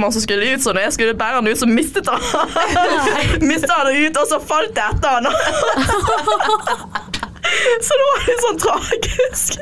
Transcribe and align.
man 0.00 0.12
som 0.12 0.22
skulle 0.24 0.48
ut, 0.50 0.62
sånn, 0.62 0.74
og 0.74 0.82
jeg 0.82 0.92
skulle 0.96 1.14
bære 1.14 1.38
han 1.38 1.46
ut, 1.46 1.58
så 1.60 1.68
mistet 1.70 2.08
han 2.10 2.18
Mistet 3.50 3.70
han 3.70 3.92
ut, 3.94 4.16
og 4.18 4.26
så 4.26 4.40
falt 4.42 4.74
jeg 4.74 4.96
etter 4.96 5.20
han. 5.20 5.28
Så 7.84 7.94
det 8.00 8.06
var 8.08 8.22
litt 8.26 8.40
sånn 8.42 8.56
tragisk. 8.58 9.58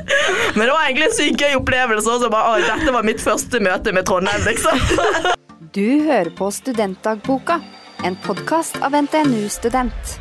Men 0.55 0.63
det 0.63 0.71
var 0.71 0.87
egentlig 0.87 1.05
en 1.05 1.13
sykt 1.13 1.41
gøy 1.43 1.57
opplevelse. 1.59 2.09
Og 2.09 2.23
så 2.23 2.29
bare, 2.31 2.55
oi, 2.55 2.63
dette 2.65 2.93
var 2.95 3.05
mitt 3.05 3.21
første 3.21 3.59
møte 3.61 3.93
med 3.93 4.07
Trondheim, 4.09 4.41
liksom. 4.47 4.81
Du 5.77 6.07
hører 6.07 6.31
på 6.33 6.49
Studentdagboka, 6.53 7.59
en 8.07 8.17
podkast 8.25 8.79
av 8.81 8.97
NTNU 8.97 9.45
Student. 9.53 10.15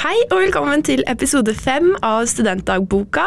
Hei 0.00 0.16
og 0.30 0.38
velkommen 0.40 0.80
til 0.80 1.02
episode 1.12 1.52
fem 1.52 1.90
av 2.00 2.22
Studentdagboka. 2.30 3.26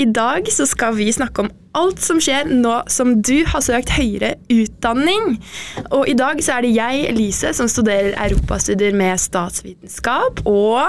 I 0.00 0.06
dag 0.08 0.46
så 0.48 0.64
skal 0.64 0.94
vi 0.96 1.10
snakke 1.12 1.44
om 1.44 1.50
alt 1.76 2.00
som 2.00 2.16
skjer 2.24 2.48
nå 2.48 2.78
som 2.88 3.18
du 3.20 3.42
har 3.50 3.60
søkt 3.60 3.92
høyere 3.92 4.30
utdanning. 4.48 5.34
Og 5.92 6.08
i 6.08 6.14
dag 6.16 6.40
så 6.40 6.56
er 6.56 6.64
det 6.64 6.72
jeg, 6.78 7.04
Elise, 7.10 7.52
som 7.52 7.68
studerer 7.68 8.16
europastudier 8.16 8.96
med 8.96 9.20
statsvitenskap, 9.20 10.40
og 10.48 10.88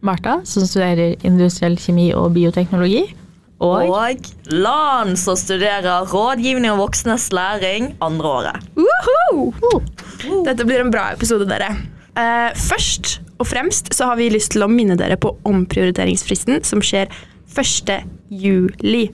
Martha, 0.00 0.38
som 0.48 0.64
studerer 0.64 1.20
industriell 1.20 1.76
kjemi 1.76 2.08
og 2.16 2.32
bioteknologi. 2.40 3.10
Og, 3.60 3.92
Og 3.92 4.32
Lan, 4.56 5.18
som 5.20 5.36
studerer 5.36 6.08
rådgivning 6.08 6.72
og 6.72 6.86
voksnes 6.86 7.28
læring 7.36 7.92
andre 8.00 8.36
året. 8.40 8.68
Woohoo! 8.72 9.84
Dette 10.48 10.64
blir 10.64 10.80
en 10.80 10.96
bra 10.96 11.10
episode, 11.12 11.44
dere. 11.44 11.74
Eh, 12.20 12.50
først 12.58 13.18
og 13.40 13.48
fremst 13.48 13.92
så 13.96 14.10
har 14.10 14.20
vi 14.20 14.30
lyst 14.32 14.54
til 14.54 14.66
å 14.66 14.70
minne 14.70 14.98
dere 15.00 15.16
på 15.20 15.32
omprioriteringsfristen 15.48 16.62
som 16.66 16.82
skjer 16.84 17.10
1. 17.56 17.94
juli. 18.28 19.08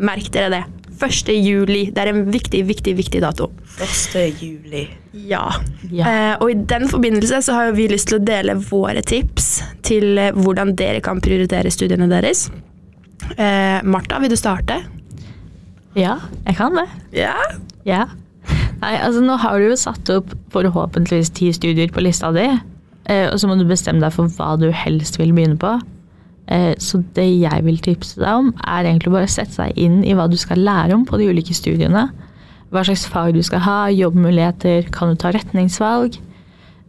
Merk 0.00 0.30
dere 0.34 0.52
det. 0.52 0.62
1. 1.02 1.32
juli. 1.42 1.86
Det 1.90 2.02
er 2.02 2.12
en 2.12 2.24
viktig, 2.30 2.62
viktig, 2.68 2.94
viktig 3.00 3.22
dato. 3.24 3.50
1. 3.82 4.14
juli. 4.38 4.84
Ja. 5.26 5.44
Ja. 5.90 6.06
Uh, 6.06 6.44
og 6.44 6.52
i 6.52 6.58
den 6.70 6.86
forbindelse 6.88 7.42
så 7.44 7.58
har 7.58 7.74
vi 7.76 7.88
lyst 7.90 8.12
til 8.12 8.20
å 8.20 8.24
dele 8.24 8.56
våre 8.70 9.02
tips 9.04 9.48
til 9.84 10.18
eh, 10.20 10.32
hvordan 10.36 10.76
dere 10.78 11.02
kan 11.04 11.20
prioritere 11.24 11.72
studiene 11.74 12.08
deres. 12.12 12.46
Uh, 13.34 13.82
Martha, 13.84 14.20
vil 14.22 14.32
du 14.32 14.38
starte? 14.38 14.82
ja, 15.92 16.14
jeg 16.46 16.56
kan 16.56 16.76
det. 16.78 16.86
Ja. 17.12 17.34
Ja. 17.84 18.06
Nei, 18.82 18.96
altså 18.98 19.20
nå 19.22 19.36
har 19.38 19.60
du 19.62 19.68
jo 19.70 19.78
satt 19.78 20.10
opp 20.10 20.32
forhåpentligvis 20.50 21.30
ti 21.36 21.52
studier 21.54 21.90
på 21.94 22.02
lista 22.02 22.32
di, 22.34 22.48
eh, 23.06 23.28
og 23.30 23.38
så 23.38 23.46
må 23.46 23.54
du 23.60 23.64
bestemme 23.68 24.02
deg 24.02 24.14
for 24.16 24.26
hva 24.34 24.56
du 24.58 24.68
helst 24.74 25.20
vil 25.20 25.30
begynne 25.36 25.58
på. 25.62 25.76
Eh, 26.50 26.74
Så 26.82 26.98
det 27.14 27.28
jeg 27.40 27.62
vil 27.64 27.78
tipse 27.78 28.18
deg 28.18 28.28
om, 28.40 28.50
er 28.66 28.84
egentlig 28.90 29.12
bare 29.14 29.28
å 29.30 29.30
sette 29.30 29.54
seg 29.54 29.78
inn 29.78 30.02
i 30.04 30.14
hva 30.18 30.26
du 30.28 30.36
skal 30.36 30.58
lære 30.58 30.94
om 30.98 31.04
på 31.06 31.16
de 31.20 31.28
ulike 31.30 31.54
studiene. 31.54 32.08
Hva 32.72 32.82
slags 32.88 33.06
fag 33.06 33.34
du 33.36 33.42
skal 33.46 33.60
ha, 33.62 33.78
jobbmuligheter, 33.94 34.90
kan 34.90 35.12
du 35.12 35.16
ta 35.22 35.30
retningsvalg? 35.30 36.18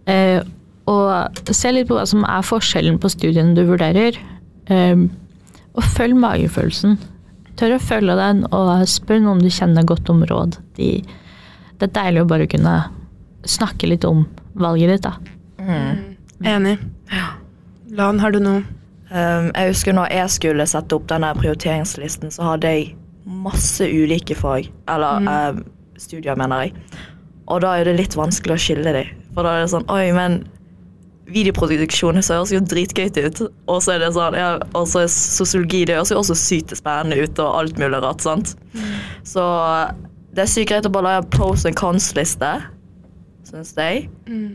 Eh, 0.07 0.41
Og 0.85 1.37
se 1.55 1.71
litt 1.71 1.87
på 1.87 1.95
hva 1.95 2.03
som 2.05 2.25
er 2.27 2.41
forskjellen 2.43 2.97
på 2.99 3.07
studiene 3.07 3.53
du 3.55 3.61
vurderer. 3.63 4.17
Og 4.67 5.83
følg 5.95 6.17
magefølelsen. 6.19 6.97
Tør 7.55 7.77
å 7.77 7.79
følge 7.79 8.15
den, 8.19 8.41
og 8.51 8.83
spør 8.91 9.21
noen 9.23 9.39
du 9.39 9.47
kjenner 9.47 9.85
godt 9.87 10.09
om 10.11 10.25
råd. 10.27 10.57
De, 10.75 10.89
det 11.79 11.89
er 11.89 11.95
deilig 11.97 12.23
å 12.23 12.29
bare 12.29 12.47
kunne 12.49 12.75
snakke 13.49 13.89
litt 13.89 14.05
om 14.07 14.25
valget 14.59 14.93
ditt, 14.93 15.07
da. 15.07 15.17
Enig. 16.43 16.77
Lan, 17.93 18.19
har 18.19 18.33
du 18.33 18.39
noe? 18.43 18.63
Um, 19.13 19.51
jeg 19.53 19.69
husker 19.69 19.93
når 19.93 20.13
jeg 20.15 20.33
skulle 20.33 20.65
sette 20.69 20.95
opp 20.97 21.05
denne 21.11 21.29
prioriteringslisten, 21.37 22.31
så 22.33 22.53
hadde 22.53 22.71
jeg 22.71 22.87
masse 23.23 23.85
ulike 23.85 24.35
fag. 24.37 24.71
Eller 24.89 25.27
um, 25.27 25.61
studier, 26.01 26.37
mener 26.39 26.65
jeg. 26.65 26.73
Og 27.51 27.61
da 27.63 27.75
er 27.77 27.87
det 27.87 27.97
litt 27.99 28.17
vanskelig 28.17 28.55
å 28.55 28.63
skille 28.63 28.95
dem. 28.95 29.11
For 29.35 29.45
da 29.45 29.57
er 29.57 29.65
det 29.65 29.73
sånn 29.73 29.85
Oi, 29.91 30.07
men 30.15 30.41
videoproduksjon 31.33 32.19
så 32.25 32.39
høres 32.39 32.53
jo 32.55 32.61
dritgøy 32.63 33.11
ut. 33.27 33.43
Og 33.71 33.83
så 33.83 33.95
er 33.95 34.03
det 34.03 34.13
sånn, 34.15 34.37
ja, 34.37 34.55
og 34.75 34.87
så 34.89 35.03
er 35.05 35.11
sosiologi 35.13 35.83
det 35.87 35.97
høres 35.97 36.11
jo 36.13 36.19
også 36.21 36.37
sykt 36.39 36.73
spennende 36.77 37.19
ut, 37.21 37.39
og 37.43 37.61
alt 37.61 37.79
mulig 37.81 38.01
rart. 38.03 38.23
sant? 38.25 38.55
Så 39.27 39.45
det 40.33 40.43
er 40.43 40.49
sykt 40.49 40.71
greit 40.71 40.87
å 40.89 40.91
bare 40.93 41.09
lage 41.09 41.23
en 41.23 41.29
pros 41.35 41.65
and 41.69 41.77
cons-liste, 41.77 42.49
syns 43.45 43.73
jeg. 43.77 44.07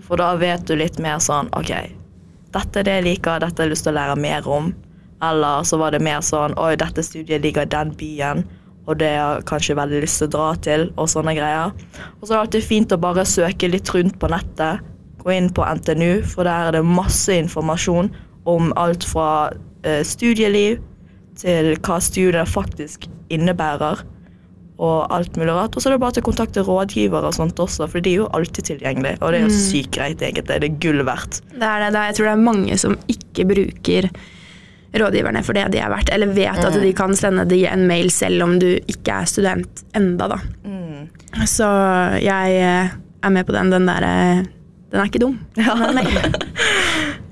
For 0.06 0.18
da 0.18 0.32
vet 0.40 0.66
du 0.66 0.74
litt 0.76 0.98
mer 0.98 1.20
sånn 1.22 1.50
OK, 1.54 1.70
dette 2.54 2.80
er 2.80 2.86
det 2.86 2.94
jeg 2.98 3.06
liker, 3.06 3.42
dette 3.44 3.62
har 3.62 3.68
jeg 3.68 3.76
lyst 3.76 3.86
til 3.86 3.94
å 3.94 3.98
lære 4.00 4.16
mer 4.18 4.48
om. 4.50 4.72
Eller 5.22 5.62
så 5.66 5.78
var 5.78 5.94
det 5.94 6.02
mer 6.02 6.20
sånn 6.22 6.54
Oi, 6.62 6.76
dette 6.78 7.02
studiet 7.02 7.42
ligger 7.42 7.66
i 7.66 7.70
den 7.70 7.92
byen, 7.98 8.44
og 8.88 8.98
det 9.02 9.10
har 9.14 9.38
jeg 9.38 9.48
kanskje 9.50 9.76
veldig 9.78 10.02
lyst 10.02 10.22
til 10.22 10.30
å 10.30 10.34
dra 10.34 10.48
til, 10.64 10.86
og 10.96 11.10
sånne 11.12 11.34
greier. 11.36 11.74
Og 12.18 12.22
så 12.24 12.32
er 12.32 12.36
det 12.36 12.42
alltid 12.42 12.68
fint 12.68 12.94
å 12.94 13.00
bare 13.02 13.26
søke 13.28 13.70
litt 13.70 13.90
rundt 13.94 14.18
på 14.18 14.30
nettet. 14.32 14.84
Gå 15.22 15.34
inn 15.34 15.50
på 15.52 15.66
NTNU, 15.66 16.22
for 16.26 16.48
der 16.48 16.70
er 16.70 16.78
det 16.78 16.84
masse 16.86 17.34
informasjon 17.34 18.10
om 18.48 18.72
alt 18.80 19.04
fra 19.04 19.50
eh, 19.84 20.00
studieliv 20.06 20.80
til 21.38 21.74
hva 21.84 21.98
studiet 22.02 22.48
faktisk 22.50 23.06
innebærer, 23.34 24.00
og 24.78 25.10
alt 25.14 25.36
mulig 25.38 25.54
rart. 25.54 25.74
Og 25.74 25.82
så 25.82 25.90
er 25.90 25.96
det 25.96 26.02
bare 26.04 26.16
til 26.16 26.24
å 26.24 26.28
kontakte 26.28 26.64
rådgivere 26.66 27.30
og 27.30 27.34
sånt 27.34 27.58
også, 27.62 27.88
for 27.90 28.04
de 28.04 28.14
er 28.14 28.20
jo 28.22 28.30
alltid 28.38 28.70
tilgjengelige. 28.72 29.18
Og 29.20 29.34
det 29.34 29.40
er 29.40 29.46
jo 29.48 29.54
sykt 29.54 29.92
greit, 29.98 30.22
egentlig. 30.22 30.46
Det 30.48 30.70
er 30.70 30.80
gull 30.84 31.02
verdt. 31.06 31.40
Det 31.50 31.66
er 31.66 31.84
det. 31.84 31.92
det 31.94 32.02
er, 32.02 32.10
jeg 32.10 32.18
tror 32.18 32.28
det 32.28 32.34
er 32.34 32.44
mange 32.46 32.78
som 32.80 32.98
ikke 33.10 33.48
bruker 33.50 34.10
rådgiverne 34.98 35.42
for 35.44 35.58
det 35.58 35.66
de 35.74 35.80
er 35.82 35.90
verdt, 35.92 36.12
eller 36.14 36.30
vet 36.32 36.62
at 36.64 36.78
de 36.80 36.92
kan 36.96 37.12
sende 37.18 37.44
de 37.50 37.58
en 37.68 37.84
mail 37.90 38.08
selv 38.14 38.46
om 38.46 38.54
du 38.62 38.70
ikke 38.78 39.18
er 39.20 39.28
student 39.28 39.82
enda, 39.98 40.30
da. 40.32 40.38
Så 41.48 41.66
jeg 42.22 42.54
eh, 42.56 42.94
er 43.22 43.34
med 43.34 43.46
på 43.46 43.52
den. 43.54 43.70
Den 43.74 43.86
der 43.86 44.06
eh, 44.06 44.46
Den 44.88 45.02
er 45.02 45.10
ikke 45.10 45.26
dum. 45.26 45.38
Er. 45.56 46.32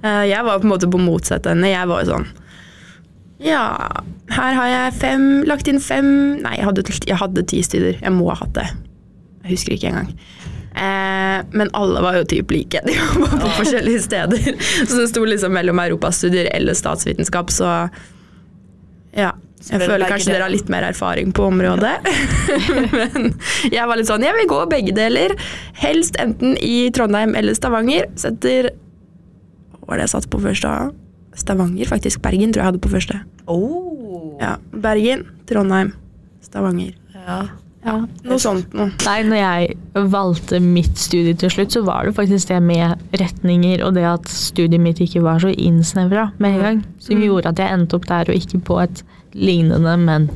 Eh, 0.05 0.27
jeg 0.29 0.45
var 0.45 0.61
på 0.61 0.67
en 0.67 0.71
måte 0.71 0.87
på 0.93 0.99
motsatt 1.01 1.47
ende. 1.51 1.71
Jeg 1.73 1.89
var 1.89 2.03
jo 2.05 2.13
sånn 2.13 2.27
Ja, 3.43 3.63
her 4.33 4.57
har 4.57 4.69
jeg 4.71 4.97
fem, 4.97 5.25
lagt 5.45 5.69
inn 5.69 5.81
fem 5.83 6.07
Nei, 6.41 6.55
jeg 6.57 6.65
hadde, 6.71 6.85
jeg 7.05 7.21
hadde 7.21 7.45
ti 7.51 7.61
studier. 7.65 7.99
Jeg 8.01 8.15
må 8.15 8.31
ha 8.31 8.39
hatt 8.41 8.55
det. 8.57 8.67
Jeg 9.45 9.59
husker 9.59 9.77
ikke 9.77 9.93
engang. 9.93 10.13
Eh, 10.77 11.39
men 11.57 11.71
alle 11.77 12.03
var 12.05 12.19
jo 12.19 12.27
typ 12.29 12.53
like. 12.53 12.83
De 12.89 12.97
var 12.97 13.39
på 13.41 13.53
forskjellige 13.61 14.03
steder. 14.09 14.61
Så 14.61 15.01
det 15.01 15.09
sto 15.13 15.25
liksom 15.25 15.55
mellom 15.57 15.81
europastudier 15.85 16.51
eller 16.53 16.77
statsvitenskap, 16.77 17.53
så 17.55 17.73
ja. 19.17 19.33
Jeg 19.67 19.81
føler 19.83 20.07
kanskje 20.07 20.31
dere 20.31 20.45
har 20.45 20.53
litt 20.53 20.69
mer 20.71 20.85
erfaring 20.87 21.33
på 21.35 21.47
området. 21.49 21.95
men 22.93 23.33
jeg 23.73 23.89
var 23.89 23.99
litt 23.99 24.07
sånn 24.07 24.23
Jeg 24.23 24.37
vil 24.37 24.51
gå 24.53 24.61
begge 24.71 24.93
deler. 24.95 25.33
Helst 25.81 26.21
enten 26.23 26.55
i 26.63 26.91
Trondheim 26.95 27.35
eller 27.39 27.57
Stavanger. 27.57 28.07
Setter 28.21 28.71
Hva 29.73 29.89
var 29.89 29.99
det 29.99 30.07
jeg 30.07 30.13
satte 30.13 30.31
på 30.31 30.43
først, 30.45 30.69
da? 30.69 30.93
Stavanger, 31.37 31.89
faktisk. 31.91 32.23
Bergen 32.25 32.53
tror 32.53 32.63
jeg 32.65 32.71
hadde 32.73 32.83
på 32.83 32.93
første. 32.93 33.21
Oh. 33.47 34.35
Ja, 34.41 34.57
Bergen, 34.73 35.27
Trondheim, 35.49 35.93
Stavanger. 36.45 36.97
Ja. 37.15 37.45
Ja, 37.87 38.01
Noe 38.27 38.39
sånt 38.43 38.73
noe. 38.75 38.91
Nei, 39.07 39.21
når 39.29 39.39
jeg 39.39 40.07
valgte 40.11 40.59
mitt 40.59 40.99
studie 40.99 41.37
til 41.39 41.53
slutt, 41.55 41.77
så 41.77 41.85
var 41.87 42.09
det 42.09 42.17
faktisk 42.17 42.51
det 42.51 42.59
med 42.67 42.99
retninger 43.21 43.85
og 43.87 43.95
det 43.95 44.03
at 44.11 44.27
studiet 44.33 44.83
mitt 44.83 44.99
ikke 45.05 45.23
var 45.23 45.39
så 45.45 45.53
innsnevra 45.55 46.25
med 46.43 46.57
en 46.57 46.65
gang, 46.65 46.81
som 46.99 47.23
gjorde 47.23 47.53
at 47.53 47.63
jeg 47.63 47.77
endte 47.77 47.95
opp 48.01 48.09
der 48.11 48.33
og 48.33 48.41
ikke 48.41 48.59
på 48.67 48.81
et 48.83 49.05
lignende, 49.39 49.95
men 50.03 50.27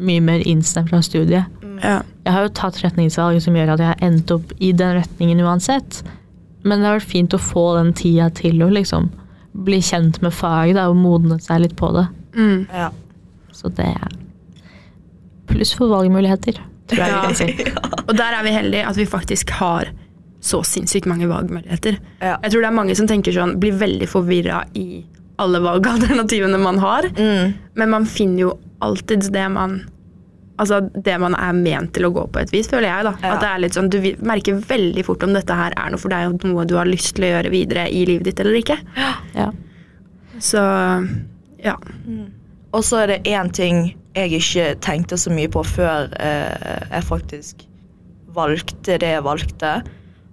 mye 0.00 0.24
mer 0.24 0.42
innsnevra 0.42 0.98
studie. 1.06 1.44
Ja. 1.78 2.00
Jeg 2.26 2.34
har 2.34 2.48
jo 2.48 2.52
tatt 2.58 2.82
retningsvalg 2.82 3.38
som 3.44 3.54
gjør 3.56 3.76
at 3.76 3.84
jeg 3.84 3.92
har 3.92 4.02
endt 4.10 4.34
opp 4.34 4.50
i 4.58 4.72
den 4.76 4.98
retningen 4.98 5.44
uansett. 5.46 6.02
Men 6.64 6.80
det 6.80 6.90
har 6.90 6.98
vært 6.98 7.12
fint 7.14 7.36
å 7.36 7.40
få 7.40 7.68
den 7.78 7.94
tida 7.96 8.26
til 8.34 8.58
å 8.66 8.72
liksom 8.72 9.08
bli 9.52 9.80
kjent 9.82 10.20
med 10.22 10.32
faget 10.36 10.76
da, 10.78 10.88
og 10.90 10.96
modne 11.00 11.40
seg 11.42 11.60
litt 11.64 11.76
på 11.76 11.90
det. 11.96 12.06
Mm. 12.36 12.66
ja. 12.72 12.90
Så 13.52 13.68
det 13.76 13.88
er 13.90 14.12
pluss 15.50 15.72
for 15.76 15.90
valgmuligheter, 15.90 16.60
tror 16.88 17.00
jeg 17.02 17.10
Ja. 17.10 17.20
vi 17.20 17.26
kan 17.26 17.38
si. 17.42 17.64
Og 18.08 18.14
der 18.16 18.36
er 18.38 18.44
vi 18.46 18.52
heldige 18.54 18.86
at 18.86 18.96
vi 18.96 19.06
faktisk 19.10 19.50
har 19.58 19.90
så 20.40 20.62
sinnssykt 20.64 21.06
mange 21.10 21.26
valgmuligheter. 21.28 21.98
Ja. 22.22 22.36
Jeg 22.42 22.52
tror 22.54 22.62
det 22.62 22.68
er 22.70 22.76
mange 22.78 22.94
som 22.96 23.08
tenker 23.10 23.34
sånn, 23.34 23.58
blir 23.60 23.74
veldig 23.76 24.08
forvirra 24.08 24.62
i 24.78 25.02
alle 25.40 25.60
valgalternativene 25.64 26.58
man 26.62 26.78
har. 26.80 27.08
Mm. 27.18 27.52
Men 27.74 27.90
man 27.92 28.06
finner 28.08 28.46
jo 28.46 28.54
alltid 28.84 29.26
det 29.34 29.48
man 29.52 29.80
Altså 30.60 30.80
det 30.92 31.14
man 31.22 31.34
er 31.38 31.56
ment 31.56 31.94
til 31.96 32.08
å 32.08 32.12
gå 32.14 32.26
på 32.32 32.42
et 32.42 32.52
vis, 32.52 32.68
føler 32.68 32.90
jeg. 32.90 33.06
da. 33.08 33.14
Ja. 33.22 33.32
At 33.34 33.44
det 33.44 33.50
er 33.50 33.62
litt 33.64 33.78
sånn, 33.78 33.88
Du 33.92 33.98
merker 34.26 34.60
veldig 34.68 35.04
fort 35.06 35.24
om 35.24 35.32
dette 35.36 35.56
her 35.56 35.72
er 35.76 35.92
noe 35.92 36.00
for 36.02 36.12
deg, 36.12 36.28
og 36.34 36.44
noe 36.44 36.66
du 36.68 36.76
har 36.76 36.90
lyst 36.90 37.14
til 37.16 37.26
å 37.28 37.32
gjøre 37.34 37.52
videre 37.54 37.86
i 37.88 38.04
livet 38.08 38.28
ditt 38.28 38.42
eller 38.44 38.60
ikke. 38.60 38.76
Ja. 39.34 39.48
Så 40.40 40.60
ja. 41.64 41.76
Og 42.70 42.84
så 42.86 43.02
er 43.02 43.14
det 43.14 43.22
én 43.28 43.50
ting 43.52 43.90
jeg 44.16 44.36
ikke 44.40 44.66
tenkte 44.82 45.18
så 45.20 45.30
mye 45.32 45.50
på 45.52 45.62
før 45.66 46.10
eh, 46.18 46.84
jeg 46.90 47.06
faktisk 47.06 47.64
valgte 48.34 48.98
det 49.02 49.10
jeg 49.16 49.26
valgte. 49.26 49.72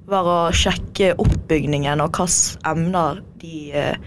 var 0.08 0.28
å 0.32 0.38
sjekke 0.56 1.16
oppbygningen 1.20 2.00
og 2.00 2.16
hvilke 2.16 2.62
emner 2.70 3.20
de 3.42 3.74
eh, 3.76 3.98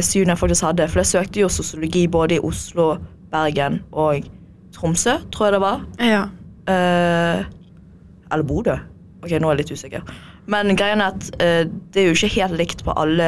studiene 0.00 0.36
faktisk 0.38 0.64
hadde. 0.64 0.86
For 0.88 1.02
jeg 1.02 1.12
søkte 1.12 1.42
jo 1.42 1.50
sosiologi 1.52 2.06
både 2.08 2.38
i 2.38 2.44
Oslo, 2.44 2.96
Bergen 3.30 3.82
og 3.92 4.24
Tromsø, 4.76 5.16
tror 5.32 5.48
jeg 5.48 5.56
det 5.56 5.62
var. 5.64 5.84
Ja. 6.04 6.24
Eh, 6.68 7.44
eller 8.32 8.44
Bodø. 8.46 8.76
Ok, 9.24 9.32
nå 9.40 9.48
er 9.48 9.56
jeg 9.56 9.62
litt 9.64 9.72
usikker. 9.78 10.02
Men 10.46 10.76
greien 10.78 11.00
er 11.02 11.14
at 11.16 11.28
eh, 11.42 11.64
det 11.90 12.02
er 12.02 12.10
jo 12.10 12.14
ikke 12.14 12.28
helt 12.36 12.54
likt 12.60 12.84
på 12.86 12.92
alle 12.94 13.26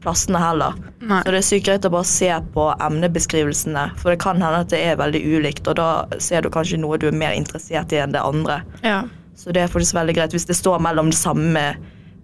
plassene 0.00 0.40
heller. 0.40 0.78
Nei. 1.04 1.18
Så 1.26 1.34
det 1.34 1.40
er 1.42 1.44
sykt 1.50 1.66
greit 1.68 1.84
å 1.88 1.90
bare 1.92 2.08
se 2.08 2.30
på 2.54 2.68
emnebeskrivelsene, 2.86 3.82
for 4.00 4.14
det 4.14 4.20
kan 4.22 4.40
hende 4.40 4.62
at 4.64 4.70
det 4.72 4.80
er 4.86 4.96
veldig 5.00 5.20
ulikt, 5.36 5.66
og 5.68 5.76
da 5.80 5.88
ser 6.22 6.46
du 6.46 6.48
kanskje 6.54 6.78
noe 6.80 6.96
du 7.02 7.08
er 7.10 7.18
mer 7.18 7.34
interessert 7.36 7.92
i 7.92 8.00
enn 8.04 8.14
det 8.16 8.22
andre. 8.24 8.62
ja. 8.86 9.02
Så 9.36 9.52
det 9.52 9.60
er 9.60 9.68
faktisk 9.68 9.92
veldig 9.98 10.14
greit 10.16 10.32
hvis 10.32 10.46
det 10.48 10.54
står 10.56 10.78
mellom 10.80 11.10
det 11.12 11.18
samme 11.18 11.60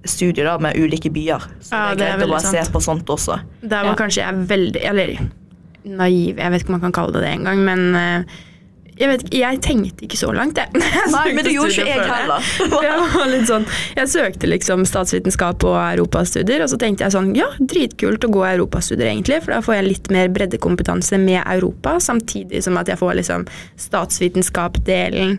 studiet 0.08 0.46
da, 0.48 0.54
med 0.64 0.78
ulike 0.80 1.10
byer. 1.12 1.42
Så 1.60 1.76
Ja, 1.76 1.90
det 1.92 1.98
det 2.00 2.06
er 2.06 2.14
er 2.14 2.16
greit 2.22 2.24
å 2.24 2.32
bare 2.32 2.40
sant. 2.46 2.56
se 2.56 2.72
på 2.72 2.80
sånt 2.80 3.10
også. 3.12 3.36
Der 3.60 3.82
var 3.84 3.90
Ja. 3.90 3.98
kanskje 4.00 4.22
jeg 4.24 4.46
veldig 4.48 4.80
Eller 4.88 5.12
naiv, 5.84 6.38
jeg 6.40 6.50
vet 6.54 6.62
ikke 6.62 6.72
om 6.72 6.80
man 6.80 6.86
kan 6.86 6.92
kalle 6.96 7.12
det 7.12 7.20
det 7.26 7.32
engang, 7.36 7.60
men 7.68 7.94
eh, 7.94 8.24
jeg 8.98 9.08
vet 9.08 9.22
jeg 9.32 9.58
tenkte 9.64 10.04
ikke 10.04 10.18
så 10.20 10.30
langt, 10.36 10.58
jeg. 10.60 10.68
Jeg 10.76 11.10
Nei, 11.14 11.24
men 11.36 11.46
det 11.46 11.54
gjorde 11.54 11.72
ikke 11.72 11.86
jeg 11.88 12.06
heller. 12.06 12.48
Jeg 12.84 13.46
sånn, 13.48 13.64
jeg 13.96 14.10
søkte 14.12 14.50
liksom 14.50 14.84
statsvitenskap 14.88 15.64
og 15.68 15.78
europastudier, 15.80 16.64
og 16.64 16.70
så 16.72 16.78
tenkte 16.80 17.06
jeg 17.06 17.14
sånn, 17.14 17.32
ja, 17.38 17.48
dritkult 17.58 18.26
å 18.28 18.32
gå 18.32 18.44
europastudier 18.50 19.08
egentlig, 19.08 19.40
for 19.44 19.56
da 19.56 19.62
får 19.64 19.78
jeg 19.78 19.88
litt 19.88 20.12
mer 20.14 20.30
breddekompetanse 20.34 21.20
med 21.22 21.40
Europa, 21.40 21.96
samtidig 22.04 22.62
som 22.66 22.76
at 22.80 22.92
jeg 22.92 23.00
får 23.00 23.16
liksom 23.22 23.48
statsvitenskap-delen, 23.88 25.38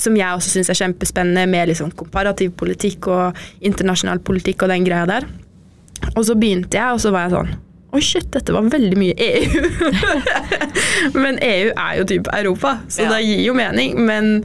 som 0.00 0.18
jeg 0.18 0.40
også 0.40 0.56
synes 0.56 0.72
er 0.72 0.82
kjempespennende, 0.82 1.46
med 1.50 1.70
liksom 1.70 1.94
komparativ 1.98 2.56
politikk 2.58 3.10
og 3.10 3.38
internasjonal 3.64 4.22
politikk 4.26 4.66
og 4.66 4.74
den 4.74 4.86
greia 4.86 5.06
der. 5.08 5.28
Og 6.16 6.24
så 6.26 6.34
begynte 6.38 6.78
jeg, 6.78 6.96
og 6.96 7.02
så 7.02 7.12
var 7.14 7.28
jeg 7.28 7.36
sånn, 7.38 7.58
oi 7.92 8.00
shit, 8.04 8.28
dette 8.32 8.52
var 8.54 8.62
veldig 8.70 8.96
mye 9.00 9.14
EU. 9.18 9.62
men 11.22 11.38
EU 11.42 11.70
er 11.74 11.94
jo 12.00 12.04
typ 12.14 12.26
Europa, 12.34 12.76
så 12.88 13.02
Ja. 13.06 13.10
det 13.16 13.22
gir 13.26 13.40
jo 13.48 13.54
mening, 13.58 13.90
men 14.06 14.44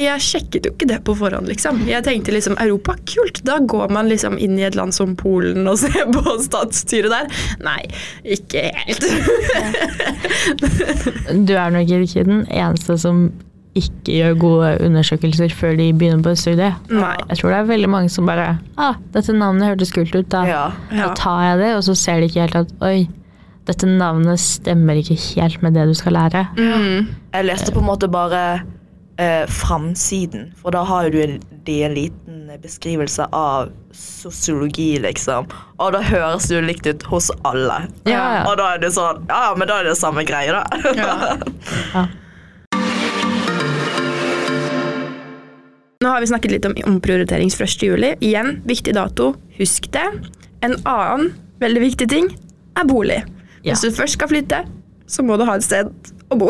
jeg 0.00 0.20
sjekket 0.24 0.66
jo 0.66 0.72
ikke 0.74 0.88
det 0.90 0.98
på 1.06 1.14
forhånd, 1.16 1.46
liksom. 1.48 1.84
Jeg 1.88 2.02
tenkte 2.04 2.32
liksom 2.34 2.56
Europa, 2.60 2.94
kult. 3.08 3.38
Da 3.46 3.58
går 3.62 3.88
man 3.94 4.08
liksom 4.10 4.36
inn 4.42 4.58
i 4.58 4.64
et 4.66 4.74
land 4.76 4.92
som 4.96 5.14
Polen 5.16 5.68
og 5.70 5.78
ser 5.82 6.04
på 6.12 6.22
statsstyret 6.42 7.10
der. 7.12 7.26
Nei, 7.64 7.82
ikke 8.36 8.62
helt. 8.74 9.04
Du 11.46 11.52
er 11.54 11.70
nok 11.72 11.88
ikke 12.00 12.24
den 12.26 12.42
eneste 12.50 12.96
som 13.00 13.16
ikke 13.78 14.16
gjør 14.16 14.34
gode 14.42 14.70
undersøkelser 14.82 15.52
før 15.54 15.76
de 15.78 15.92
begynner 15.94 16.24
på 16.24 16.32
et 16.34 16.40
studie. 16.42 16.72
Nei. 16.90 17.14
Jeg 17.28 17.38
tror 17.38 17.52
det 17.54 17.58
er 17.60 17.68
veldig 17.70 17.90
mange 17.92 18.10
som 18.10 18.26
bare 18.26 18.58
ah, 18.76 18.96
'Dette 19.14 19.32
navnet 19.36 19.68
hørtes 19.68 19.92
kult 19.94 20.14
ut, 20.14 20.28
da, 20.32 20.42
Ja. 20.48 20.64
Ja. 20.90 21.06
da 21.08 21.14
tar 21.14 21.42
jeg 21.44 21.58
det.' 21.62 21.76
Og 21.76 21.84
så 21.86 21.94
ser 21.94 22.20
de 22.20 22.26
ikke 22.26 22.40
helt 22.40 22.56
at 22.56 22.72
'oi, 22.82 23.08
dette 23.66 23.86
navnet 23.86 24.40
stemmer 24.42 24.98
ikke 24.98 25.14
helt 25.36 25.62
med 25.62 25.74
det 25.74 25.86
du 25.86 25.94
skal 25.94 26.12
lære'. 26.18 26.46
Mm. 26.58 27.08
Jeg 27.32 27.44
leste 27.46 27.72
på 27.72 27.78
en 27.78 27.86
måte 27.86 28.08
bare 28.10 28.62
eh, 29.18 29.46
framsiden, 29.46 30.52
for 30.60 30.70
da 30.74 30.82
har 30.82 31.10
du 31.10 31.20
en, 31.22 31.38
en 31.66 31.94
liten 31.94 32.50
beskrivelse 32.62 33.28
av 33.32 33.68
sosiologi, 33.94 34.98
liksom. 34.98 35.46
Og 35.78 35.92
da 35.92 36.00
høres 36.02 36.50
jo 36.50 36.60
likt 36.60 36.86
ut 36.86 37.02
hos 37.06 37.30
alle. 37.44 37.86
Ja, 38.04 38.40
ja. 38.40 38.42
Og 38.50 38.56
da 38.58 38.74
er 38.74 38.78
det 38.82 38.90
sånn 38.96 39.22
Ja, 39.28 39.54
men 39.56 39.68
da 39.68 39.78
er 39.80 39.84
det 39.84 39.96
samme 40.00 40.24
greie, 40.26 40.50
da. 40.50 40.64
Ja. 40.98 42.06
Nå 46.00 46.08
har 46.08 46.20
vi 46.20 46.26
snakket 46.26 46.50
litt 46.50 46.64
om 46.64 46.74
omprioriterings 46.88 47.60
1. 47.60 47.82
juli. 47.82 48.14
Igjen, 48.24 48.62
viktig 48.64 48.94
dato. 48.96 49.34
Husk 49.58 49.90
det. 49.92 50.06
En 50.64 50.78
annen 50.88 51.34
veldig 51.60 51.82
viktig 51.82 52.06
ting 52.08 52.30
er 52.80 52.86
bolig. 52.88 53.18
Ja. 53.60 53.74
Hvis 53.74 53.82
du 53.84 53.98
først 53.98 54.16
skal 54.16 54.30
flytte, 54.30 54.62
så 55.04 55.20
må 55.28 55.36
du 55.36 55.44
ha 55.44 55.58
et 55.58 55.66
sted 55.66 55.90
å 56.32 56.38
bo. 56.40 56.48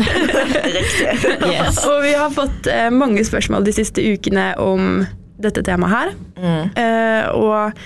Riktig. 0.78 1.04
Yes. 1.50 1.82
Og 1.84 2.00
vi 2.06 2.14
har 2.16 2.32
fått 2.32 2.70
eh, 2.72 2.88
mange 2.88 3.26
spørsmål 3.28 3.68
de 3.68 3.76
siste 3.76 4.06
ukene 4.08 4.54
om 4.56 5.04
dette 5.36 5.66
temaet 5.68 5.92
her. 5.92 6.16
Mm. 6.40 6.72
Eh, 6.80 7.28
og 7.36 7.76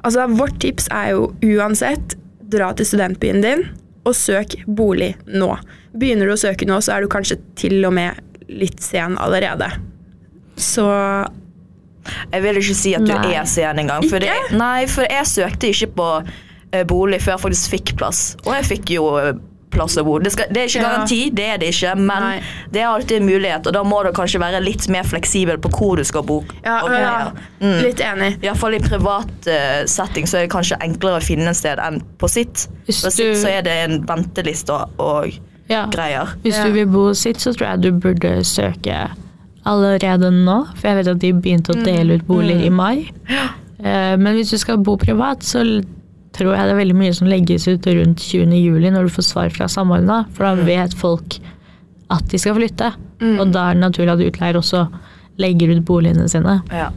altså, 0.00 0.30
vårt 0.32 0.56
tips 0.64 0.88
er 0.96 1.12
jo 1.12 1.28
uansett 1.44 2.16
dra 2.56 2.72
til 2.72 2.88
studentbyen 2.88 3.44
din 3.44 3.68
og 4.08 4.16
søk 4.16 4.62
bolig 4.64 5.12
nå. 5.28 5.52
Begynner 5.92 6.24
du 6.24 6.38
å 6.38 6.42
søke 6.48 6.72
nå, 6.72 6.80
så 6.80 6.96
er 6.96 7.04
du 7.04 7.12
kanskje 7.12 7.42
til 7.52 7.82
og 7.84 7.98
med 8.00 8.48
litt 8.48 8.80
sen 8.80 9.20
allerede. 9.20 9.68
Så 10.56 10.86
Jeg 12.32 12.42
vil 12.42 12.56
ikke 12.58 12.74
si 12.74 12.94
at 12.98 13.04
du 13.06 13.12
Nei. 13.14 13.34
er 13.38 13.44
sen 13.46 13.78
engang. 13.78 14.02
For 14.10 14.18
det, 14.18 14.32
nei, 14.58 14.86
for 14.90 15.06
jeg 15.06 15.28
søkte 15.30 15.68
ikke 15.70 15.86
på 15.94 16.08
eh, 16.72 16.82
bolig 16.88 17.20
før 17.22 17.36
jeg 17.36 17.42
faktisk 17.44 17.70
fikk 17.76 17.92
plass. 18.00 18.22
Og 18.42 18.54
jeg 18.56 18.64
fikk 18.72 18.90
jo 18.96 19.04
eh, 19.20 19.32
plass 19.72 19.94
å 19.96 20.02
bo. 20.04 20.16
Det, 20.20 20.32
skal, 20.34 20.50
det 20.52 20.64
er 20.64 20.66
ikke 20.68 20.80
Ja. 20.82 20.88
garanti, 20.90 21.18
det 21.32 21.44
er 21.52 21.60
det 21.62 21.68
ikke, 21.72 21.92
men 21.96 22.26
Nei. 22.26 22.40
det 22.74 22.82
er 22.82 22.88
alltid 22.90 23.20
en 23.22 23.28
mulighet. 23.30 23.66
Og 23.70 23.72
da 23.78 23.84
må 23.86 24.02
du 24.04 24.10
kanskje 24.18 24.40
være 24.42 24.58
litt 24.64 24.88
mer 24.92 25.06
fleksibel 25.08 25.60
på 25.62 25.70
hvor 25.78 25.96
du 25.96 26.02
skal 26.04 26.26
bo. 26.26 26.40
ja, 26.64 26.80
Og 26.82 26.90
ja, 26.90 26.98
greier. 26.98 27.32
Mm. 27.62 27.78
litt 27.86 28.00
enig. 28.00 28.32
Iallfall 28.42 28.74
i 28.74 28.82
privat 28.82 29.46
eh, 29.46 29.84
setting 29.86 30.26
så 30.26 30.40
er 30.42 30.48
det 30.48 30.52
kanskje 30.56 30.80
enklere 30.82 31.22
å 31.22 31.24
finne 31.24 31.46
en 31.54 31.54
sted 31.56 31.78
enn 31.78 32.02
på 32.18 32.28
sitt. 32.28 32.66
Hvis 32.90 33.04
På 33.06 33.14
sitt 33.14 33.30
du- 33.32 33.40
så 33.46 33.48
er 33.60 33.62
det 33.62 33.78
en 33.86 34.00
venteliste 34.10 34.74
og, 34.74 34.90
og 34.98 35.38
Ja. 35.70 35.86
greier. 35.86 36.34
Hvis 36.42 36.58
Ja. 36.58 36.64
du 36.66 36.72
vil 36.72 36.86
bo 36.90 37.12
sitt, 37.14 37.36
så 37.38 37.54
tror 37.54 37.70
jeg 37.70 37.80
du 37.80 37.92
burde 37.92 38.42
søke 38.44 39.06
allerede 39.68 40.30
nå. 40.34 40.58
For 40.76 40.88
jeg 40.90 40.98
vet 41.00 41.10
at 41.14 41.20
de 41.22 41.32
begynte 41.32 41.74
å 41.74 41.82
dele 41.84 42.18
ut 42.18 42.26
boliger 42.28 42.66
i 42.66 42.70
mai. 42.70 43.08
Eh, 43.82 44.16
Men 44.16 44.34
hvis 44.36 44.50
du 44.50 44.58
skal 44.58 44.78
bo 44.78 44.96
privat, 44.96 45.42
så 45.42 45.62
tror 46.32 46.54
jeg 46.56 46.64
det 46.68 46.72
er 46.72 46.80
veldig 46.80 46.96
mye 46.96 47.14
som 47.14 47.28
legges 47.28 47.66
ut 47.68 47.86
rundt 47.86 48.20
20. 48.24 48.54
juli 48.56 48.90
når 48.90 49.08
du 49.08 49.14
får 49.16 49.26
svar 49.28 49.50
fra 49.52 49.66
Samordna. 49.68 50.24
For 50.32 50.46
da 50.48 50.66
vet 50.66 50.94
folk 50.96 51.38
at 52.10 52.28
de 52.32 52.38
skal 52.38 52.56
flytte. 52.56 52.92
Og 53.22 53.52
da 53.54 53.68
er 53.70 53.74
det 53.76 53.84
naturlig 53.84 54.12
at 54.16 54.24
utleier 54.32 54.56
også 54.58 54.86
legger 55.38 55.70
ut 55.76 55.84
boligene 55.86 56.28
sine. 56.28 56.60
Ja. 56.72 56.88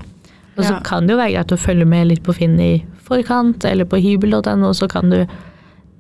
Og 0.58 0.64
så 0.64 0.78
kan 0.88 1.06
det 1.06 1.14
jo 1.14 1.20
være 1.20 1.34
greit 1.36 1.52
å 1.52 1.60
følge 1.60 1.86
med 1.86 2.08
litt 2.08 2.24
på 2.24 2.34
Finn 2.34 2.56
i 2.60 2.86
forkant, 3.06 3.66
eller 3.68 3.86
på 3.86 4.00
hybel.no, 4.02 4.72
så 4.74 4.88
kan 4.90 5.12
du 5.12 5.20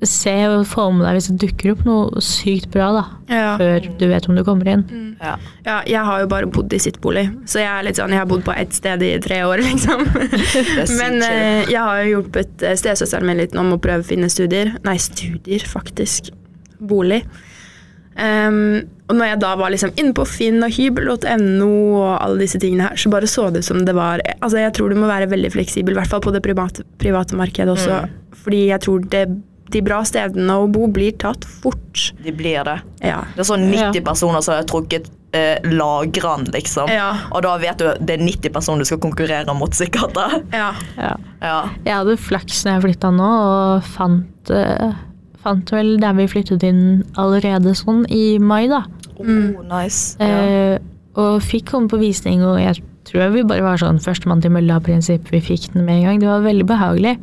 se 0.03 0.33
og 0.49 0.65
få 0.67 0.89
med 0.93 1.05
deg 1.05 1.17
hvis 1.17 1.29
det 1.31 1.37
dukker 1.45 1.71
opp 1.71 1.83
noe 1.87 2.23
sykt 2.23 2.67
bra, 2.73 2.89
da. 2.93 3.03
Ja. 3.31 3.53
Før 3.61 3.87
du 3.99 4.05
vet 4.11 4.27
om 4.29 4.37
du 4.37 4.43
kommer 4.47 4.69
inn. 4.73 4.83
Ja. 5.21 5.35
Ja, 5.65 5.77
jeg 5.87 6.03
har 6.09 6.21
jo 6.21 6.29
bare 6.31 6.49
bodd 6.51 6.73
i 6.75 6.81
sittbolig, 6.83 7.25
så 7.49 7.61
jeg 7.63 7.71
er 7.71 7.87
litt 7.87 7.99
sånn, 7.99 8.13
jeg 8.13 8.21
har 8.21 8.29
bodd 8.29 8.43
på 8.45 8.53
ett 8.55 8.75
sted 8.75 9.01
i 9.05 9.15
tre 9.23 9.41
år, 9.47 9.63
liksom. 9.69 10.03
Men 10.99 11.19
eh, 11.23 11.71
jeg 11.71 11.79
har 11.79 12.03
jo 12.03 12.17
hjulpet 12.17 12.65
eh, 12.65 12.77
stesøsteren 12.79 13.27
min 13.29 13.39
litt 13.41 13.55
nå 13.55 13.63
om 13.63 13.77
å 13.77 13.81
prøve 13.81 14.03
å 14.05 14.09
finne 14.11 14.29
studier. 14.31 14.75
Nei, 14.85 14.97
studier, 15.01 15.65
faktisk. 15.69 16.33
Bolig. 16.83 17.23
Um, 18.15 18.85
og 19.09 19.17
når 19.19 19.27
jeg 19.27 19.39
da 19.43 19.49
var 19.59 19.73
liksom 19.73 19.91
inne 19.99 20.15
på 20.15 20.23
Finn 20.23 20.63
og 20.63 20.71
hybel.no 20.71 21.65
og 21.99 22.11
alle 22.13 22.45
disse 22.45 22.61
tingene 22.63 22.87
her, 22.87 22.99
så 22.99 23.11
bare 23.11 23.27
så 23.27 23.49
det 23.51 23.65
ut 23.65 23.67
som 23.67 23.81
det 23.83 23.91
var 23.97 24.23
Altså, 24.37 24.61
jeg 24.61 24.71
tror 24.77 24.93
du 24.93 24.95
må 25.01 25.09
være 25.09 25.27
veldig 25.33 25.51
fleksibel, 25.51 25.93
i 25.93 25.99
hvert 25.99 26.13
fall 26.13 26.23
på 26.23 26.31
det 26.31 26.41
private, 26.45 26.85
private 27.01 27.35
markedet 27.35 27.75
også. 27.75 28.05
Fordi 28.45 28.61
jeg 28.69 28.81
tror 28.85 29.03
det, 29.11 29.25
de 29.73 29.81
bra 29.81 30.03
stedene 30.05 30.53
å 30.61 30.67
bo 30.71 30.87
blir 30.93 31.15
tatt 31.17 31.45
fort. 31.45 32.11
De 32.23 32.31
blir 32.31 32.63
det. 32.67 32.77
Ja. 33.01 33.23
Det 33.35 33.41
er 33.45 33.47
sånn 33.49 33.65
90 33.71 33.95
Ja. 33.97 34.01
personer 34.05 34.41
som 34.45 34.53
har 34.55 34.63
trukket 34.69 35.09
eh, 35.35 35.57
lagrene, 35.67 36.47
liksom. 36.53 36.87
Ja. 36.93 37.09
Og 37.31 37.41
da 37.43 37.57
vet 37.59 37.77
du 37.81 37.89
det 37.99 38.19
er 38.19 38.23
90 38.23 38.53
personer 38.55 38.79
du 38.85 38.85
skal 38.85 39.01
konkurrere 39.03 39.55
mot, 39.57 39.73
sikkert. 39.75 40.13
da. 40.15 40.29
ja. 40.53 40.69
Ja. 40.97 41.15
Ja. 41.41 41.57
Jeg 41.83 41.93
hadde 41.97 42.17
flaks 42.17 42.63
når 42.65 42.77
jeg 42.77 42.85
flytta 42.85 43.11
nå, 43.11 43.29
og 43.49 43.83
fant, 43.83 44.51
eh, 44.53 44.93
fant 45.43 45.71
vel 45.75 45.97
der 45.99 46.13
vi 46.13 46.27
flyttet 46.31 46.63
inn 46.63 47.03
allerede 47.17 47.73
sånn 47.75 48.05
i 48.09 48.37
mai, 48.39 48.67
da. 48.71 48.83
Oh, 49.19 49.63
nice. 49.67 50.15
Ja. 50.19 50.27
Eh, 50.75 50.79
og 51.15 51.41
fikk 51.43 51.69
komme 51.71 51.87
på 51.91 51.99
visning, 51.99 52.41
og 52.43 52.57
jeg 52.59 52.79
tror 53.07 53.29
vi 53.31 53.43
bare 53.47 53.63
var 53.63 53.77
sånn 53.79 53.99
førstemann 54.03 54.41
til 54.43 54.51
mølla-prinsipp. 54.51 55.29
Vi 55.31 55.39
fikk 55.41 55.73
den 55.73 55.85
med 55.85 55.99
en 56.01 56.03
gang. 56.09 56.19
Det 56.19 56.27
var 56.27 56.41
veldig 56.43 56.65
behagelig. 56.67 57.17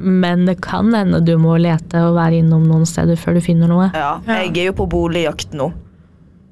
Men 0.00 0.46
det 0.48 0.60
kan 0.64 0.94
hende 0.96 1.20
du 1.24 1.34
må 1.40 1.58
lete 1.60 2.04
og 2.08 2.16
være 2.18 2.40
innom 2.40 2.64
noen 2.68 2.86
steder 2.88 3.18
før 3.20 3.36
du 3.38 3.44
finner 3.44 3.70
noe. 3.70 3.90
Ja, 3.94 4.14
jeg 4.26 4.54
er 4.54 4.70
jo 4.70 4.78
på 4.80 4.88
boligjakt 4.90 5.52
nå, 5.56 5.70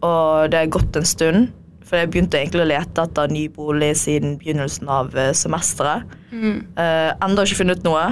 og 0.05 0.50
det 0.52 0.64
har 0.64 0.75
gått 0.78 0.99
en 1.00 1.09
stund. 1.09 1.49
For 1.88 1.97
jeg 1.97 2.11
begynte 2.12 2.37
egentlig 2.37 2.61
å 2.67 2.69
lete 2.69 3.05
etter 3.07 3.31
ny 3.33 3.47
bolig 3.49 3.95
siden 3.97 4.35
begynnelsen 4.40 4.90
av 4.93 5.14
eh, 5.17 5.31
semesteret. 5.37 6.05
Mm. 6.28 6.59
Uh, 6.76 7.14
enda 7.25 7.47
ikke 7.49 7.62
funnet 7.62 7.87
noe. 7.87 8.02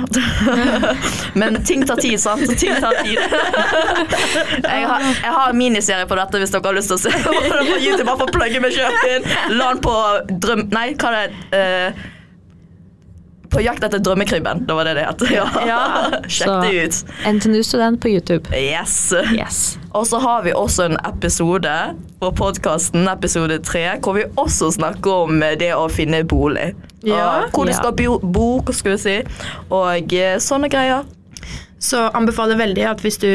Men 1.40 1.58
ting 1.68 1.84
tar 1.84 2.00
tid, 2.00 2.16
sant? 2.22 2.48
Ting 2.56 2.72
tar 2.80 2.96
tid. 3.04 3.20
jeg, 4.72 4.88
har, 4.88 5.04
jeg 5.04 5.34
har 5.36 5.52
en 5.52 5.60
miniserie 5.60 6.08
på 6.08 6.16
dette 6.16 6.40
hvis 6.40 6.54
dere 6.54 6.70
har 6.70 6.78
lyst 6.78 6.94
til 6.94 6.96
å 6.96 7.02
se. 7.04 7.12
på 7.26 7.36
YouTube 7.84 8.08
bare 8.08 8.22
for 8.22 8.30
å 8.30 8.36
plugge 8.38 8.64
meg 8.64 8.72
selv 8.78 9.10
inn. 9.12 9.28
La 9.52 9.74
den 9.74 9.84
på 9.84 9.96
drøm... 10.46 10.68
Nei, 10.72 10.88
hva 10.96 11.12
er 11.12 11.18
det? 11.36 11.60
Eh, 11.60 12.04
På 13.50 13.60
jakt 13.62 13.84
etter 13.86 13.98
drømmekrybben, 14.02 14.64
det 14.66 14.74
var 14.74 14.84
det 14.88 14.94
det 14.98 15.04
het. 15.06 15.22
Ja. 15.32 15.46
Ja. 15.66 15.80
Sjekk 16.28 16.64
det 16.64 16.84
ut. 16.84 17.14
NTNU-student 17.36 18.00
på 18.02 18.08
YouTube. 18.12 18.50
Yes. 18.56 19.12
Yes. 19.34 19.60
Og 19.96 20.06
så 20.10 20.18
har 20.22 20.42
vi 20.46 20.52
også 20.56 20.86
en 20.90 20.96
episode 21.08 21.72
på 22.20 22.30
podkasten, 22.38 23.08
episode 23.12 23.58
tre, 23.66 23.84
hvor 24.04 24.16
vi 24.18 24.24
også 24.40 24.70
snakker 24.76 25.26
om 25.26 25.40
det 25.60 25.72
å 25.76 25.86
finne 25.92 26.22
bolig. 26.24 26.72
Ja. 27.06 27.46
Hvor 27.52 27.64
du 27.68 27.72
Ja. 27.74 27.78
skal 27.80 27.92
bo, 27.98 28.18
bo, 28.18 28.46
hva 28.66 28.74
skal 28.74 28.96
vi 28.96 28.98
si, 28.98 29.16
og 29.70 30.12
eh, 30.12 30.36
sånne 30.42 30.70
greier. 30.72 31.04
Så 31.78 32.06
anbefaler 32.16 32.56
veldig 32.58 32.86
at 32.88 33.02
hvis 33.04 33.18
du 33.20 33.28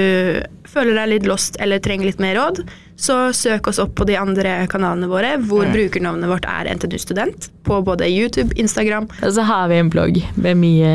føler 0.68 0.96
deg 0.98 1.10
litt 1.12 1.28
lost 1.30 1.60
eller 1.62 1.80
trenger 1.80 2.10
litt 2.10 2.20
mer 2.20 2.36
råd, 2.40 2.64
så 3.02 3.16
søk 3.34 3.68
oss 3.72 3.80
opp 3.82 3.96
på 3.98 4.06
de 4.06 4.18
andre 4.20 4.60
kanalene 4.70 5.10
våre, 5.10 5.34
hvor 5.50 5.66
brukernavnet 5.74 6.30
vårt 6.30 6.46
er 6.50 6.70
NTNU 6.76 7.00
Student. 7.02 7.50
På 7.66 7.80
både 7.86 8.10
YouTube, 8.10 8.54
Instagram. 8.62 9.08
Og 9.26 9.34
så 9.34 9.46
har 9.48 9.72
vi 9.72 9.80
en 9.82 9.90
blogg 9.90 10.20
med 10.36 10.60
mye 10.62 10.92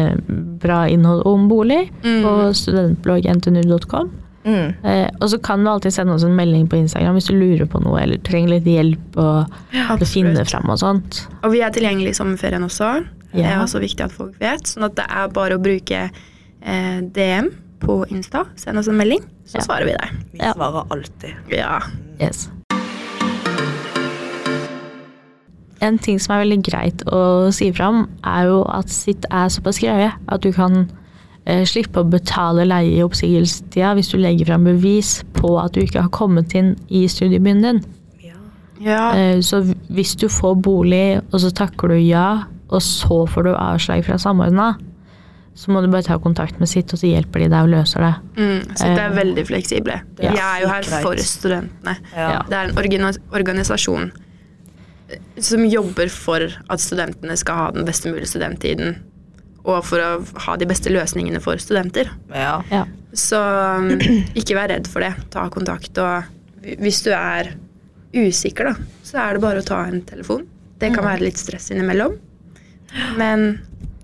bra 0.63 0.85
innhold 0.91 1.25
om 1.27 1.49
bolig 1.51 1.89
på 2.05 2.37
studentblogg.ntnu.com. 2.63 4.15
Mm. 4.47 4.75
Eh, 4.87 5.09
og 5.19 5.31
så 5.33 5.41
kan 5.43 5.65
du 5.65 5.71
alltid 5.73 5.95
sende 5.97 6.15
oss 6.15 6.23
en 6.23 6.37
melding 6.39 6.69
på 6.71 6.79
Instagram 6.79 7.17
hvis 7.19 7.27
du 7.33 7.35
lurer 7.35 7.67
på 7.67 7.81
noe 7.83 7.99
eller 8.05 8.21
trenger 8.23 8.55
litt 8.55 8.69
hjelp 8.71 9.19
og 9.19 9.57
å 9.91 10.07
finne 10.07 10.47
fram 10.47 10.71
og 10.71 10.79
sånt. 10.79 11.25
Og 11.43 11.51
vi 11.57 11.65
er 11.67 11.75
tilgjengelig 11.75 12.15
i 12.15 12.19
sommerferien 12.21 12.63
også. 12.63 12.93
Det 13.35 13.43
er 13.43 13.59
også 13.59 13.83
viktig 13.83 14.07
at 14.07 14.15
folk 14.15 14.39
vet. 14.41 14.71
Sånn 14.71 14.87
at 14.87 14.95
det 14.97 15.11
er 15.11 15.33
bare 15.35 15.59
å 15.59 15.63
bruke 15.63 16.07
eh, 16.07 17.01
DM 17.03 17.51
på 17.87 18.01
Insta. 18.11 18.45
Send 18.59 18.79
oss 18.83 18.89
en 18.91 18.99
melding, 18.99 19.23
så 19.47 19.61
Ja. 19.61 19.65
svarer 19.69 19.85
vi 19.89 19.97
deg. 19.97 20.11
Vi 20.33 20.39
Ja. 20.43 20.53
svarer 20.55 20.87
alltid. 20.91 21.35
Ja. 21.55 21.81
Yes. 22.21 22.49
En 25.85 25.99
ting 25.99 26.19
som 26.19 26.35
er 26.35 26.45
veldig 26.45 26.63
greit 26.65 27.03
å 27.13 27.53
si 27.55 27.69
fram, 27.77 28.07
er 28.25 28.47
jo 28.49 28.63
at 28.73 28.89
sitt 28.93 29.27
er 29.31 29.51
såpass 29.53 29.79
greie 29.83 30.13
at 30.33 30.41
du 30.41 30.51
kan 30.57 30.87
eh, 31.47 31.63
slippe 31.69 32.01
å 32.03 32.11
betale 32.11 32.65
leie 32.67 32.97
i 32.97 33.03
oppsigelsestida 33.05 33.93
hvis 33.95 34.09
du 34.11 34.17
legger 34.19 34.49
fram 34.49 34.65
bevis 34.67 35.21
på 35.37 35.53
at 35.63 35.77
du 35.77 35.81
ikke 35.85 36.03
har 36.03 36.09
kommet 36.11 36.55
inn 36.59 36.73
i 36.91 37.05
studiebyen 37.07 37.61
din. 37.63 37.85
Ja. 38.25 38.35
ja. 38.81 39.03
Eh, 39.15 39.39
så 39.47 39.61
hvis 39.93 40.17
du 40.19 40.27
får 40.33 40.57
bolig, 40.65 41.21
og 41.33 41.39
så 41.45 41.53
takker 41.55 41.89
du 41.89 42.01
ja, 42.01 42.45
og 42.71 42.83
så 42.83 43.27
får 43.31 43.45
du 43.47 43.53
avslag 43.55 44.03
fra 44.09 44.19
Samordna, 44.19 44.73
så 45.57 45.73
må 45.73 45.81
du 45.81 45.89
bare 45.89 46.05
ta 46.05 46.19
kontakt 46.21 46.59
med 46.61 46.69
sitt, 46.69 46.93
og 46.93 47.01
så 47.01 47.09
hjelper 47.09 47.41
de 47.43 47.49
deg 47.49 47.65
og 47.65 47.71
løser 47.73 48.03
det. 48.05 48.13
Mm, 48.37 48.75
så 48.77 48.91
det 48.93 49.01
er 49.01 49.11
Eh, 49.11 49.17
veldig 49.17 49.45
fleksible. 49.49 49.95
er 50.21 50.35
Vi 50.37 50.39
er 50.45 50.61
jo 50.63 50.69
her 50.69 50.83
for 51.03 51.17
studentene. 51.17 51.95
Ja. 52.13 52.43
Det 52.45 52.59
er 52.59 52.69
en 52.69 53.17
organisasjon 53.33 54.11
eh, 55.09 55.19
som 55.41 55.65
jobber 55.65 56.11
for 56.13 56.45
at 56.45 56.83
studentene 56.83 57.37
skal 57.41 57.55
ha 57.63 57.71
den 57.73 57.87
beste 57.89 58.13
mulige 58.13 58.29
studenttiden. 58.35 58.99
Og 59.67 59.81
for 59.83 59.99
å 59.99 60.11
ha 60.45 60.57
de 60.61 60.67
beste 60.69 60.93
løsningene 60.93 61.41
for 61.43 61.57
studenter. 61.59 62.11
Ja. 62.31 62.61
Ja. 62.71 62.85
Så 63.17 63.41
um, 63.41 63.89
ikke 64.39 64.55
vær 64.55 64.69
redd 64.75 64.87
for 64.87 65.01
det. 65.03 65.15
Ta 65.33 65.49
kontakt. 65.49 65.97
Og 65.99 66.77
hvis 66.79 67.01
du 67.03 67.11
er 67.17 67.55
usikker, 68.15 68.69
da, 68.71 68.75
så 69.03 69.19
er 69.25 69.35
det 69.35 69.43
bare 69.43 69.65
å 69.65 69.67
ta 69.67 69.81
en 69.89 70.03
telefon. 70.07 70.45
Det 70.79 70.93
kan 70.95 71.05
være 71.09 71.25
litt 71.25 71.41
stress 71.41 71.71
innimellom. 71.73 72.15
Men 73.17 73.49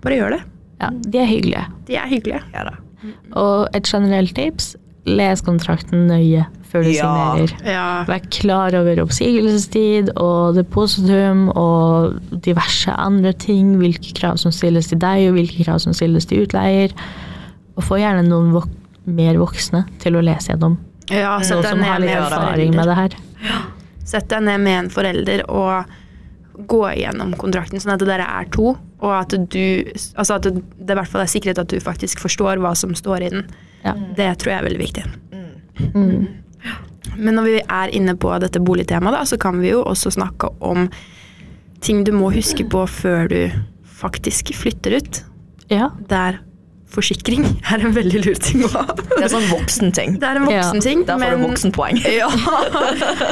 bare 0.03 0.17
gjør 0.17 0.35
det. 0.35 0.41
Ja, 0.81 0.89
de 0.89 1.17
er 1.19 1.25
hyggelige. 1.29 1.65
De 1.87 1.95
er 1.95 2.07
hyggelige. 2.09 2.41
Ja 2.53 2.63
da. 2.69 2.75
Og 3.35 3.67
et 3.75 3.83
generelt 3.87 4.33
tips, 4.35 4.75
les 5.05 5.41
kontrakten 5.43 6.07
nøye 6.07 6.45
før 6.71 6.83
du 6.83 6.89
Ja. 6.89 7.03
signerer. 7.03 7.51
Ja. 7.67 8.03
Vær 8.07 8.19
klar 8.31 8.73
over 8.79 9.01
oppsigelsestid 9.03 10.09
og 10.17 10.55
depositum 10.55 11.49
og 11.55 12.15
diverse 12.41 12.91
andre 12.91 13.33
ting. 13.33 13.75
Hvilke 13.77 14.13
krav 14.17 14.37
som 14.37 14.51
stilles 14.51 14.87
til 14.87 14.97
deg, 14.99 15.27
og 15.29 15.33
hvilke 15.37 15.63
krav 15.65 15.79
som 15.83 15.93
stilles 15.93 16.25
til 16.25 16.45
utleier. 16.47 16.91
Og 17.77 17.83
få 17.83 17.99
gjerne 17.99 18.23
noen 18.27 18.51
vok 18.55 18.69
mer 19.05 19.35
voksne 19.37 19.83
til 19.99 20.15
å 20.15 20.21
lese 20.23 20.53
gjennom. 20.53 20.77
ja 21.11 21.37
Noen 21.37 21.63
som 21.63 21.79
har 21.83 21.99
litt 21.99 22.09
erfaring 22.15 22.73
med 22.75 22.87
det 22.87 22.95
her. 22.95 23.09
Sett 24.05 24.27
deg 24.29 24.41
ned 24.43 24.59
med 24.61 24.79
en 24.85 24.89
forelder 24.89 25.43
og 25.49 25.85
gå 26.53 26.81
igjennom 26.91 27.33
kontrakten, 27.39 27.81
sånn 27.81 27.95
at 27.95 28.05
dere 28.05 28.25
er 28.39 28.47
to, 28.53 28.75
og 29.03 29.11
at 29.15 29.33
du 29.33 29.63
Altså 30.15 30.37
at 30.37 30.45
det 30.45 30.61
det 30.61 30.93
i 30.93 30.99
hvert 30.99 31.09
fall 31.09 31.23
er 31.23 31.31
sikkerhet 31.31 31.61
at 31.63 31.71
du 31.71 31.79
faktisk 31.83 32.21
forstår 32.23 32.61
hva 32.61 32.73
som 32.77 32.93
står 32.97 33.25
i 33.25 33.29
den. 33.33 33.45
Ja. 33.83 33.95
Det 34.17 34.29
tror 34.41 34.53
jeg 34.53 34.59
er 34.59 34.67
veldig 34.67 34.81
viktig. 34.81 35.03
Mm. 35.93 36.27
Men 37.17 37.37
når 37.37 37.47
vi 37.47 37.57
er 37.61 37.93
inne 37.95 38.15
på 38.19 38.31
dette 38.41 38.61
boligtemaet, 38.63 39.15
da, 39.17 39.25
så 39.27 39.37
kan 39.41 39.59
vi 39.61 39.73
jo 39.73 39.83
også 39.83 40.13
snakke 40.15 40.49
om 40.63 40.87
ting 41.83 42.03
du 42.07 42.13
må 42.15 42.31
huske 42.33 42.65
på 42.69 42.85
før 42.89 43.27
du 43.31 43.39
faktisk 44.03 44.53
flytter 44.55 44.97
ut. 44.99 45.21
Ja. 45.71 45.91
Der 46.09 46.39
forsikring 46.93 47.45
er 47.73 47.85
en 47.87 47.95
veldig 47.95 48.21
lur 48.25 48.39
ting 48.41 48.63
å 48.67 48.71
ha. 48.75 48.85
Det 48.93 49.21
er 49.25 49.31
sånn 49.33 49.47
voksenting. 49.51 50.17
Det 50.21 50.29
er 50.29 50.41
en 50.41 50.47
voksenting, 50.49 51.05
Der 51.09 51.19
får 51.21 51.35
du 51.35 51.37
men, 51.37 51.47
voksenpoeng. 51.49 52.01
ja, 52.21 52.29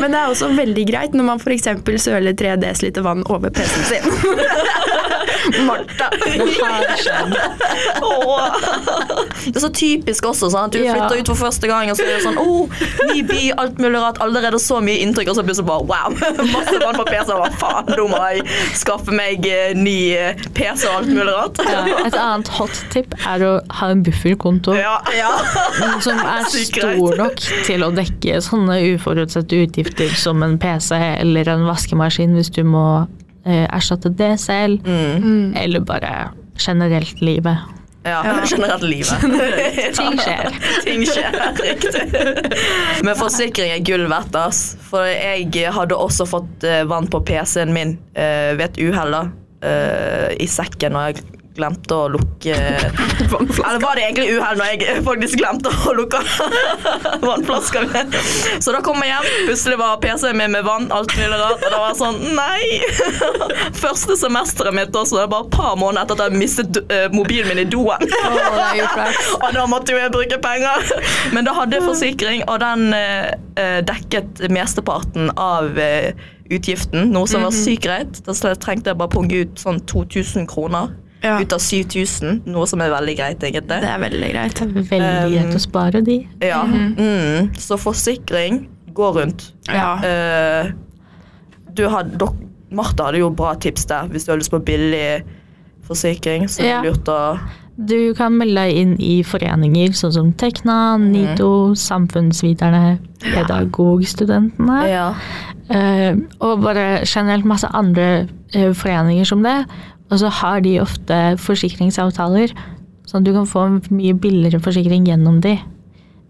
men 0.02 0.12
det 0.14 0.22
er 0.24 0.28
også 0.34 0.52
veldig 0.58 0.88
greit 0.90 1.18
når 1.18 1.30
man 1.34 1.42
f.eks. 1.42 1.70
søler 2.06 2.38
3 2.38 2.58
dl 2.62 3.02
vann 3.06 3.26
over 3.30 3.54
PC-en 3.54 3.86
sin. 3.90 4.04
Martha. 5.66 6.10
Det 9.46 9.56
er 9.56 9.60
så 9.60 9.70
typisk 9.74 10.26
også. 10.26 10.50
Sant? 10.54 10.74
Du 10.74 10.80
Ja. 10.84 10.94
flytter 10.94 11.22
ut 11.22 11.28
for 11.28 11.36
første 11.36 11.68
gang, 11.68 11.90
og 11.92 11.98
så 11.98 12.04
er 12.06 12.18
det 12.18 12.24
sånn 12.26 12.38
oh, 12.38 12.70
ny 13.14 13.22
by, 13.26 13.52
alt 13.58 13.80
mulig 13.82 14.00
rart. 14.02 14.22
Allerede 14.22 14.60
så 14.62 14.82
mye 14.84 15.00
inntrykk, 15.02 15.32
og 15.32 15.36
så 15.40 15.44
plutselig 15.46 15.68
bare 15.68 15.86
wow. 15.90 16.10
Masse 16.52 16.78
vann 16.82 16.96
på 17.00 17.06
PC. 17.10 17.32
Hva 17.32 17.50
faen, 17.58 17.92
nå 17.98 18.08
må 18.12 18.22
jeg 18.32 18.46
skaffe 18.78 19.12
meg 19.16 19.46
eh, 19.50 19.74
ny 19.78 19.98
eh, 20.18 20.46
PC 20.54 20.88
og 20.90 21.02
alt 21.02 21.12
mulig 21.12 21.34
rart. 21.34 21.62
Ja, 21.72 21.84
et 22.06 22.16
annet 22.18 22.48
hot 22.60 22.84
tip 22.94 23.16
er 23.26 23.46
å 23.48 23.51
ha 23.80 23.90
en 23.94 24.04
bufferkonto 24.06 24.74
Ja. 24.78 24.98
som 26.04 26.20
er 26.22 26.46
stor 26.70 27.18
nok 27.20 27.42
til 27.68 27.84
å 27.86 27.92
dekke 27.96 28.40
sånne 28.46 28.80
uforutsette 28.94 29.60
utgifter 29.66 30.14
som 30.20 30.44
en 30.46 30.58
PC 30.62 30.96
eller 31.22 31.50
en 31.54 31.68
vaskemaskin 31.70 32.34
hvis 32.38 32.50
du 32.56 32.64
må 32.68 32.86
eh, 33.46 33.68
erstatte 33.74 34.12
det 34.16 34.34
selv, 34.44 34.82
Mm. 34.88 35.54
eller 35.58 35.80
bare 35.86 36.30
generelt 36.62 37.22
livet. 37.22 37.58
Ja, 38.06 38.22
generelt 38.50 38.82
livet. 38.82 39.20
Ting 39.98 40.16
skjer. 40.18 40.48
Ting 40.88 41.04
skjer, 41.06 41.36
riktig. 41.62 42.06
Men 43.06 43.18
forsikring 43.20 43.74
er 43.76 43.84
gull 43.86 44.08
verdt, 44.10 44.34
ass. 44.40 44.62
For 44.90 45.06
jeg 45.06 45.52
hadde 45.76 45.98
også 45.98 46.26
fått 46.30 46.66
eh, 46.66 46.82
vann 46.90 47.06
på 47.14 47.22
PC-en 47.28 47.74
min 47.76 47.96
eh, 48.16 48.56
ved 48.58 48.72
et 48.72 48.82
uhell 48.88 49.14
da, 49.14 49.22
eh, 49.66 50.32
i 50.42 50.48
sekken 50.50 50.98
når 50.98 51.12
jeg 51.12 51.24
glemte 51.56 51.96
å 51.96 52.08
lukke 52.12 52.56
Eller 52.56 53.80
var 53.82 53.98
det 53.98 54.06
egentlig 54.06 54.38
uhell 54.38 54.60
når 54.60 54.70
jeg 54.72 55.04
faktisk 55.06 55.40
glemte 55.42 55.72
å 55.72 55.94
lukke 55.98 56.22
vannflaska 57.28 57.84
mi? 57.88 58.04
Så 58.64 58.74
da 58.74 58.82
kom 58.86 59.02
jeg 59.04 59.12
hjem, 59.12 59.28
plutselig 59.50 59.80
var 59.82 60.00
PC-en 60.04 60.40
min 60.40 60.56
med 60.56 60.66
vann, 60.68 60.88
alt 60.96 61.14
mulig 61.18 61.40
rart, 61.42 61.60
og 61.60 61.68
da 61.68 61.82
var 61.82 61.94
jeg 61.94 62.00
sånn 62.02 62.20
Nei! 62.38 62.62
Første 63.84 64.18
semesteret 64.20 64.76
mitt 64.76 64.96
også, 64.96 65.20
det 65.20 65.26
er 65.26 65.34
bare 65.34 65.48
et 65.48 65.56
par 65.56 65.78
måneder 65.80 66.06
etter 66.06 66.20
at 66.20 66.32
jeg 66.32 66.42
mistet 66.42 66.82
eh, 66.88 67.08
mobilen 67.14 67.52
min 67.52 67.64
i 67.64 67.68
doen. 67.68 68.06
Og 69.42 69.50
da 69.56 69.66
måtte 69.70 69.94
jo 69.94 70.00
jeg 70.00 70.14
bruke 70.14 70.38
penger. 70.42 70.86
Men 71.36 71.48
da 71.48 71.56
hadde 71.58 71.78
jeg 71.78 71.86
forsikring, 71.86 72.44
og 72.48 72.62
den 72.64 72.94
eh, 72.96 73.32
eh, 73.60 73.80
dekket 73.88 74.44
mesteparten 74.54 75.32
av 75.40 75.76
utgiften, 76.52 77.12
noe 77.14 77.30
som 77.30 77.46
var 77.46 77.56
sykt 77.56 77.86
greit. 77.86 78.22
Da 78.28 78.36
trengte 78.60 78.92
jeg 78.92 79.00
bare 79.02 79.14
punge 79.14 79.44
ut 79.44 79.62
sånn 79.62 79.82
2000 79.90 80.50
kroner 80.52 80.92
Ja. 81.22 81.36
ut 81.42 81.54
av 81.54 81.62
7000, 81.62 82.42
noe 82.50 82.66
som 82.66 82.82
er 82.82 82.90
veldig 82.90 83.14
greit, 83.20 83.44
egentlig. 83.46 83.82
Det 83.84 83.90
er 83.90 84.00
veldig 84.02 84.30
greit. 84.34 84.62
Veldig 84.62 85.34
greit 85.36 85.58
å 85.58 85.62
spare 85.62 86.02
de. 86.06 86.16
Ja. 86.42 86.64
mm. 86.66 87.52
Så 87.62 87.78
forsikring, 87.78 88.64
går 88.94 89.20
rundt. 89.20 89.52
Ja. 89.70 89.94
Uh, 90.02 90.72
du 91.78 91.86
had, 91.88 92.16
dok, 92.20 92.36
Martha 92.72 93.10
hadde 93.10 93.22
jo 93.22 93.30
bra 93.36 93.54
tips 93.60 93.86
der, 93.92 94.10
hvis 94.12 94.26
du 94.26 94.34
har 94.34 94.42
lyst 94.42 94.52
på 94.52 94.60
billig 94.66 95.22
forsikring. 95.88 96.48
Så 96.50 96.64
Ja. 96.66 96.82
lurt 96.82 97.08
å 97.08 97.40
Du 97.82 98.14
kan 98.14 98.34
melde 98.38 98.62
deg 98.62 98.76
inn 98.78 98.96
i 99.00 99.24
foreninger 99.24 99.94
sånn 99.96 100.12
som 100.14 100.34
Tekna, 100.34 100.98
NITO, 101.00 101.74
Samfunnsviterne, 101.74 103.00
Pedagogstudentene. 103.24 104.82
Ja. 104.90 105.14
Uh, 105.72 106.20
og 106.42 106.62
bare 106.62 107.06
generelt 107.06 107.46
masse 107.46 107.68
andre 107.74 108.28
uh, 108.56 108.74
foreninger 108.74 109.26
som 109.26 109.42
det. 109.42 109.66
Og 110.12 110.20
så 110.20 110.32
har 110.42 110.64
de 110.66 110.78
ofte 110.84 111.20
forsikringsavtaler, 111.40 112.52
sånn 113.08 113.22
at 113.22 113.28
du 113.28 113.36
kan 113.36 113.48
få 113.50 113.68
en 113.68 113.78
mye 113.96 114.16
billigere 114.20 114.60
forsikring 114.64 115.08
gjennom 115.08 115.40
de. 115.44 115.56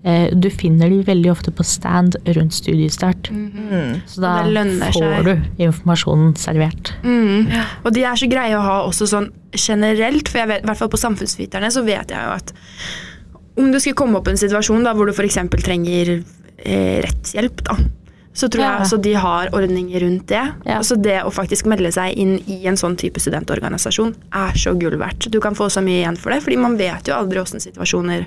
Eh, 0.01 0.31
du 0.33 0.47
finner 0.49 0.89
de 0.89 1.03
veldig 1.05 1.29
ofte 1.29 1.51
på 1.53 1.65
stand 1.65 2.15
rundt 2.37 2.55
studiestart. 2.57 3.29
Mm. 3.29 4.01
Så 4.09 4.23
da 4.23 4.39
får 4.47 4.95
seg. 4.97 5.27
du 5.27 5.65
informasjonen 5.67 6.33
servert. 6.41 6.93
Mm. 7.05 7.51
Og 7.85 7.93
de 7.93 8.05
er 8.09 8.17
så 8.17 8.29
greie 8.29 8.57
å 8.57 8.63
ha 8.65 8.79
også 8.87 9.09
sånn 9.11 9.29
generelt, 9.57 10.29
for 10.31 10.41
jeg 10.41 10.49
vet, 10.53 10.65
i 10.65 10.69
hvert 10.69 10.79
fall 10.79 10.91
på 10.93 11.01
Samfunnsviterne 11.01 11.69
så 11.73 11.85
vet 11.85 12.13
jeg 12.13 12.21
jo 12.21 12.33
at 12.33 12.53
om 13.59 13.67
du 13.69 13.77
skulle 13.81 13.99
komme 13.99 14.17
opp 14.17 14.29
i 14.29 14.33
en 14.33 14.39
situasjon 14.39 14.85
da, 14.87 14.93
hvor 14.95 15.09
du 15.09 15.13
f.eks. 15.13 15.37
trenger 15.59 16.13
eh, 16.17 17.01
rettshjelp, 17.03 17.61
da, 17.67 17.77
Så 18.33 18.47
tror 18.47 18.63
jeg 18.63 18.87
så 18.87 18.97
de 19.03 19.11
har 19.19 19.49
ordninger 19.51 19.99
rundt 20.05 20.27
det. 20.31 20.43
Ja. 20.63 20.77
Så 20.87 20.95
det 20.95 21.17
å 21.27 21.31
faktisk 21.35 21.65
melde 21.67 21.91
seg 21.91 22.15
inn 22.15 22.37
i 22.47 22.61
en 22.69 22.77
sånn 22.79 22.95
type 22.95 23.19
studentorganisasjon 23.19 24.13
er 24.39 24.55
så 24.55 24.71
gull 24.79 24.95
verdt. 25.01 25.27
Du 25.33 25.39
kan 25.43 25.55
få 25.57 25.67
så 25.69 25.83
mye 25.83 25.99
igjen 25.99 26.15
for 26.17 26.31
det, 26.31 26.39
fordi 26.45 26.57
man 26.61 26.77
vet 26.79 27.11
jo 27.11 27.17
aldri 27.17 27.41
åssen 27.43 27.59
situasjoner 27.59 28.23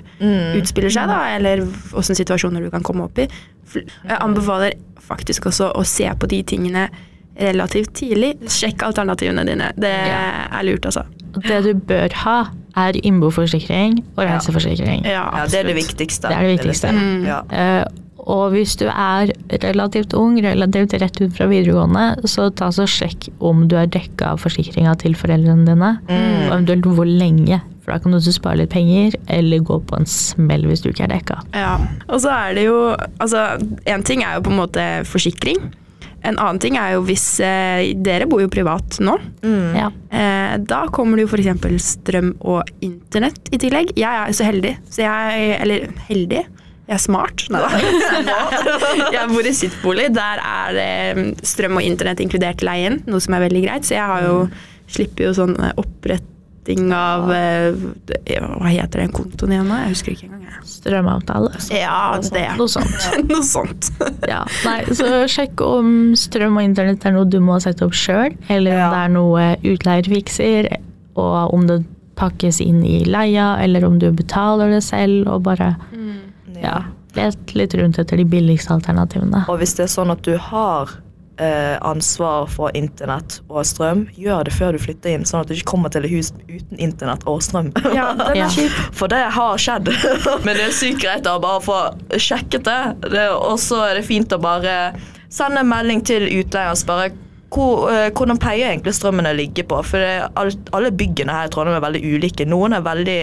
utspiller 0.59 0.93
seg, 0.93 1.09
da, 1.09 1.23
eller 1.35 1.65
åssen 1.97 2.15
situasjoner 2.15 2.61
du 2.61 2.69
kan 2.69 2.85
komme 2.85 3.07
opp 3.09 3.17
i. 3.17 3.27
Jeg 3.73 4.19
anbefaler 4.21 4.77
faktisk 5.01 5.49
også 5.49 5.71
å 5.73 5.83
se 5.85 6.05
på 6.21 6.29
de 6.29 6.43
tingene 6.43 6.85
relativt 7.35 7.93
tidlig. 7.97 8.35
Sjekk 8.47 8.85
alternativene 8.87 9.43
dine. 9.47 9.71
Det 9.75 9.91
er 9.91 10.63
lurt, 10.69 10.85
altså. 10.85 11.03
Det 11.35 11.63
du 11.65 11.73
bør 11.89 12.13
ha, 12.21 12.37
er 12.79 12.95
innboforsikring 13.07 13.99
og 14.15 14.23
reiseforsikring. 14.27 15.03
Ja, 15.07 15.25
Ja, 15.41 15.45
det 15.49 15.59
er 15.63 15.69
det 15.71 15.75
viktigste. 15.75 16.29
Det 16.29 16.37
er 16.37 16.47
det 16.47 16.57
viktigste. 16.59 16.91
si. 16.93 17.27
Ja. 17.27 17.41
Eh, 17.51 17.85
og 18.25 18.55
hvis 18.55 18.73
du 18.79 18.87
er 18.89 19.29
relativt 19.61 20.15
ung, 20.17 20.39
relativt 20.41 20.95
rett 21.01 21.19
ut 21.21 21.35
fra 21.37 21.45
videregående, 21.49 22.25
så 22.29 22.47
ta 22.49 22.71
så 22.73 22.87
sjekk 22.89 23.29
om 23.45 23.67
du 23.69 23.77
er 23.77 23.91
dekka 23.91 24.33
av 24.33 24.41
forsikringa 24.41 24.95
til 25.03 25.13
foreldrene 25.17 25.67
dine. 25.67 25.91
Og 26.09 26.49
eventuelt 26.49 26.89
hvor 26.97 27.09
lenge, 27.09 27.61
for 27.85 27.93
da 27.93 28.01
kan 28.01 28.15
du 28.15 28.17
også 28.17 28.33
spare 28.33 28.63
litt 28.63 28.73
penger, 28.73 29.13
eller 29.29 29.61
gå 29.65 29.77
på 29.85 29.99
en 29.99 30.09
smell 30.09 30.65
hvis 30.65 30.81
du 30.81 30.89
ikke 30.89 31.05
er 31.05 31.13
dekka. 31.13 31.39
Ja. 31.53 31.77
Og 32.09 32.23
så 32.25 32.33
er 32.33 32.57
det 32.57 32.67
jo 32.67 32.79
Altså, 32.95 33.45
én 33.85 34.03
ting 34.05 34.23
er 34.25 34.37
jo 34.37 34.45
på 34.47 34.53
en 34.53 34.61
måte 34.63 34.85
forsikring. 35.09 35.61
En 36.25 36.39
annen 36.41 36.59
ting 36.61 36.77
er 36.81 36.95
jo 36.95 37.03
hvis 37.05 37.23
eh, 37.43 37.93
Dere 38.01 38.25
bor 38.29 38.41
jo 38.41 38.49
privat 38.49 38.97
nå. 39.03 39.13
Ja. 39.77 39.91
Eh, 40.09 40.57
da 40.65 40.85
kommer 40.93 41.19
det 41.19 41.27
jo 41.27 41.31
f.eks. 41.35 41.91
strøm 41.99 42.33
og 42.41 42.65
internett 42.85 43.53
i 43.53 43.61
tillegg. 43.61 43.93
Jeg 43.99 44.09
er 44.09 44.33
så 44.33 44.47
heldig, 44.47 44.75
så 44.89 45.05
jeg 45.05 45.57
Eller 45.61 45.91
heldig. 46.09 46.45
Jeg 46.85 46.95
er 46.99 47.01
smart. 47.01 47.47
Nei 47.49 47.61
da. 47.65 48.45
jeg 49.15 49.27
bor 49.31 49.47
i 49.49 49.53
sittbolig. 49.57 50.07
Der 50.13 50.41
er 50.45 51.19
strøm 51.45 51.79
og 51.79 51.85
internett 51.87 52.21
inkludert 52.21 52.61
i 52.61 52.67
leien, 52.69 52.99
noe 53.09 53.21
som 53.23 53.33
er 53.37 53.45
veldig 53.47 53.63
greit. 53.65 53.87
Så 53.87 53.95
jeg 53.97 54.05
har 54.05 54.25
jo 54.27 54.35
slipper 54.91 55.25
jo 55.31 55.33
sånn 55.33 55.55
eh, 55.65 55.71
oppretting 55.81 56.91
av 56.93 57.31
eh, 57.33 57.73
Hva 58.37 58.69
heter 58.69 59.01
den 59.01 59.13
kontoen 59.15 59.55
igjen 59.55 59.65
nå? 59.71 59.79
Jeg 59.81 59.95
husker 59.95 60.13
ikke 60.13 60.27
engang. 60.29 60.41
Strømavtale? 60.65 61.49
Strømavtale. 61.57 61.81
Ja, 61.81 62.21
det. 62.21 62.45
Noe 62.61 62.69
sånt. 62.69 63.09
Noe 63.31 63.41
sånt. 63.45 63.89
Ja. 64.29 64.43
Nei, 64.65 64.77
så 64.97 65.09
sjekk 65.29 65.61
om 65.65 65.89
strøm 66.17 66.57
og 66.61 66.65
internett 66.69 67.05
er 67.05 67.13
noe 67.17 67.25
du 67.29 67.39
må 67.43 67.57
sette 67.65 67.85
opp 67.85 67.97
sjøl, 67.97 68.37
eller 68.49 68.77
om 68.77 68.81
Ja. 68.83 68.91
det 68.93 69.01
er 69.01 69.13
noe 69.17 69.49
utleier 69.73 70.09
fikser, 70.13 70.69
og 71.17 71.53
om 71.57 71.65
det 71.69 71.81
pakkes 72.15 72.61
inn 72.63 72.79
i 72.87 73.01
leia, 73.09 73.55
eller 73.65 73.83
om 73.89 73.97
du 73.99 74.07
betaler 74.15 74.69
det 74.77 74.83
selv, 74.85 75.25
og 75.33 75.41
bare 75.49 75.73
ja, 76.61 76.83
let 77.15 77.55
litt 77.55 77.75
rundt 77.77 77.99
etter 78.01 78.21
de 78.21 78.27
billigste 78.27 78.73
alternativene. 78.75 79.45
Og 79.51 79.59
hvis 79.61 79.75
det 79.77 79.87
er 79.87 79.91
sånn 79.95 80.13
at 80.13 80.23
du 80.27 80.35
har 80.41 80.93
eh, 81.41 81.75
ansvar 81.81 82.47
for 82.51 82.75
internett 82.77 83.39
og 83.47 83.65
strøm, 83.67 84.05
gjør 84.19 84.47
det 84.47 84.55
før 84.55 84.75
du 84.75 84.83
flytter 84.83 85.15
inn, 85.15 85.25
sånn 85.27 85.43
at 85.43 85.51
du 85.51 85.55
ikke 85.55 85.71
kommer 85.73 85.93
til 85.93 86.07
et 86.07 86.13
hus 86.13 86.31
uten 86.47 86.79
internett 86.81 87.25
og 87.29 87.43
strøm. 87.45 87.71
Ja, 87.95 88.11
den 88.19 88.45
er 88.45 88.53
kjip. 88.57 88.79
For 88.95 89.11
det 89.11 89.23
har 89.35 89.59
skjedd. 89.61 89.91
Men 90.45 90.53
det 90.53 90.69
er 90.69 90.75
sykt 90.75 91.03
greit 91.03 91.27
å 91.29 91.37
bare 91.43 91.63
få 91.65 91.81
sjekket 92.21 92.67
det. 92.67 92.79
det 93.15 93.27
og 93.35 93.59
så 93.61 93.83
er 93.89 93.99
det 93.99 94.07
fint 94.07 94.35
å 94.35 94.41
bare 94.41 94.95
sende 95.33 95.63
en 95.63 95.71
melding 95.71 96.03
til 96.05 96.27
utleier 96.29 96.73
og 96.73 96.79
spørre 96.79 97.13
hvor, 97.55 97.87
eh, 97.91 98.09
hvordan 98.11 98.39
pleier 98.41 98.71
egentlig 98.71 98.95
strømmene 98.97 99.31
å 99.31 99.37
ligge 99.37 99.63
på. 99.67 99.79
For 99.85 100.01
det, 100.01 100.29
alt, 100.39 100.71
alle 100.75 100.91
byggene 100.91 101.35
her 101.35 101.47
i 101.47 101.53
Trondheim 101.53 101.77
er 101.77 101.85
veldig 101.85 102.01
ulike. 102.03 102.47
Noen 102.49 102.75
er 102.75 102.83
veldig 102.85 103.19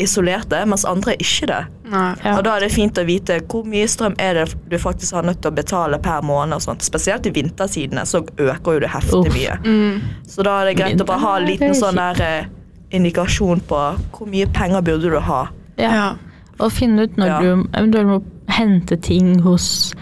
isolerte, 0.00 0.64
mens 0.66 0.84
andre 0.88 1.12
er 1.12 1.20
ikke 1.22 1.46
det. 1.50 1.60
Ja. 1.92 2.36
Og 2.38 2.44
da 2.44 2.56
er 2.56 2.60
det 2.64 2.72
fint 2.72 2.96
å 2.98 3.04
vite 3.06 3.36
hvor 3.50 3.64
mye 3.68 3.84
strøm 3.90 4.14
er 4.18 4.34
det 4.34 4.46
du 4.70 4.78
faktisk 4.80 5.14
har 5.14 5.22
nødt 5.28 5.42
til 5.44 5.50
å 5.52 5.54
betale 5.54 5.98
per 6.02 6.22
måned. 6.24 6.54
og 6.56 6.62
sånt. 6.62 6.82
Spesielt 6.82 7.26
i 7.26 7.30
vintersidene 7.30 8.04
så 8.08 8.22
øker 8.38 8.72
jo 8.72 8.80
det 8.80 8.88
heftig 8.90 9.20
Uff. 9.20 9.34
mye. 9.36 9.58
Mm. 9.64 10.00
Så 10.26 10.42
da 10.42 10.60
er 10.62 10.64
det 10.70 10.76
greit 10.80 11.00
å 11.00 11.06
bare 11.06 11.20
ha 11.20 11.36
en 11.38 11.46
liten 11.46 11.74
sånn 11.76 11.94
der 12.00 12.20
eh, 12.22 12.46
indikasjon 12.96 13.60
på 13.68 13.82
hvor 14.16 14.26
mye 14.32 14.46
penger 14.52 14.80
burde 14.82 15.10
du 15.12 15.20
ha. 15.20 15.44
Ja. 15.78 15.92
Ja. 15.92 16.08
Og 16.60 16.72
finne 16.72 17.02
ut 17.06 17.16
når 17.16 17.26
Ja. 17.26 17.40
du 17.40 17.68
eventuelt 17.72 18.06
må 18.06 18.22
hente 18.48 18.96
ting 19.00 19.40
hos 19.40 19.92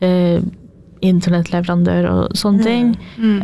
eh, 0.00 0.40
internettleverandør 1.02 2.06
og 2.10 2.36
sånne 2.38 2.64
ting. 2.64 2.88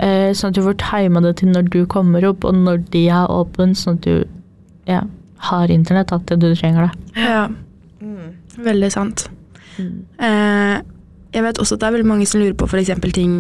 Eh, 0.01 0.31
sånn 0.37 0.51
at 0.53 0.55
du 0.59 0.63
får 0.63 0.79
tima 0.83 1.21
det 1.25 1.37
til 1.41 1.49
når 1.55 1.69
du 1.71 1.85
kommer 1.91 2.25
opp, 2.29 2.45
og 2.45 2.55
når 2.55 2.85
de 2.91 3.07
er 3.09 3.31
åpne, 3.31 3.75
sånn 3.79 3.99
at 3.99 4.03
du 4.03 4.25
ja, 4.87 5.03
har 5.51 5.73
internett, 5.73 6.13
at 6.13 6.35
du 6.41 6.49
trenger 6.55 6.89
det. 6.89 7.23
Ja. 7.25 7.45
Veldig 8.65 8.91
sant. 8.93 9.27
Eh, 9.79 10.77
jeg 11.35 11.43
vet 11.43 11.59
også 11.59 11.77
at 11.77 11.83
det 11.83 11.89
er 11.89 11.97
veldig 11.97 12.11
mange 12.13 12.29
som 12.31 12.43
lurer 12.43 12.55
på 12.59 12.69
f.eks. 12.69 12.93
ting 13.15 13.35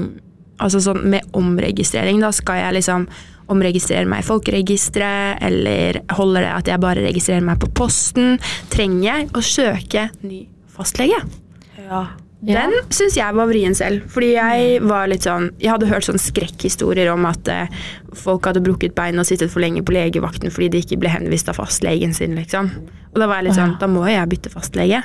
altså 0.62 0.80
sånn 0.82 1.04
med 1.10 1.36
omregistrering. 1.36 2.20
Da 2.22 2.32
skal 2.34 2.60
jeg 2.62 2.78
liksom 2.78 3.06
omregistrere 3.52 4.08
meg 4.08 4.22
i 4.22 4.26
folkeregisteret, 4.26 5.42
eller 5.44 6.00
holder 6.16 6.46
det 6.46 6.52
at 6.54 6.70
jeg 6.72 6.82
bare 6.82 7.04
registrerer 7.04 7.44
meg 7.44 7.60
på 7.62 7.70
posten? 7.76 8.38
Trenger 8.72 9.04
jeg 9.08 9.30
å 9.36 9.44
søke 9.44 10.08
ny 10.24 10.44
fastlege? 10.74 11.20
Ja. 11.84 12.06
Ja. 12.44 12.64
Den 12.64 12.92
syns 12.92 13.16
jeg 13.16 13.36
var 13.36 13.48
vrien 13.48 13.76
selv. 13.76 14.04
Fordi 14.12 14.34
jeg 14.34 14.82
var 14.84 15.08
litt 15.08 15.24
sånn 15.24 15.50
Jeg 15.62 15.72
hadde 15.72 15.88
hørt 15.88 16.04
sånne 16.04 16.20
skrekkhistorier 16.20 17.08
om 17.12 17.24
at 17.28 17.48
eh, 17.48 17.82
folk 18.14 18.48
hadde 18.50 18.64
brukket 18.64 18.96
bein 18.98 19.20
og 19.20 19.28
sittet 19.28 19.52
for 19.52 19.64
lenge 19.64 19.84
på 19.84 19.94
legevakten 19.96 20.52
fordi 20.52 20.70
de 20.74 20.84
ikke 20.84 21.00
ble 21.02 21.12
henvist 21.12 21.48
av 21.50 21.58
fastlegen 21.58 22.14
sin, 22.16 22.36
liksom. 22.38 22.70
Og 23.14 23.20
da 23.22 23.28
var 23.30 23.40
jeg 23.40 23.48
litt 23.48 23.60
sånn 23.60 23.76
Da 23.80 23.90
må 23.90 24.04
jo 24.06 24.16
jeg 24.16 24.32
bytte 24.36 24.52
fastlege. 24.54 25.02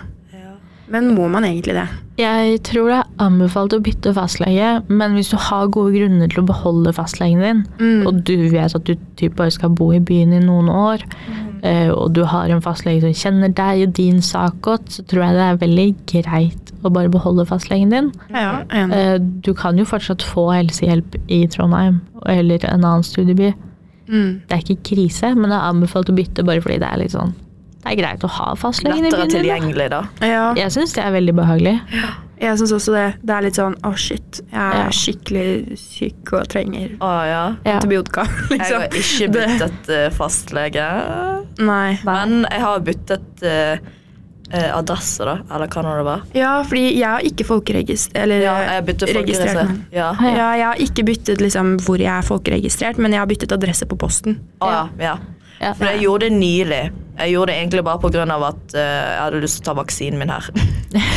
Men 0.89 1.11
må 1.13 1.27
man 1.29 1.45
egentlig 1.45 1.75
det? 1.77 1.85
Jeg 2.17 2.61
tror 2.65 2.87
det 2.89 2.95
er 2.97 3.09
anbefalt 3.21 3.75
å 3.75 3.81
bytte 3.85 4.13
fastlege, 4.15 4.71
men 4.89 5.13
hvis 5.15 5.29
du 5.31 5.37
har 5.37 5.69
gode 5.71 5.93
grunner 5.93 6.31
til 6.31 6.41
å 6.41 6.47
beholde 6.49 6.93
fastlegen 6.97 7.43
din, 7.45 7.61
og 8.09 8.23
du 8.25 8.49
vet 8.49 8.73
at 8.75 8.87
du 8.87 8.95
typ 9.19 9.37
bare 9.37 9.53
skal 9.53 9.75
bo 9.77 9.91
i 9.93 10.01
byen 10.01 10.33
i 10.33 10.41
noen 10.41 10.71
år, 10.73 11.05
mm. 11.05 11.61
og 11.93 12.09
du 12.17 12.23
har 12.31 12.49
en 12.49 12.65
fastlege 12.65 13.05
som 13.05 13.13
kjenner 13.21 13.53
deg 13.53 13.85
og 13.85 13.93
din 14.01 14.17
sak 14.25 14.57
godt, 14.65 14.89
så 14.97 15.05
tror 15.05 15.27
jeg 15.27 15.37
det 15.37 15.45
er 15.45 15.61
veldig 15.61 15.87
greit 16.09 16.68
å 16.83 16.91
bare 16.93 17.09
beholde 17.11 17.45
fastlegen 17.49 17.89
din. 17.93 18.11
Ja. 18.33 18.63
Eh, 18.69 19.17
Du 19.19 19.53
kan 19.53 19.77
jo 19.77 19.85
fortsatt 19.85 20.21
få 20.23 20.47
helsehjelp 20.53 21.15
i 21.27 21.45
Trondheim 21.47 22.01
eller 22.25 22.63
en 22.65 22.83
annen 22.85 23.03
studieby. 23.03 23.53
Mm. 24.09 24.41
Det 24.47 24.55
er 24.55 24.63
ikke 24.63 24.83
krise, 24.95 25.35
men 25.35 25.49
det 25.51 25.57
er 25.59 25.67
anbefalt 25.69 26.09
å 26.09 26.15
bytte 26.17 26.43
bare 26.47 26.61
fordi 26.61 26.79
det 26.81 26.87
er 26.89 26.97
litt 26.97 27.11
sånn 27.13 27.33
Det 27.83 27.91
er 27.93 27.99
greit 28.01 28.23
å 28.25 28.27
ha 28.27 28.55
fastlegen 28.59 29.05
i 29.05 29.11
byen 29.13 29.29
tilgjengelig, 29.29 29.89
da. 29.93 30.01
Ja, 30.25 30.53
Jeg 30.57 30.71
syns 30.73 30.93
det 30.97 31.03
er 31.05 31.11
veldig 31.13 31.35
behagelig. 31.37 31.75
jeg 32.41 32.57
syns 32.59 32.73
også 32.75 32.91
det. 32.95 33.05
Det 33.23 33.35
er 33.35 33.41
litt 33.45 33.55
sånn 33.55 33.75
å, 33.87 33.93
shit, 33.95 34.41
jeg 34.51 34.59
er 34.59 34.81
Ja. 34.81 34.89
skikkelig 34.89 35.77
syk 35.79 36.33
og 36.33 36.47
trenger 36.49 36.97
Å 36.99 37.11
ja. 37.29 37.55
antibiotika. 37.77 38.25
Liksom. 38.49 38.57
Jeg 38.57 38.59
liksom. 38.59 38.81
har 38.81 38.89
ikke 39.03 39.31
byttet 39.37 39.89
eh, 39.89 40.09
fastlege. 40.09 40.87
Nei. 41.59 41.99
Men 42.03 42.45
jeg 42.51 42.61
har 42.61 42.79
byttet 42.79 43.43
eh, 44.51 44.69
adresse, 44.75 45.25
da. 45.25 45.39
Eller 45.55 45.71
hva 45.71 45.83
nå 45.85 45.95
det 45.99 46.05
var. 46.07 46.27
Ja, 46.37 46.53
fordi 46.67 46.85
jeg 46.97 47.07
har 47.07 47.25
ikke 47.25 47.47
folkeregistrert 47.47 48.21
Eller 48.23 48.45
Ja, 48.45 48.55
jeg 48.65 48.99
registrert 49.15 49.63
meg. 49.63 49.81
Ja. 49.95 50.11
Ja, 50.19 50.51
jeg 50.57 50.67
har 50.67 50.85
ikke 50.85 51.05
byttet 51.09 51.43
liksom 51.43 51.77
hvor 51.85 52.01
jeg 52.01 52.11
er 52.13 52.25
folkeregistrert, 52.25 53.01
men 53.01 53.15
jeg 53.15 53.23
har 53.23 53.29
byttet 53.29 53.53
adresse 53.55 53.87
på 53.89 53.99
posten. 53.99 54.39
Å 54.63 54.71
ja. 54.73 54.87
ja. 55.01 55.19
Ja. 55.59 55.73
For 55.75 55.89
jeg 55.89 56.05
gjorde 56.05 56.29
det 56.29 56.35
nylig. 56.39 56.83
Jeg 57.19 57.33
gjorde 57.33 57.51
det 57.51 57.55
egentlig 57.59 57.81
bare 57.83 57.99
pga. 57.99 58.23
at 58.23 58.75
uh, 58.75 58.79
jeg 58.79 59.19
hadde 59.19 59.41
lyst 59.43 59.57
til 59.59 59.65
å 59.65 59.67
ta 59.67 59.73
vaksinen 59.81 60.19
min 60.21 60.31
her. 60.31 60.51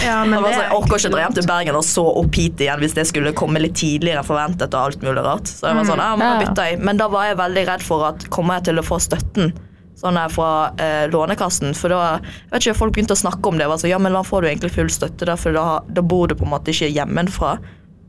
Ja, 0.02 0.18
men 0.28 0.42
det 0.42 0.50
jeg 0.52 0.74
orker 0.74 0.98
ikke 0.98 1.10
dra 1.14 1.20
hjem 1.22 1.34
til 1.38 1.46
Bergen 1.48 1.76
og 1.78 1.84
så 1.86 2.02
opp 2.04 2.34
hit 2.36 2.60
igjen 2.60 2.80
hvis 2.82 2.92
det 2.92 3.06
skulle 3.08 3.30
komme 3.38 3.62
litt 3.62 3.78
tidligere 3.78 4.20
enn 4.20 4.26
forventet. 4.26 4.74
og 4.74 4.90
alt 4.90 5.04
mulig 5.06 5.22
rart. 5.24 5.48
Så 5.48 5.70
jeg 5.70 5.78
var 5.78 5.86
sånn, 5.88 6.02
ja, 6.02 6.16
men 6.18 6.26
da 6.26 6.40
bytter 6.42 6.68
jeg. 6.68 6.80
Men 6.82 7.00
da 7.00 7.06
var 7.12 7.30
jeg 7.30 7.38
veldig 7.38 7.62
redd 7.70 7.84
for 7.86 8.08
at 8.10 8.26
kommer 8.34 8.58
jeg 8.58 8.68
til 8.68 8.82
å 8.82 8.84
få 8.84 8.98
støtten 9.00 9.54
sånn 10.02 10.18
her 10.18 10.32
fra 10.32 10.50
eh, 10.82 11.04
Lånekassen. 11.12 11.76
For 11.78 11.92
da 11.92 12.00
jeg 12.16 12.50
vet 12.50 12.66
ikke, 12.66 12.78
folk 12.80 12.96
begynte 12.96 13.16
å 13.16 13.22
snakke 13.22 13.52
om 13.52 13.60
det. 13.60 13.68
Altså, 13.68 13.90
ja, 13.90 14.00
men 14.02 14.16
da 14.16 14.24
får 14.26 14.42
du 14.42 14.50
egentlig 14.50 14.74
full 14.74 14.90
støtte, 14.92 15.28
da, 15.28 15.38
for 15.38 15.56
da, 15.56 15.66
da 15.88 16.04
bor 16.04 16.28
du 16.30 16.36
på 16.38 16.46
en 16.48 16.54
måte 16.54 16.74
ikke 16.74 16.90
hjemmefra. 16.92 17.56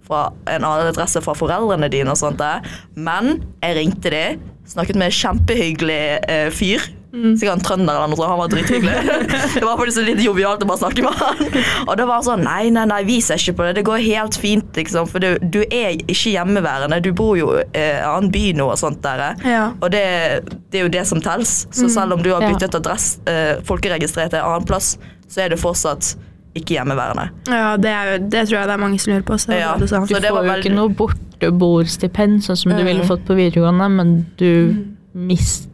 Fra 0.04 0.26
en 0.52 0.66
annen 0.68 0.90
adresse 0.90 1.22
fra 1.24 1.36
foreldrene 1.38 1.88
dine 1.94 2.12
og 2.12 2.20
sånt. 2.20 2.42
der. 2.42 2.66
Men 2.98 3.38
jeg 3.64 3.78
ringte 3.80 4.12
de, 4.14 4.26
snakket 4.70 5.00
med 5.00 5.12
en 5.12 5.18
kjempehyggelig 5.22 6.02
eh, 6.28 6.50
fyr. 6.54 6.90
Sikkert 7.14 7.54
en 7.60 7.62
trønder 7.62 7.94
eller 7.94 8.10
noe 8.10 8.18
sånt. 8.18 8.30
Han 8.32 8.40
var 8.42 8.50
drithyggelig. 8.50 8.94
det 9.54 9.62
var 9.64 9.78
faktisk 9.78 10.02
litt 10.08 10.22
jovialt 10.26 10.64
å 10.66 10.68
bare 10.72 10.82
snakke 10.82 11.04
med 11.06 11.14
han. 11.14 11.44
Og 11.86 11.94
det 12.00 12.08
var 12.10 12.24
sånn 12.26 12.42
Nei, 12.44 12.72
nei, 12.74 12.86
nei, 12.90 13.04
vi 13.06 13.20
ser 13.22 13.38
ikke 13.38 13.54
på 13.60 13.68
det. 13.68 13.76
Det 13.78 13.84
går 13.86 14.02
helt 14.02 14.38
fint, 14.42 14.72
liksom. 14.80 15.06
For 15.12 15.22
du, 15.22 15.38
du 15.54 15.60
er 15.68 15.94
ikke 16.02 16.34
hjemmeværende. 16.34 16.98
Du 17.06 17.12
bor 17.14 17.36
jo 17.38 17.52
i 17.62 17.68
en 17.78 18.02
annen 18.10 18.32
by 18.34 18.44
nå 18.58 18.66
og 18.74 18.80
sånt 18.82 19.04
der. 19.06 19.22
Ja. 19.46 19.68
Og 19.80 19.92
det, 19.94 20.02
det 20.74 20.80
er 20.82 20.88
jo 20.88 20.94
det 20.96 21.04
som 21.06 21.22
tels. 21.22 21.68
Så 21.70 21.86
selv 21.94 22.18
om 22.18 22.24
du 22.26 22.32
har 22.34 22.42
Ja. 22.42 22.50
byttet 22.50 22.74
adresse, 22.82 23.22
eh, 23.30 23.60
folkeregistrert 23.68 24.34
til 24.34 24.40
en 24.42 24.50
annen 24.50 24.66
plass, 24.66 24.96
så 25.30 25.44
er 25.46 25.54
du 25.54 25.58
fortsatt 25.62 26.16
ikke 26.58 26.76
hjemmeværende. 26.80 27.28
Ja, 27.50 27.76
det, 27.82 27.90
er, 27.94 28.18
det 28.26 28.48
tror 28.50 28.58
jeg 28.60 28.68
det 28.70 28.74
er 28.76 28.82
mange 28.82 28.98
som 29.02 29.14
lurer 29.14 29.24
på. 29.30 29.38
Så 29.42 29.54
Ja. 29.54 29.76
det. 29.78 29.86
Du 29.86 29.88
Så 29.94 30.02
det 30.08 30.32
får 30.34 30.42
jo 30.42 30.50
veldig- 30.50 30.66
ikke 30.66 30.74
noe 30.76 30.90
borteboerstipend, 30.98 32.42
sånn 32.46 32.58
som 32.58 32.74
du 32.74 32.84
ville 32.84 33.06
fått 33.06 33.24
på 33.30 33.38
videregående, 33.38 33.90
men 34.02 34.26
du 34.42 34.50
mister 35.14 35.70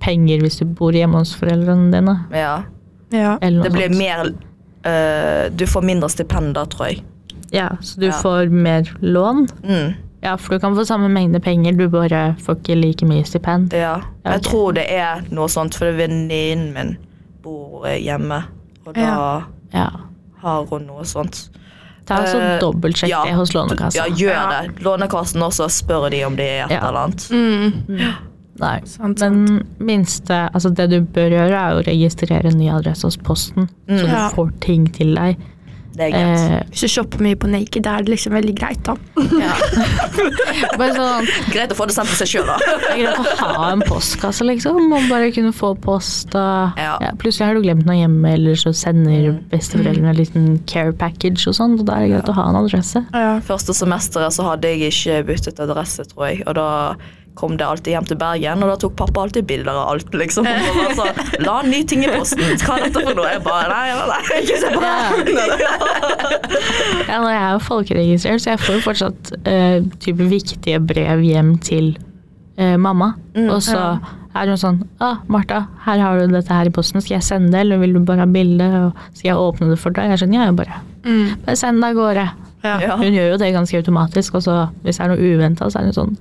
penger 0.00 0.40
hvis 0.44 0.58
du 0.60 0.64
bor 0.64 0.92
hjemme 0.92 1.18
hos 1.18 1.34
foreldrene 1.36 1.90
dine. 1.94 2.16
Ja. 2.32 2.62
ja. 3.10 3.36
Eller 3.40 3.58
noe 3.58 3.68
Det 3.68 3.72
blir 3.72 3.88
sånt. 3.88 3.98
mer 3.98 4.32
uh, 4.86 5.50
Du 5.56 5.66
får 5.66 5.82
mindre 5.82 6.08
stipend 6.12 6.54
da, 6.54 6.64
tror 6.66 6.86
jeg. 6.90 7.02
Ja, 7.52 7.68
så 7.80 8.00
du 8.00 8.06
Ja. 8.06 8.12
får 8.12 8.50
mer 8.50 8.90
lån. 9.00 9.48
Mm. 9.64 9.94
Ja, 10.22 10.36
for 10.36 10.54
du 10.56 10.60
kan 10.60 10.74
få 10.74 10.84
samme 10.84 11.08
mengde 11.08 11.40
penger, 11.40 11.72
du 11.72 11.88
bare 11.88 12.34
får 12.42 12.56
ikke 12.58 12.74
like 12.80 13.06
mye 13.06 13.24
stipend. 13.24 13.72
Ja. 13.72 14.00
Ja, 14.24 14.32
Jeg 14.32 14.42
tror 14.42 14.72
det 14.74 14.86
er 14.90 15.22
noe 15.30 15.46
sånt, 15.48 15.74
for 15.74 15.86
venninnen 15.92 16.72
min 16.74 16.96
bor 17.42 17.86
eh, 17.86 18.00
hjemme. 18.02 18.42
Og 18.86 18.94
da 18.94 19.00
Ja. 19.00 19.42
Ja. 19.72 19.88
har 20.42 20.64
hun 20.66 20.86
noe 20.86 21.04
sånt. 21.04 21.48
Ta 22.06 22.14
altså 22.22 22.38
dobbeltsjekk 22.60 23.10
ja. 23.10 23.24
det 23.26 23.34
hos 23.34 23.52
Lånekassa. 23.54 23.96
Ja, 23.98 24.04
gjør 24.14 24.50
det. 24.50 24.82
Lånekassen 24.84 25.42
også 25.42 25.66
spør 25.68 26.10
de 26.10 26.24
om 26.24 26.36
det 26.36 26.46
er 26.46 26.64
et 26.66 26.70
Ja. 26.70 26.88
eller 26.88 27.00
annet. 27.00 27.30
Mm. 27.30 27.98
Nei. 28.60 28.80
Sant, 28.88 29.20
Men 29.20 29.62
minste, 29.78 30.48
altså 30.54 30.70
det 30.74 30.88
du 30.90 31.00
bør 31.02 31.30
gjøre, 31.36 31.58
er 31.66 31.76
å 31.80 31.84
registrere 31.86 32.46
en 32.52 32.58
ny 32.58 32.70
adresse 32.72 33.04
hos 33.04 33.16
Posten, 33.16 33.68
så 33.88 34.00
du 34.06 34.06
Ja. 34.06 34.28
får 34.34 34.52
ting 34.60 34.86
til 34.92 35.14
deg. 35.14 35.36
Det 35.96 36.10
er 36.10 36.10
greit. 36.12 36.50
Eh, 36.52 36.62
Hvis 36.70 36.80
du 36.84 36.88
shopper 36.92 37.22
mye 37.24 37.36
på 37.40 37.48
Naked, 37.48 37.82
da 37.82 37.94
er 37.96 38.02
det 38.04 38.10
liksom 38.12 38.32
veldig 38.36 38.54
greit, 38.58 38.82
da. 38.84 38.96
Ja. 39.16 39.54
sånn, 40.96 41.28
greit 41.54 41.72
å 41.72 41.76
få 41.78 41.86
det 41.88 41.94
sendt 41.96 42.10
til 42.12 42.18
seg 42.20 42.28
sjøl, 42.34 42.50
da. 42.50 42.56
det 42.60 42.90
er 42.92 42.98
greit 43.00 43.20
å 43.32 43.36
ha 43.56 43.70
en 43.72 43.84
postkasse, 43.86 44.44
liksom, 44.44 44.92
og 44.92 45.06
bare 45.08 45.30
kunne 45.32 45.52
få 45.56 45.70
post. 45.80 46.34
Og, 46.36 46.76
Ja. 46.76 46.98
ja, 47.00 47.12
plutselig 47.16 47.46
har 47.48 47.54
du 47.54 47.62
glemt 47.64 47.86
noe 47.88 47.96
hjemme, 47.96 48.34
eller 48.36 48.52
så 48.60 48.74
sender 48.76 49.38
besteforeldrene 49.52 50.12
en 50.12 50.16
liten 50.20 50.48
care 50.66 50.92
package 50.92 51.46
og 51.48 51.54
sånn, 51.54 51.78
og 51.80 51.86
da 51.88 51.96
er 51.96 52.06
det 52.06 52.10
greit 52.14 52.28
å 52.28 52.36
ha 52.40 52.48
en 52.50 52.60
adresse. 52.64 53.04
Ja. 53.14 53.40
Første 53.40 53.72
semesteret 53.76 54.32
så 54.36 54.44
hadde 54.50 54.68
jeg 54.68 54.92
ikke 54.92 55.22
byttet 55.32 55.60
adresse, 55.64 56.04
tror 56.12 56.28
jeg. 56.28 56.42
Og 56.46 56.54
da 56.60 56.68
kom 57.36 57.56
det 57.60 57.66
alltid 57.68 57.92
hjem 57.92 58.06
til 58.08 58.16
Bergen, 58.20 58.62
og 58.64 58.70
da 58.72 58.76
tok 58.80 58.94
pappa 58.96 59.26
alltid 59.26 59.44
bilder 59.48 59.72
av 59.76 59.90
alt. 59.92 60.14
liksom. 60.16 60.46
Og 60.48 60.78
bare 60.80 60.94
sånn, 60.96 61.44
La 61.44 61.58
en 61.60 61.70
ny 61.70 61.82
ting 61.88 62.02
i 62.06 62.08
posten. 62.14 62.56
Hva 62.64 62.78
er 62.78 62.86
dette 62.88 63.02
for 63.04 63.18
noe? 63.18 63.28
Jeg 63.34 63.42
bare 63.44 63.68
Nei, 63.68 63.86
nei, 63.92 64.06
nei. 64.08 64.40
Ikke 64.40 64.56
se 64.62 64.72
på 64.72 64.80
det. 64.80 66.06
Ja, 67.06 67.20
nå 67.22 67.28
er 67.30 67.36
jeg 67.36 67.50
jo 67.54 67.60
folkeregistrert, 67.66 68.42
så 68.42 68.52
jeg 68.54 68.60
får 68.62 68.78
jo 68.78 68.82
fortsatt 68.84 69.32
uh, 69.46 69.78
type 70.02 70.26
viktige 70.30 70.80
brev 70.82 71.22
hjem 71.24 71.54
til 71.62 71.92
uh, 72.58 72.76
mamma. 72.80 73.12
og 73.46 73.60
så 73.64 73.80
er 74.36 74.50
hun 74.52 74.58
sånn 74.60 74.80
ah, 75.00 75.22
'Martha, 75.32 75.62
her 75.86 76.00
har 76.02 76.18
du 76.20 76.32
dette 76.34 76.52
her 76.52 76.68
i 76.68 76.72
posten. 76.74 77.00
Skal 77.00 77.16
jeg 77.18 77.24
sende 77.24 77.52
det, 77.54 77.62
eller 77.64 77.78
vil 77.80 77.94
du 77.96 78.00
bare 78.04 78.24
ha 78.24 78.28
bilde?' 78.28 78.92
Skal 79.14 79.30
jeg 79.30 79.36
åpne 79.40 79.70
det 79.70 79.78
for 79.80 79.94
deg? 79.96 80.10
Jeg 80.12 80.20
skjønner, 80.24 80.48
jeg 80.50 80.56
bare, 80.58 80.80
Mm. 81.06 81.36
bare 81.46 81.56
send 81.56 81.80
det 81.80 81.88
av 81.92 81.94
gårde. 82.00 82.26
Ja. 82.64 82.74
Ja. 82.82 82.96
Hun 82.98 83.12
gjør 83.14 83.30
jo 83.30 83.36
det 83.38 83.52
ganske 83.54 83.78
automatisk, 83.78 84.34
og 84.34 84.42
så 84.42 84.56
hvis 84.82 84.98
det 84.98 85.04
er 85.04 85.12
noe 85.14 85.22
uventa, 85.36 85.68
så 85.70 85.78
er 85.78 85.84
hun 85.88 85.92
sånn 85.96 86.16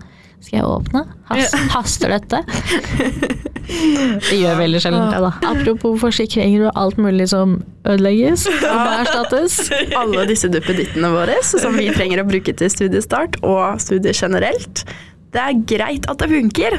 skal 0.45 0.59
jeg 0.59 0.69
åpne? 0.69 1.01
Has, 1.31 1.55
haster 1.73 2.13
dette? 2.15 2.41
Det 3.65 4.37
gjør 4.37 4.59
veldig 4.59 4.79
sjelden 4.83 5.07
det, 5.09 5.19
da. 5.23 5.31
Apropos 5.49 5.97
forsikringer 5.97 6.67
og 6.67 6.75
alt 6.77 6.99
mulig 7.01 7.25
som 7.31 7.55
ødelegges 7.89 8.43
og 8.51 8.59
må 8.61 8.83
erstattes. 8.99 9.55
Alle 10.01 10.27
disse 10.29 10.51
duppedittene 10.53 11.09
våre 11.09 11.39
som 11.45 11.73
vi 11.73 11.87
trenger 11.95 12.21
å 12.21 12.27
bruke 12.29 12.53
til 12.53 12.69
studiestart 12.69 13.39
og 13.41 13.81
studier 13.81 14.13
generelt. 14.13 14.85
Det 15.33 15.41
er 15.41 15.63
greit 15.65 16.05
at 16.11 16.21
det 16.21 16.29
funker. 16.29 16.77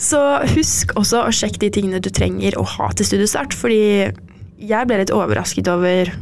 Så 0.00 0.20
husk 0.54 0.96
også 0.98 1.26
å 1.26 1.34
sjekke 1.34 1.66
de 1.66 1.72
tingene 1.76 2.00
du 2.02 2.08
trenger 2.08 2.56
å 2.58 2.64
ha 2.78 2.88
til 2.96 3.06
studiestart, 3.12 3.52
fordi 3.52 4.08
jeg 4.64 4.88
ble 4.88 5.02
litt 5.02 5.12
overrasket 5.12 5.68
over 5.68 6.14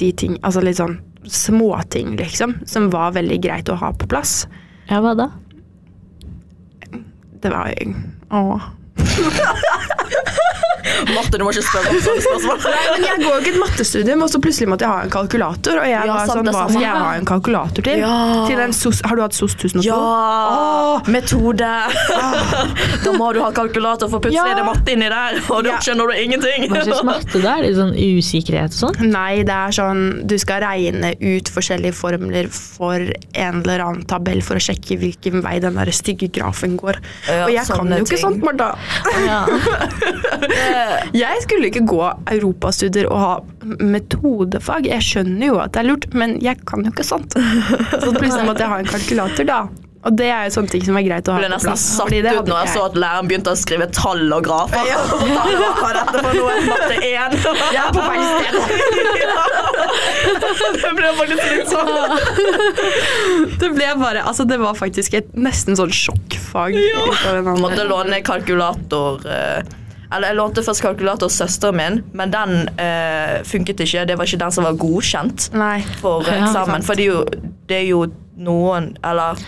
de 0.00 0.10
ting, 0.16 0.40
altså 0.40 0.64
litt 0.64 0.80
sånn 0.80 0.96
småting, 1.28 2.16
liksom, 2.18 2.56
som 2.68 2.88
var 2.92 3.14
veldig 3.16 3.38
greit 3.44 3.70
å 3.72 3.76
ha 3.80 3.92
på 3.96 4.08
plass. 4.10 4.44
Ja, 4.88 5.00
hva 5.04 5.14
da? 5.16 5.30
Det 7.44 7.50
var 7.50 7.66
Åh. 8.30 8.60
Marte, 11.14 11.38
du 11.38 11.44
må 11.44 11.50
ikke 11.54 11.64
spørre 11.66 11.90
om 11.90 12.00
sånne 12.04 12.22
spørsmål. 12.24 12.58
Men 12.94 13.04
jeg 13.08 13.18
går 13.24 13.30
jo 13.34 13.40
ikke 13.42 13.52
et 13.54 13.60
mattestudium, 13.62 14.22
og 14.24 14.30
så 14.32 14.40
plutselig 14.44 14.68
måtte 14.72 14.86
jeg 14.86 14.92
ha 14.94 15.00
en 15.06 15.12
kalkulator. 15.14 15.78
Og 15.80 15.86
jeg 15.88 15.94
Ja, 15.94 16.14
var 16.14 16.26
sånn, 16.30 16.48
hva 16.48 16.64
skal 16.70 16.82
jeg 16.84 17.02
ha 17.04 17.10
en 17.18 17.28
kalkulator 17.28 17.82
til? 17.88 17.98
Ja. 18.04 18.14
til 18.48 18.60
en 18.64 18.72
SOS, 18.76 19.00
har 19.04 19.16
du 19.16 19.22
hatt 19.24 19.34
SOS 19.36 19.54
1002? 19.56 19.84
Ja! 19.88 21.00
Metode! 21.14 21.72
Da 23.04 23.12
må 23.16 23.32
du 23.34 23.40
ha 23.42 23.50
kalkulator, 23.54 24.08
for 24.12 24.20
plutselig 24.24 24.40
Ja. 24.40 24.52
er 24.52 24.60
det 24.60 24.66
matte 24.68 24.92
inni 24.94 25.08
der, 25.08 25.40
og 25.50 25.64
da 25.64 25.70
Ja. 25.74 25.78
skjønner 25.84 26.10
du 26.10 26.14
ingenting. 26.22 26.68
Hva 26.70 26.82
slags 26.84 27.04
matte 27.04 27.32
det 27.40 27.44
Er 27.44 27.62
Litt 27.64 27.76
sånn 27.76 27.94
usikkerhet 27.94 28.72
og 28.74 28.80
sånn? 28.94 29.10
Nei, 29.10 29.42
det 29.42 29.54
er 29.54 29.70
sånn 29.72 30.26
du 30.26 30.36
skal 30.38 30.60
regne 30.62 31.14
ut 31.20 31.48
forskjellige 31.48 31.94
formler 31.94 32.48
for 32.52 32.94
en 33.34 33.62
eller 33.62 33.78
annen 33.84 34.04
tabell 34.06 34.42
for 34.42 34.56
å 34.56 34.62
sjekke 34.62 34.98
hvilken 35.00 35.42
vei 35.42 35.58
den 35.60 35.74
der 35.74 35.86
stygge 35.94 36.28
grafen 36.32 36.76
går. 36.76 36.96
Ja, 37.28 37.44
og 37.46 37.52
jeg 37.52 37.66
kan 37.66 37.88
jo 37.88 37.96
ikke 38.04 38.16
ting. 38.16 38.18
sånt, 38.24 38.42
Marta. 38.44 38.76
Ja. 39.24 39.46
Jeg 41.16 41.44
skulle 41.44 41.70
ikke 41.70 41.84
gå 41.88 42.02
europastudier 42.34 43.08
og 43.10 43.20
ha 43.22 43.32
metodefag. 43.80 44.90
Jeg 44.90 45.06
skjønner 45.06 45.46
jo 45.52 45.56
at 45.62 45.74
det 45.74 45.84
er 45.84 45.90
lurt, 45.92 46.06
men 46.16 46.36
jeg 46.44 46.60
kan 46.68 46.84
jo 46.84 46.92
ikke 46.94 47.06
sånt. 47.06 47.36
Så 47.36 48.12
plutselig 48.14 48.44
måtte 48.48 48.64
jeg 48.64 48.72
ha 48.74 48.82
en 48.82 48.92
kalkulator, 48.92 49.48
da. 49.48 49.62
Og 50.04 50.12
det 50.18 50.26
er 50.28 50.42
jo 50.48 50.52
sånne 50.58 50.68
ting 50.68 50.82
som 50.84 50.98
er 51.00 51.04
greit 51.06 51.28
å 51.28 51.32
ha 51.32 51.38
Jeg 51.40 51.46
ble 51.46 51.54
nesten 51.54 51.70
plass. 51.72 51.84
satt 51.96 52.12
ut 52.12 52.48
når 52.50 52.58
jeg 52.58 52.72
så 52.74 52.80
at 52.90 52.96
læreren 53.00 53.28
begynte 53.30 53.52
å 53.54 53.56
skrive 53.56 53.86
tall 53.96 54.24
og 54.36 54.42
grafer. 54.44 54.84
Hva 54.90 55.88
er 55.88 55.96
dette 55.96 56.18
for 56.26 56.32
noe? 56.36 56.56
Matte 56.68 56.96
1. 57.00 57.04
Jeg 57.72 57.80
er 57.80 57.88
på 57.94 58.02
feil 58.04 58.24
sted. 58.28 58.52
Det 60.84 60.90
ble 60.98 61.10
faktisk 61.16 61.44
litt 61.54 61.70
sånn. 61.72 61.88
Det 63.62 63.70
ble 63.76 63.88
bare, 64.00 64.24
altså 64.28 64.44
det 64.48 64.58
var 64.60 64.76
faktisk 64.76 65.16
et 65.18 65.30
nesten 65.38 65.78
sånn 65.78 65.92
sjokkfag. 65.94 66.76
annen. 67.30 67.62
måtte 67.62 67.86
låne 67.88 68.20
kalkulator 68.26 69.24
eh, 69.24 69.60
Eller 70.14 70.30
jeg 70.30 70.38
lånte 70.38 70.62
først 70.66 70.84
kalkulator 70.84 71.30
hos 71.30 71.40
søsteren 71.42 71.78
min, 71.78 72.00
men 72.14 72.32
den 72.34 72.68
eh, 72.78 73.40
funket 73.48 73.82
ikke. 73.84 74.06
Det 74.06 74.18
var 74.18 74.30
ikke 74.30 74.42
den 74.44 74.54
som 74.54 74.68
var 74.68 74.78
godkjent 74.78 75.50
Nei. 75.58 75.80
for 76.00 76.22
eksamen. 76.22 76.80
Ja, 76.80 76.86
For 76.86 76.98
det 76.98 77.08
er, 77.08 77.12
jo, 77.12 77.50
det 77.70 77.80
er 77.82 77.86
jo 77.88 78.04
noen 78.34 78.96
Eller 79.06 79.38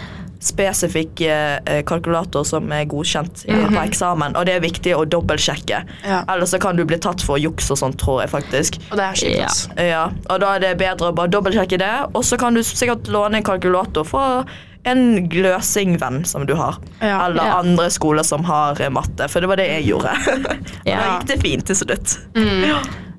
spesifikk 0.47 1.21
eh, 1.27 1.81
kalkulator 1.89 2.45
som 2.47 2.71
er 2.75 2.85
godkjent 2.91 3.45
eh, 3.49 3.65
på 3.73 3.81
eksamen, 3.83 4.37
og 4.39 4.47
det 4.47 4.57
er 4.57 4.63
viktig 4.63 4.93
å 4.95 5.03
dobbeltsjekke. 5.09 5.81
Ja. 6.07 6.21
Ellers 6.33 6.53
så 6.55 6.61
kan 6.63 6.79
du 6.79 6.85
bli 6.87 6.99
tatt 7.03 7.25
for 7.25 7.41
juks 7.41 7.71
og 7.75 7.81
sånt, 7.81 7.99
tror 8.03 8.23
jeg 8.23 8.33
faktisk. 8.35 8.79
Og 8.91 9.01
det 9.01 9.09
er 9.09 9.19
skitt, 9.19 9.37
Ja. 9.41 9.87
Ja, 9.87 10.05
og 10.31 10.41
da 10.45 10.55
er 10.57 10.63
det 10.63 10.77
bedre 10.81 11.11
å 11.11 11.17
bare 11.17 11.33
dobbeltsjekke 11.33 11.81
det, 11.83 11.93
og 12.13 12.23
så 12.27 12.39
kan 12.41 12.55
du 12.55 12.63
sikkert 12.63 13.11
låne 13.13 13.41
en 13.41 13.47
kalkulator 13.47 14.07
fra 14.07 14.27
en 14.87 15.29
gløsingvenn 15.33 16.23
som 16.29 16.45
du 16.47 16.55
har. 16.59 16.79
Ja. 17.01 17.25
Eller 17.27 17.43
Ja. 17.45 17.59
andre 17.59 17.89
skoler 17.91 18.23
som 18.27 18.45
har 18.47 18.81
eh, 18.81 18.91
matte, 18.91 19.27
for 19.29 19.41
det 19.43 19.51
var 19.51 19.57
det 19.61 19.67
jeg 19.73 19.89
gjorde. 19.91 20.15
Da 20.87 21.19
gikk 21.19 21.27
det 21.33 21.41
fint 21.43 21.67
til 21.67 21.77
slutt. 21.83 22.17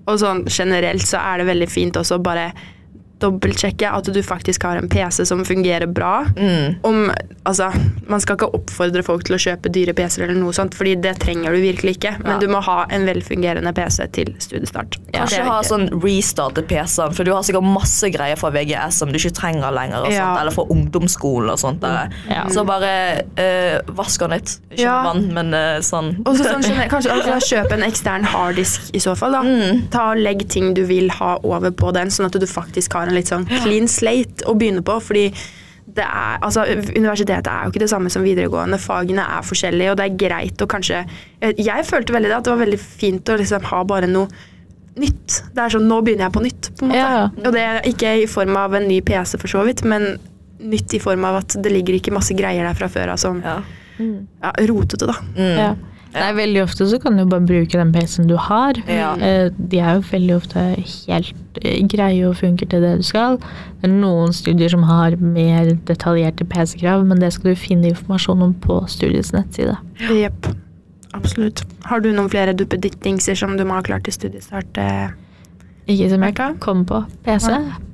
Og 0.07 0.19
sånn 0.21 0.45
generelt 0.47 1.03
så 1.03 1.19
er 1.19 1.41
det 1.41 1.49
veldig 1.49 1.67
fint 1.69 1.97
også 1.99 2.21
bare 2.23 2.49
dobbeltsjekke 3.23 3.89
at 3.91 4.09
du 4.13 4.19
faktisk 4.25 4.63
har 4.67 4.77
en 4.79 4.89
PC 4.89 5.25
som 5.25 5.43
fungerer 5.47 5.87
bra. 5.89 6.25
Mm. 6.37 6.75
Om, 6.87 7.11
altså, 7.49 7.69
man 8.07 8.21
skal 8.23 8.37
ikke 8.37 8.49
oppfordre 8.57 9.03
folk 9.05 9.25
til 9.27 9.37
å 9.37 9.41
kjøpe 9.41 9.71
dyre 9.73 9.95
PC-er, 9.97 10.27
eller 10.27 10.39
noe 10.41 10.53
sånt, 10.55 10.75
fordi 10.77 10.95
det 11.01 11.15
trenger 11.23 11.55
du 11.55 11.61
virkelig 11.63 11.97
ikke. 11.97 12.15
Men 12.23 12.35
Ja. 12.35 12.39
du 12.39 12.47
må 12.53 12.61
ha 12.63 12.85
en 12.89 13.05
velfungerende 13.07 13.73
PC 13.73 14.07
til 14.11 14.33
studiestart. 14.39 14.97
Kanskje 15.13 15.39
er 15.41 15.49
ha 15.49 15.61
sånn 15.63 15.89
restartet 16.03 16.67
PC-en, 16.69 17.13
for 17.13 17.23
du 17.23 17.31
har 17.33 17.41
sikkert 17.43 17.63
masse 17.67 18.09
greier 18.13 18.37
fra 18.37 18.51
VGS 18.51 18.99
som 19.01 19.11
du 19.11 19.17
ikke 19.17 19.33
trenger 19.33 19.71
lenger. 19.73 20.05
Og 20.05 20.11
Ja. 20.13 20.37
eller 20.39 20.51
fra 20.51 20.63
ungdomsskolen 20.69 21.49
og 21.51 21.57
sånt. 21.59 21.79
Der. 21.81 22.09
Ja. 22.29 22.45
Så 22.49 22.65
bare 22.65 23.23
øh, 23.37 23.81
vask 23.95 24.19
den 24.19 24.29
litt. 24.31 24.59
Ikke 24.71 24.81
Ja. 24.87 25.03
vann, 25.03 25.31
men 25.33 25.53
øh, 25.53 25.79
sånn. 25.81 26.21
Og 26.25 26.35
så 26.37 26.43
sånn, 26.45 26.63
kanskje 26.93 27.11
altså, 27.11 27.37
Kjøp 27.47 27.71
en 27.71 27.83
ekstern 27.83 28.23
harddisk 28.25 28.89
i 28.93 28.99
så 28.99 29.15
fall. 29.17 29.31
da. 29.31 29.41
Mm. 29.41 29.87
Ta 29.89 30.11
og 30.11 30.17
Legg 30.17 30.47
ting 30.49 30.73
du 30.73 30.83
vil 30.85 31.09
ha 31.09 31.37
over 31.43 31.71
på 31.71 31.93
den, 31.93 32.07
sånn 32.09 32.25
at 32.25 32.33
du 32.33 32.45
faktisk 32.45 32.93
har 32.93 33.06
en 33.07 33.15
litt 33.17 33.29
sånn 33.31 33.45
clean 33.63 33.87
slate 33.87 34.45
å 34.47 34.55
begynne 34.57 34.83
på. 34.85 34.99
fordi 35.01 35.31
det 35.97 36.03
er, 36.03 36.37
altså, 36.43 36.65
Universitetet 36.97 37.47
er 37.47 37.63
jo 37.63 37.71
ikke 37.71 37.79
det 37.85 37.89
samme 37.89 38.09
som 38.11 38.21
videregående. 38.25 38.77
Fagene 38.77 39.23
er 39.23 39.41
forskjellige, 39.47 39.91
og 39.93 39.97
det 39.97 40.05
er 40.05 40.17
greit 40.19 40.61
å 40.61 40.67
kanskje 40.67 40.99
Jeg, 41.41 41.55
jeg 41.63 41.85
følte 41.87 42.13
veldig 42.13 42.29
det, 42.29 42.37
at 42.37 42.43
det 42.43 42.51
var 42.53 42.59
veldig 42.65 42.79
fint 42.79 43.29
å 43.33 43.37
liksom 43.39 43.63
ha 43.71 43.83
bare 43.87 44.09
noe 44.11 44.27
nytt. 44.97 45.43
Det 45.53 45.63
er 45.63 45.69
sånn, 45.77 45.87
Nå 45.87 46.01
begynner 46.03 46.27
jeg 46.27 46.33
på 46.35 46.41
nytt. 46.43 46.69
på 46.77 46.85
en 46.85 46.89
måte. 46.91 46.97
Ja. 46.99 47.29
Og 47.45 47.53
det 47.53 47.61
er 47.63 47.81
ikke 47.87 48.13
i 48.23 48.27
form 48.29 48.55
av 48.57 48.73
en 48.75 48.87
ny 48.89 48.99
PC, 49.01 49.37
for 49.39 49.47
så 49.47 49.63
vidt, 49.65 49.83
men 49.85 50.17
nytt 50.59 50.93
i 50.97 50.99
form 50.99 51.23
av 51.29 51.35
at 51.43 51.55
det 51.63 51.71
ligger 51.71 51.93
ikke 51.99 52.13
masse 52.15 52.33
greier 52.37 52.65
der 52.65 52.73
fra 52.77 52.87
før 52.89 53.13
av 53.13 53.17
som 53.21 53.41
Ja. 53.45 53.59
ja, 53.99 54.51
rotete. 54.67 55.05
da. 55.05 55.13
Mm. 55.37 55.57
Ja. 55.57 55.75
Nei, 56.19 56.29
veldig 56.37 56.61
ofte 56.63 56.87
så 56.89 56.99
kan 57.01 57.17
du 57.17 57.23
bare 57.29 57.45
bruke 57.47 57.77
den 57.79 57.91
PC-en 57.95 58.27
du 58.29 58.35
har. 58.37 58.77
Ja. 58.87 59.13
Eh, 59.15 59.49
De 59.57 59.79
er 59.79 59.97
jo 59.99 60.05
veldig 60.11 60.35
ofte 60.37 60.63
helt 61.07 61.59
eh, 61.63 61.81
greie 61.89 62.27
og 62.29 62.35
funker 62.39 62.69
til 62.71 62.81
det 62.85 62.93
du 62.99 63.03
skal. 63.07 63.37
Det 63.81 63.89
er 63.89 63.93
noen 63.93 64.33
studier 64.33 64.69
som 64.73 64.83
har 64.89 65.15
mer 65.21 65.73
detaljerte 65.89 66.45
PC-krav, 66.49 67.05
men 67.07 67.19
det 67.23 67.33
skal 67.35 67.53
du 67.53 67.59
finne 67.59 67.91
informasjon 67.91 68.41
om 68.49 68.53
på 68.63 68.79
studiets 68.91 69.33
nettside. 69.35 69.77
Jepp. 70.11 70.49
Absolutt. 71.17 71.63
Har 71.87 72.01
du 72.03 72.11
noen 72.13 72.29
flere 72.29 72.53
duppedittingser 72.53 73.37
som 73.39 73.55
du 73.57 73.63
må 73.65 73.77
ha 73.79 73.81
klart 73.85 74.03
til 74.05 74.13
studiestart? 74.13 74.77
eh, 74.77 75.09
Ikke 75.87 76.09
som 76.11 76.23
jeg 76.27 76.35
kom 76.59 76.85
på. 76.85 77.03
PC, 77.25 77.47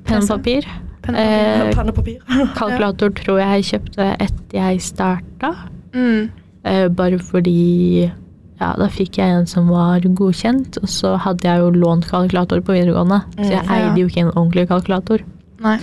penn 0.04 0.22
og 0.24 0.28
papir. 0.28 0.66
penn 1.04 1.14
og 1.16 1.20
Eh, 1.20 1.74
kalkulator 2.58 3.10
tror 3.12 3.38
jeg 3.38 3.62
jeg 3.62 3.64
kjøpte 3.70 4.06
etter 4.24 4.56
jeg 4.58 4.80
starta. 4.80 5.50
Mm. 5.94 6.30
Eh, 6.64 6.88
bare 6.88 7.18
fordi 7.20 8.10
ja, 8.60 8.70
da 8.78 8.86
fikk 8.88 9.18
jeg 9.18 9.34
en 9.34 9.46
som 9.50 9.68
var 9.68 10.00
godkjent, 10.00 10.78
og 10.82 10.88
så 10.88 11.16
hadde 11.20 11.42
jeg 11.48 11.60
jo 11.60 11.70
lånt 11.74 12.06
kalkulator 12.08 12.60
på 12.64 12.72
videregående. 12.76 13.22
Så 13.36 13.50
jeg 13.50 13.64
Mm, 13.66 13.72
eide 13.74 14.00
jo 14.00 14.06
ikke 14.08 14.20
en 14.26 14.32
ordentlig 14.34 14.68
kalkulator. 14.68 15.24
Nei. 15.60 15.78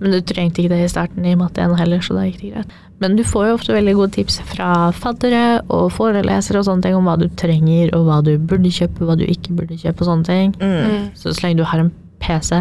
Men 0.00 0.10
du 0.12 0.20
trengte 0.20 0.62
ikke 0.62 0.70
det 0.70 0.84
i 0.84 0.88
starten 0.88 1.24
i 1.26 1.34
matte 1.38 1.58
1 1.62 1.76
heller, 1.78 1.98
så 2.00 2.14
da 2.14 2.22
gikk 2.26 2.40
det 2.40 2.52
greit. 2.54 2.66
Men 3.00 3.16
du 3.16 3.22
får 3.24 3.46
jo 3.48 3.54
ofte 3.54 3.74
veldig 3.74 3.94
gode 3.94 4.12
tips 4.12 4.40
fra 4.46 4.90
faddere 4.92 5.60
og 5.68 5.90
forelesere 5.92 6.58
og 6.58 6.64
sånne 6.66 6.82
ting 6.82 6.94
om 6.94 7.04
hva 7.04 7.16
du 7.18 7.28
trenger, 7.28 7.92
og 7.94 8.06
hva 8.06 8.22
du 8.24 8.38
burde 8.38 8.70
kjøpe, 8.70 9.04
hva 9.06 9.16
du 9.18 9.24
ikke 9.26 9.54
burde 9.58 9.76
kjøpe 9.78 10.00
og 10.02 10.06
sånne 10.10 10.24
ting. 10.24 10.54
Mm. 10.60 11.10
Så 11.14 11.34
så 11.34 11.42
lenge 11.46 11.58
du 11.58 11.64
har 11.64 11.80
en 11.80 11.92
PC 12.20 12.52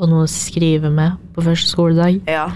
og 0.00 0.08
noe 0.08 0.24
å 0.24 0.28
skrive 0.30 0.90
med 0.90 1.12
på 1.34 1.42
første 1.42 1.68
skoledag, 1.70 2.20
Ja. 2.26 2.50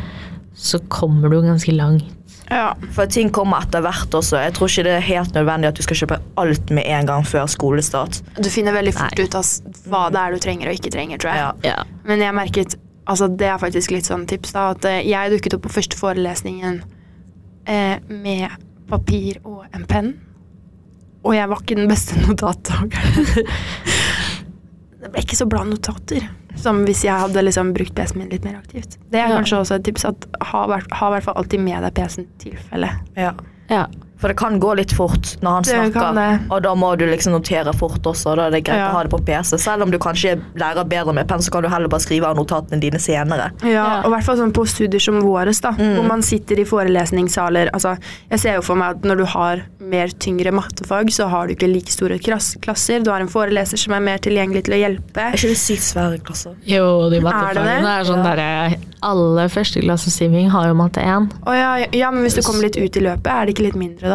så 0.54 0.78
kommer 0.88 1.28
du 1.30 1.40
ganske 1.42 1.72
langt. 1.76 2.04
Ja. 2.50 2.74
For 2.94 3.08
ting 3.10 3.30
kommer 3.34 3.64
etter 3.64 3.82
hvert 3.84 4.14
også. 4.14 4.38
Jeg 4.42 4.54
tror 4.56 4.70
ikke 4.70 4.84
det 4.86 4.94
er 4.98 5.04
helt 5.06 5.36
nødvendig 5.36 5.70
at 5.70 5.78
du 5.78 5.84
skal 5.86 5.98
kjøpe 6.02 6.18
alt 6.40 6.72
med 6.76 6.86
en 6.86 7.08
gang 7.08 7.26
før 7.26 7.46
skolestart. 7.50 8.20
Du 8.36 8.50
finner 8.52 8.76
veldig 8.76 8.94
fort 8.96 9.16
Nei. 9.16 9.26
ut 9.26 9.38
av 9.38 9.52
hva 9.90 10.02
det 10.12 10.20
er 10.22 10.34
du 10.36 10.44
trenger 10.44 10.70
og 10.70 10.78
ikke 10.80 10.92
trenger, 10.94 11.22
tror 11.22 11.32
jeg. 11.32 11.44
Ja. 11.44 11.74
Ja. 11.74 12.02
Men 12.08 12.24
jeg 12.24 12.36
merket 12.36 12.76
altså 13.04 13.26
Det 13.28 13.44
er 13.44 13.58
faktisk 13.60 13.92
litt 13.92 14.06
sånn 14.08 14.22
tips, 14.28 14.54
da. 14.56 14.70
At 14.72 14.86
eh, 14.88 15.02
jeg 15.04 15.32
dukket 15.34 15.58
opp 15.58 15.66
på 15.66 15.74
første 15.74 15.98
forelesningen 16.00 16.78
eh, 17.68 17.98
med 18.08 18.48
papir 18.88 19.42
og 19.44 19.66
en 19.76 19.84
penn. 19.88 20.14
Og 21.24 21.34
jeg 21.36 21.48
var 21.50 21.60
ikke 21.60 21.76
den 21.80 21.90
beste 21.90 22.16
notattakeren. 22.24 23.52
Det 25.04 25.12
ble 25.12 25.22
ikke 25.24 25.36
så 25.36 25.46
bra 25.50 25.62
notater 25.68 26.24
som 26.56 26.84
hvis 26.86 27.02
jeg 27.04 27.12
hadde 27.18 27.42
liksom 27.44 27.72
brukt 27.76 27.94
PC-en 27.98 28.22
min 28.22 28.30
litt 28.32 28.44
mer 28.46 28.56
aktivt. 28.60 28.96
Det 29.10 29.18
er 29.20 29.28
Ja. 29.28 29.36
kanskje 29.36 29.58
også 29.60 29.74
et 29.76 29.84
tips 29.84 30.04
at 30.08 30.26
ha 30.52 30.64
i 30.64 30.70
hvert 30.72 31.24
fall 31.26 31.34
alltid 31.36 31.60
med 31.60 31.82
deg 31.84 31.94
PC-en 31.98 32.24
i 32.24 32.38
tilfelle. 32.46 32.90
Ja. 33.18 33.32
ja. 33.70 33.86
For 34.24 34.32
det 34.32 34.38
kan 34.40 34.54
gå 34.56 34.70
litt 34.78 34.92
fort 34.96 35.34
når 35.44 35.50
han 35.58 35.64
Det 35.66 35.72
snakker, 35.92 36.46
og 36.54 36.62
da 36.64 36.70
må 36.80 36.94
du 36.96 37.04
liksom 37.04 37.34
notere 37.36 37.74
fort 37.76 38.06
også. 38.08 38.30
og 38.32 38.36
Da 38.40 38.46
er 38.46 38.50
det 38.54 38.62
greit 38.64 38.78
Ja. 38.80 38.86
å 38.88 38.92
ha 38.96 39.02
det 39.04 39.10
på 39.12 39.18
PC. 39.26 39.58
Selv 39.60 39.82
om 39.84 39.90
du 39.92 39.98
kanskje 39.98 40.40
lærer 40.56 40.88
bedre 40.88 41.12
med 41.12 41.28
penn, 41.28 41.42
så 41.44 41.50
kan 41.52 41.62
du 41.62 41.68
heller 41.68 41.88
bare 41.92 42.00
skrive 42.00 42.24
av 42.30 42.36
notatene 42.38 42.80
dine 42.80 42.96
senere. 42.98 43.50
Ja, 43.62 43.68
Ja. 43.68 44.00
og 44.00 44.06
i 44.06 44.14
hvert 44.14 44.24
fall 44.24 44.38
sånn 44.38 44.52
på 44.52 44.64
studier 44.66 44.98
som 45.00 45.20
våres, 45.20 45.60
da, 45.60 45.72
hvor 45.72 46.08
man 46.08 46.22
sitter 46.22 46.56
i 46.58 46.64
forelesningssaler. 46.64 47.68
Altså, 47.74 47.98
jeg 48.30 48.40
ser 48.40 48.54
jo 48.54 48.62
for 48.62 48.76
meg 48.76 48.96
at 48.96 49.02
når 49.02 49.16
du 49.18 49.24
har 49.26 49.62
mer 49.78 50.08
tyngre 50.08 50.50
mattefag, 50.56 51.10
så 51.12 51.28
har 51.28 51.46
du 51.48 51.54
ikke 51.54 51.68
like 51.70 51.90
store 51.92 52.18
klass 52.18 52.56
klasser. 52.62 53.02
Du 53.04 53.10
har 53.10 53.20
en 53.20 53.28
foreleser 53.28 53.76
som 53.76 53.92
er 53.92 54.00
mer 54.00 54.16
tilgjengelig 54.24 54.64
til 54.64 54.74
å 54.74 54.80
hjelpe. 54.88 55.18
Er 55.20 55.32
ikke 55.36 55.52
det 55.52 55.60
sykt 55.60 55.84
svære 55.84 56.18
klasser? 56.24 56.54
Jo, 56.64 57.10
de 57.10 57.16
Er 57.16 57.20
det 57.20 57.22
mattefagene 57.28 57.82
det? 57.82 57.92
er, 57.92 58.04
sånn 58.08 58.24
derre 58.24 58.76
Alle 59.04 59.48
førsteklassesiving 59.52 60.48
har 60.48 60.68
jo 60.70 60.74
matte 60.78 61.02
1. 61.04 61.28
Å 61.46 61.52
ja, 61.54 61.86
ja, 61.92 62.10
men 62.10 62.22
hvis 62.24 62.36
du 62.38 62.40
kommer 62.46 62.62
litt 62.62 62.78
ut 62.80 62.96
i 62.96 63.00
løpet, 63.04 63.26
er 63.28 63.44
det 63.44 63.54
ikke 63.54 63.66
litt 63.66 63.76
mindre 63.76 64.08
da? 64.08 64.13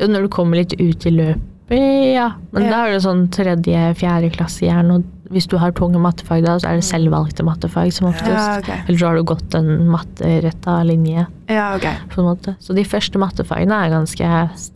Jo, 0.00 0.06
når 0.08 0.22
du 0.26 0.28
kommer 0.32 0.56
litt 0.60 0.72
ut 0.80 1.06
i 1.06 1.10
løpet, 1.12 1.46
ja. 1.70 2.32
Men 2.52 2.64
Ja. 2.64 2.70
da 2.70 2.78
er 2.86 2.92
det 2.96 3.02
sånn 3.04 3.28
tredje-fjerde 3.30 4.30
klasse 4.34 4.64
gjerne. 4.66 4.96
Og 4.98 5.04
hvis 5.30 5.46
du 5.46 5.56
har 5.60 5.70
tunge 5.76 6.00
mattefag 6.02 6.42
da, 6.42 6.56
så 6.58 6.66
er 6.72 6.80
det 6.80 6.86
selvvalgte 6.88 7.44
mattefag 7.46 7.92
som 7.94 8.08
oftest. 8.08 8.32
Ja, 8.32 8.56
okay. 8.58 8.80
Eller 8.88 8.98
så 8.98 9.06
har 9.06 9.14
du 9.20 9.22
gått 9.28 9.54
en 9.54 9.86
matteretta 9.92 10.80
linje. 10.82 11.26
Ja, 11.48 11.76
ok. 11.76 11.86
på 12.10 12.18
en 12.24 12.26
måte. 12.26 12.56
Så 12.58 12.74
de 12.74 12.82
første 12.82 13.18
mattefagene 13.22 13.76
er 13.86 13.92
ganske 13.94 14.32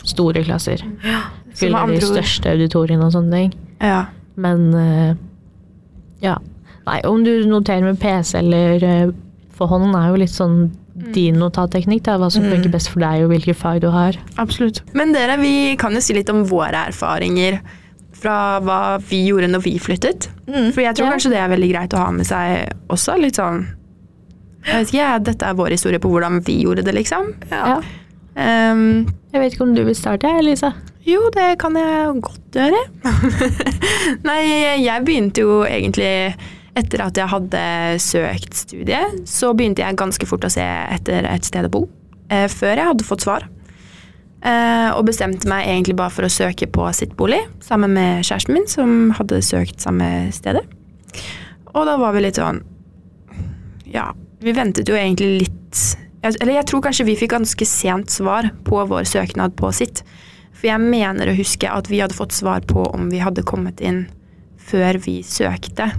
store 0.07 0.45
klasser. 0.47 0.85
Ja. 1.03 1.25
Fyller 1.55 1.87
de 1.91 1.99
største 2.01 2.51
auditoriene 2.55 3.05
og 3.09 3.13
sånne 3.17 3.33
ting. 3.33 3.53
Ja. 3.83 4.05
Men 4.37 4.75
eh, 4.75 5.15
ja. 6.23 6.37
Nei, 6.87 7.01
om 7.09 7.25
du 7.25 7.33
noterer 7.49 7.83
med 7.83 7.99
PC 7.99 8.39
eller 8.39 8.85
eh, 8.85 9.11
for 9.51 9.67
hånden, 9.71 9.95
er 9.99 10.11
jo 10.13 10.21
litt 10.23 10.31
sånn 10.35 10.71
din 10.95 11.35
notatteknikk. 11.41 12.05
Det 12.07 12.13
er 12.15 12.19
hva 12.23 12.29
som 12.31 12.45
funker 12.47 12.71
best 12.71 12.89
for 12.93 13.01
deg 13.03 13.25
og 13.25 13.33
hvilke 13.33 13.55
fag 13.59 13.81
du 13.83 13.89
har. 13.91 14.15
Absolutt. 14.39 14.83
Men 14.95 15.13
dere, 15.13 15.37
vi 15.41 15.75
kan 15.81 15.93
jo 15.97 16.01
si 16.05 16.15
litt 16.15 16.31
om 16.31 16.45
våre 16.47 16.85
erfaringer 16.91 17.61
fra 18.15 18.61
hva 18.65 18.79
vi 19.03 19.25
gjorde 19.27 19.49
når 19.51 19.65
vi 19.67 19.73
flyttet. 19.83 20.29
For 20.47 20.81
jeg 20.85 20.95
tror 20.97 21.07
Ja. 21.09 21.13
kanskje 21.17 21.31
det 21.35 21.41
er 21.43 21.49
veldig 21.51 21.71
greit 21.73 21.93
å 21.99 22.05
ha 22.05 22.11
med 22.15 22.27
seg 22.27 22.71
også. 22.89 23.19
Litt 23.21 23.35
sånn 23.41 23.67
Jeg 24.65 24.79
vet 24.81 24.95
ikke, 24.95 25.25
dette 25.25 25.45
er 25.45 25.55
vår 25.59 25.75
historie 25.75 25.99
på 26.01 26.09
hvordan 26.09 26.39
vi 26.47 26.63
gjorde 26.63 26.83
det, 26.87 26.95
liksom. 26.95 27.35
Ja. 27.51 27.83
Um, 28.35 29.07
Jeg 29.35 29.41
vet 29.43 29.53
ikke 29.53 29.63
om 29.67 29.75
du 29.75 29.83
vil 29.85 29.95
starte, 29.95 30.31
Lisa? 30.43 30.73
jo, 31.05 31.29
det 31.35 31.59
kan 31.61 31.75
jeg 31.77 32.21
godt 32.23 32.57
gjøre. 32.57 32.81
Nei, 34.25 34.41
jeg 34.81 35.05
begynte 35.05 35.43
jo 35.45 35.59
egentlig 35.69 36.35
etter 36.79 37.03
at 37.05 37.19
jeg 37.19 37.31
hadde 37.31 37.65
søkt 38.03 38.57
studiet, 38.59 39.21
så 39.31 39.53
begynte 39.55 39.85
jeg 39.85 39.99
ganske 39.99 40.27
fort 40.29 40.47
å 40.47 40.53
se 40.53 40.65
etter 40.65 41.27
et 41.31 41.47
sted 41.47 41.69
å 41.69 41.73
bo. 41.73 41.85
Eh, 42.33 42.49
før 42.51 42.75
jeg 42.75 42.91
hadde 42.91 43.07
fått 43.07 43.27
svar. 43.27 43.47
Eh, 44.45 44.91
og 44.93 45.07
bestemte 45.09 45.49
meg 45.49 45.69
egentlig 45.71 45.97
bare 45.97 46.13
for 46.13 46.27
å 46.27 46.33
søke 46.33 46.69
på 46.69 46.85
sitt 46.97 47.15
bolig, 47.17 47.41
sammen 47.65 47.95
med 47.97 48.27
kjæresten 48.27 48.57
min, 48.57 48.67
som 48.69 49.15
hadde 49.17 49.41
søkt 49.45 49.81
samme 49.81 50.29
stedet. 50.37 50.67
Og 51.73 51.87
da 51.89 51.97
var 51.99 52.15
vi 52.15 52.23
litt 52.23 52.39
sånn 52.39 52.61
Ja, 53.91 54.13
vi 54.43 54.53
ventet 54.55 54.91
jo 54.91 54.97
egentlig 54.99 55.45
litt 55.45 55.81
Eller 56.27 56.57
jeg 56.57 56.67
tror 56.71 56.83
kanskje 56.85 57.07
vi 57.07 57.17
fikk 57.19 57.33
ganske 57.35 57.67
sent 57.69 58.11
svar 58.11 58.49
på 58.67 58.83
vår 58.91 59.07
søknad 59.09 59.57
på 59.59 59.71
sitt. 59.77 60.03
For 60.55 60.71
jeg 60.71 60.81
mener 60.83 61.31
å 61.31 61.37
huske 61.37 61.71
at 61.71 61.91
vi 61.91 62.01
hadde 62.03 62.17
fått 62.17 62.35
svar 62.37 62.65
på 62.67 62.87
om 62.95 63.11
vi 63.13 63.21
hadde 63.23 63.45
kommet 63.47 63.83
inn 63.85 64.07
før 64.65 64.99
vi 65.05 65.19
søkte. 65.27 65.91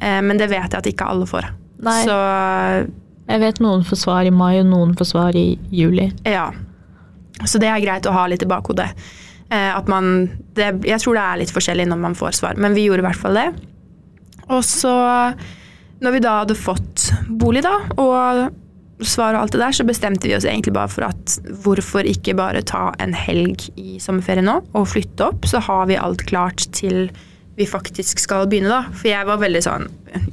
Eh, 0.00 0.20
men 0.22 0.38
det 0.40 0.50
vet 0.50 0.70
jeg 0.70 0.80
at 0.80 0.88
ikke 0.90 1.06
alle 1.10 1.26
får. 1.30 1.50
Nei. 1.84 1.98
Så 2.06 2.18
Jeg 3.28 3.40
vet 3.40 3.60
noen 3.64 3.84
får 3.84 3.96
svar 4.02 4.26
i 4.28 4.30
mai, 4.34 4.58
og 4.60 4.66
noen 4.68 4.94
får 4.98 5.10
svar 5.14 5.36
i 5.36 5.58
juli. 5.72 6.10
ja. 6.24 6.50
Så 7.44 7.58
det 7.58 7.66
er 7.66 7.80
greit 7.82 8.06
å 8.06 8.12
ha 8.14 8.28
litt 8.30 8.44
i 8.44 8.46
bakhodet. 8.46 8.86
Eh, 9.50 9.70
at 9.76 9.88
man 9.90 10.30
det, 10.54 10.68
Jeg 10.86 11.00
tror 11.02 11.16
det 11.18 11.22
er 11.24 11.40
litt 11.40 11.50
forskjellig 11.52 11.88
når 11.90 11.98
man 11.98 12.14
får 12.14 12.36
svar, 12.38 12.54
men 12.56 12.74
vi 12.74 12.84
gjorde 12.86 13.02
i 13.02 13.06
hvert 13.08 13.18
fall 13.18 13.34
det. 13.34 13.48
Og 14.54 14.62
så, 14.64 14.92
når 16.00 16.12
vi 16.14 16.20
da 16.22 16.36
hadde 16.44 16.54
fått 16.54 17.08
bolig, 17.28 17.64
da, 17.66 17.74
og 17.98 18.54
svar 19.04 19.34
og 19.34 19.40
alt 19.42 19.52
det 19.56 19.60
der, 19.64 19.74
så 19.74 19.84
bestemte 19.88 20.28
vi 20.30 20.36
oss 20.36 20.46
egentlig 20.46 20.72
bare 20.76 20.88
for 20.92 21.08
at 21.08 21.34
hvorfor 21.64 22.06
ikke 22.06 22.36
bare 22.38 22.62
ta 22.62 22.92
en 23.02 23.12
helg 23.18 23.66
i 23.74 23.98
sommerferien 23.98 24.46
nå 24.46 24.60
og 24.72 24.86
flytte 24.94 25.26
opp, 25.26 25.48
så 25.50 25.58
har 25.66 25.88
vi 25.90 25.98
alt 25.98 26.22
klart 26.30 26.68
til 26.76 27.08
vi 27.58 27.66
faktisk 27.70 28.18
skal 28.22 28.48
begynne, 28.50 28.72
da. 28.72 28.94
For 28.94 29.10
jeg 29.10 29.28
var 29.28 29.38
veldig 29.42 29.62
sånn 29.62 29.84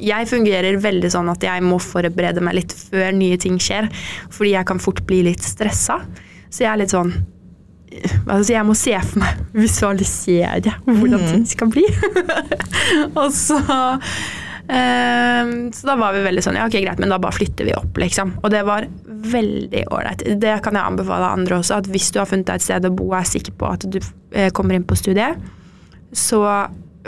Jeg 0.01 0.29
fungerer 0.29 0.77
veldig 0.81 1.09
sånn 1.13 1.29
at 1.31 1.43
jeg 1.45 1.63
må 1.65 1.79
forberede 1.81 2.43
meg 2.43 2.59
litt 2.59 2.73
før 2.73 3.11
nye 3.17 3.37
ting 3.41 3.59
skjer, 3.61 3.89
fordi 4.33 4.55
jeg 4.55 4.69
kan 4.69 4.81
fort 4.81 5.01
bli 5.09 5.23
litt 5.29 5.45
stressa. 5.45 6.01
Så 6.49 6.65
jeg 6.65 6.71
er 6.73 6.81
litt 6.83 6.95
sånn 6.95 7.13
altså 8.31 8.53
jeg 8.53 8.63
må 8.63 8.73
se 8.79 8.93
for 9.03 9.19
meg, 9.19 9.39
visualisere 9.51 10.77
hvordan 10.87 11.25
ting 11.27 11.43
skal 11.49 11.73
bli. 11.73 11.83
og 13.19 13.27
så 13.35 13.59
Ehm, 14.71 15.73
så 15.73 15.87
da 15.87 15.95
var 15.99 16.13
vi 16.15 16.21
veldig 16.23 16.43
sånn 16.45 16.55
Ja, 16.55 16.67
ok, 16.69 16.77
greit, 16.79 16.99
men 17.01 17.11
da 17.11 17.17
bare 17.19 17.35
flytter 17.35 17.67
vi 17.67 17.73
opp, 17.75 17.97
liksom. 17.99 18.37
Og 18.39 18.51
det 18.53 18.61
var 18.67 18.87
veldig 19.31 19.83
ålreit. 19.91 20.23
Det 20.39 20.53
kan 20.63 20.77
jeg 20.77 20.93
anbefale 20.93 21.31
andre 21.35 21.59
også, 21.59 21.81
at 21.81 21.89
hvis 21.91 22.11
du 22.13 22.21
har 22.21 22.29
funnet 22.29 22.47
deg 22.47 22.61
et 22.61 22.67
sted 22.67 22.87
å 22.87 22.93
bo 22.95 23.09
og 23.09 23.17
er 23.19 23.27
sikker 23.27 23.57
på 23.57 23.67
at 23.67 23.87
du 23.91 23.99
eh, 23.99 24.51
kommer 24.55 24.77
inn 24.77 24.87
på 24.87 24.97
studiet, 24.99 25.41
så 26.15 26.45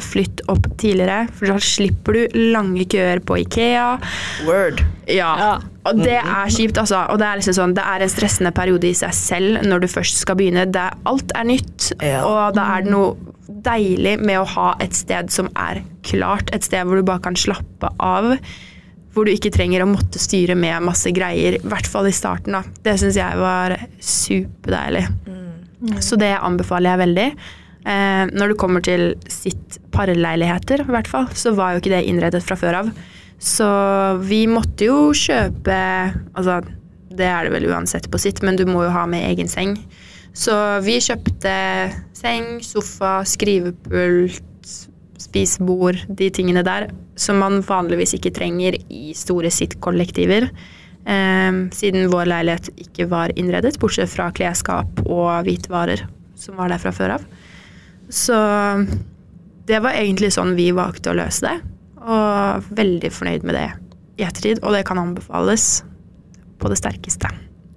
flytt 0.02 0.42
opp 0.50 0.66
tidligere, 0.82 1.28
for 1.38 1.52
da 1.52 1.58
slipper 1.62 2.16
du 2.18 2.40
lange 2.54 2.86
køer 2.90 3.20
på 3.26 3.38
Ikea. 3.44 4.00
Word. 4.48 4.82
Ja. 5.08 5.34
Ja. 5.38 5.52
Og 5.86 6.00
det 6.00 6.16
er 6.18 6.50
kjipt, 6.50 6.78
altså. 6.80 7.04
Og 7.12 7.20
det 7.20 7.28
er 7.28 7.38
liksom 7.42 7.58
sånn, 7.58 7.74
det 7.78 7.84
er 7.84 8.06
en 8.06 8.10
stressende 8.12 8.54
periode 8.56 8.88
i 8.90 8.96
seg 8.98 9.14
selv 9.14 9.66
når 9.68 9.84
du 9.84 9.88
først 9.92 10.22
skal 10.24 10.38
begynne. 10.40 10.66
Det 10.72 10.82
er, 10.82 10.98
alt 11.10 11.32
er 11.36 11.44
nytt, 11.50 11.92
Ja. 12.02 12.24
og 12.26 12.56
da 12.56 12.66
er 12.78 12.86
det 12.86 12.92
noe 12.96 13.16
deilig 13.64 14.18
med 14.24 14.40
å 14.40 14.46
ha 14.56 14.70
et 14.84 14.96
sted 14.96 15.30
som 15.32 15.50
er 15.56 15.84
klart. 16.04 16.50
Et 16.56 16.64
sted 16.64 16.86
hvor 16.88 16.96
du 16.96 17.04
bare 17.04 17.20
kan 17.24 17.36
slappe 17.36 17.92
av. 18.00 18.38
Hvor 19.14 19.28
du 19.28 19.32
ikke 19.36 19.52
trenger 19.54 19.84
å 19.84 19.92
måtte 19.92 20.18
styre 20.18 20.56
med 20.58 20.82
masse 20.88 21.12
greier. 21.14 21.60
I 21.60 21.68
hvert 21.70 21.86
fall 21.86 22.08
i 22.10 22.16
starten. 22.16 22.56
da. 22.58 22.64
Det 22.82 22.96
syns 23.00 23.20
jeg 23.20 23.38
var 23.38 23.76
superdeilig. 24.02 25.06
Så 26.02 26.18
det 26.18 26.32
anbefaler 26.40 26.94
jeg 26.96 27.02
veldig. 27.04 27.28
Eh, 27.84 28.30
når 28.32 28.54
det 28.54 28.60
kommer 28.62 28.84
til 28.84 29.10
sitt 29.32 29.80
parleiligheter, 29.92 30.86
i 30.86 30.96
hvert 30.96 31.10
fall, 31.10 31.28
så 31.36 31.52
var 31.58 31.74
jo 31.74 31.84
ikke 31.84 31.92
det 31.98 32.06
innredet 32.08 32.44
fra 32.46 32.56
før 32.60 32.80
av. 32.84 32.94
Så 33.44 33.68
vi 34.24 34.46
måtte 34.48 34.88
jo 34.88 35.12
kjøpe 35.12 35.76
Altså, 36.32 36.62
det 37.14 37.28
er 37.28 37.46
det 37.46 37.54
vel 37.54 37.68
uansett 37.74 38.08
på 38.10 38.22
sitt, 38.22 38.40
men 38.46 38.56
du 38.58 38.64
må 38.70 38.86
jo 38.86 38.94
ha 38.94 39.04
med 39.10 39.26
egen 39.28 39.52
seng. 39.52 39.76
Så 40.34 40.56
vi 40.82 40.96
kjøpte 41.04 41.54
seng, 42.18 42.56
sofa, 42.66 43.20
skrivepult, 43.28 44.72
spisebord, 45.22 46.00
de 46.10 46.32
tingene 46.34 46.64
der, 46.66 46.88
som 47.20 47.38
man 47.44 47.62
vanligvis 47.68 48.16
ikke 48.18 48.34
trenger 48.34 48.80
i 48.90 49.14
store 49.18 49.52
sitt-kollektiver. 49.54 50.48
Eh, 51.04 51.62
siden 51.76 52.10
vår 52.10 52.32
leilighet 52.32 52.72
ikke 52.88 53.12
var 53.12 53.36
innredet, 53.38 53.76
bortsett 53.82 54.10
fra 54.10 54.32
klesskap 54.34 55.04
og 55.04 55.44
hvitvarer, 55.46 56.08
som 56.40 56.58
var 56.58 56.74
der 56.74 56.82
fra 56.82 56.96
før 56.96 57.20
av. 57.20 57.28
Så 58.14 58.36
det 59.66 59.80
var 59.82 59.96
egentlig 59.98 60.30
sånn 60.36 60.56
vi 60.58 60.70
valgte 60.76 61.12
å 61.14 61.18
løse 61.18 61.48
det. 61.48 61.56
Og 62.04 62.68
veldig 62.78 63.10
fornøyd 63.16 63.46
med 63.48 63.56
det 63.58 63.68
i 64.22 64.26
ettertid, 64.28 64.60
og 64.62 64.76
det 64.76 64.84
kan 64.86 65.00
anbefales 65.02 65.82
på 66.62 66.70
det 66.70 66.78
sterkeste. 66.82 67.32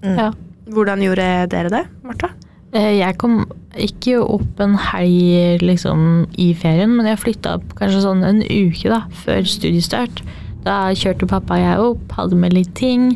Ja. 0.04 0.32
Hvordan 0.68 1.00
gjorde 1.04 1.28
dere 1.52 1.70
det, 1.72 1.84
Martha? 2.04 2.32
Eh, 2.74 2.98
Jeg 2.98 3.16
kom 3.22 3.44
ikke 3.78 4.18
opp 4.20 4.60
en 4.60 4.74
helg 4.90 5.62
liksom, 5.62 6.26
i 6.42 6.50
ferien, 6.58 6.92
men 6.98 7.06
jeg 7.08 7.20
flytta 7.22 7.54
opp 7.60 7.72
kanskje 7.78 8.02
sånn 8.04 8.24
en 8.26 8.42
uke 8.42 8.90
da, 8.92 9.04
før 9.24 9.46
studiestart. 9.48 10.20
Da 10.66 10.90
kjørte 10.98 11.28
pappa 11.30 11.54
og 11.56 11.62
jeg 11.62 11.84
opp, 11.86 12.12
hadde 12.18 12.36
med 12.42 12.52
litt 12.56 12.74
ting. 12.74 13.12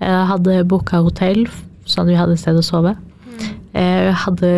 eh, 0.00 0.24
Hadde 0.30 0.62
booka 0.70 1.02
hotell, 1.02 1.44
sånn 1.84 2.06
at 2.06 2.12
vi 2.14 2.18
hadde 2.20 2.32
et 2.38 2.42
sted 2.44 2.56
å 2.56 2.64
sove. 2.64 2.94
Eh, 3.74 4.12
Hadde 4.24 4.52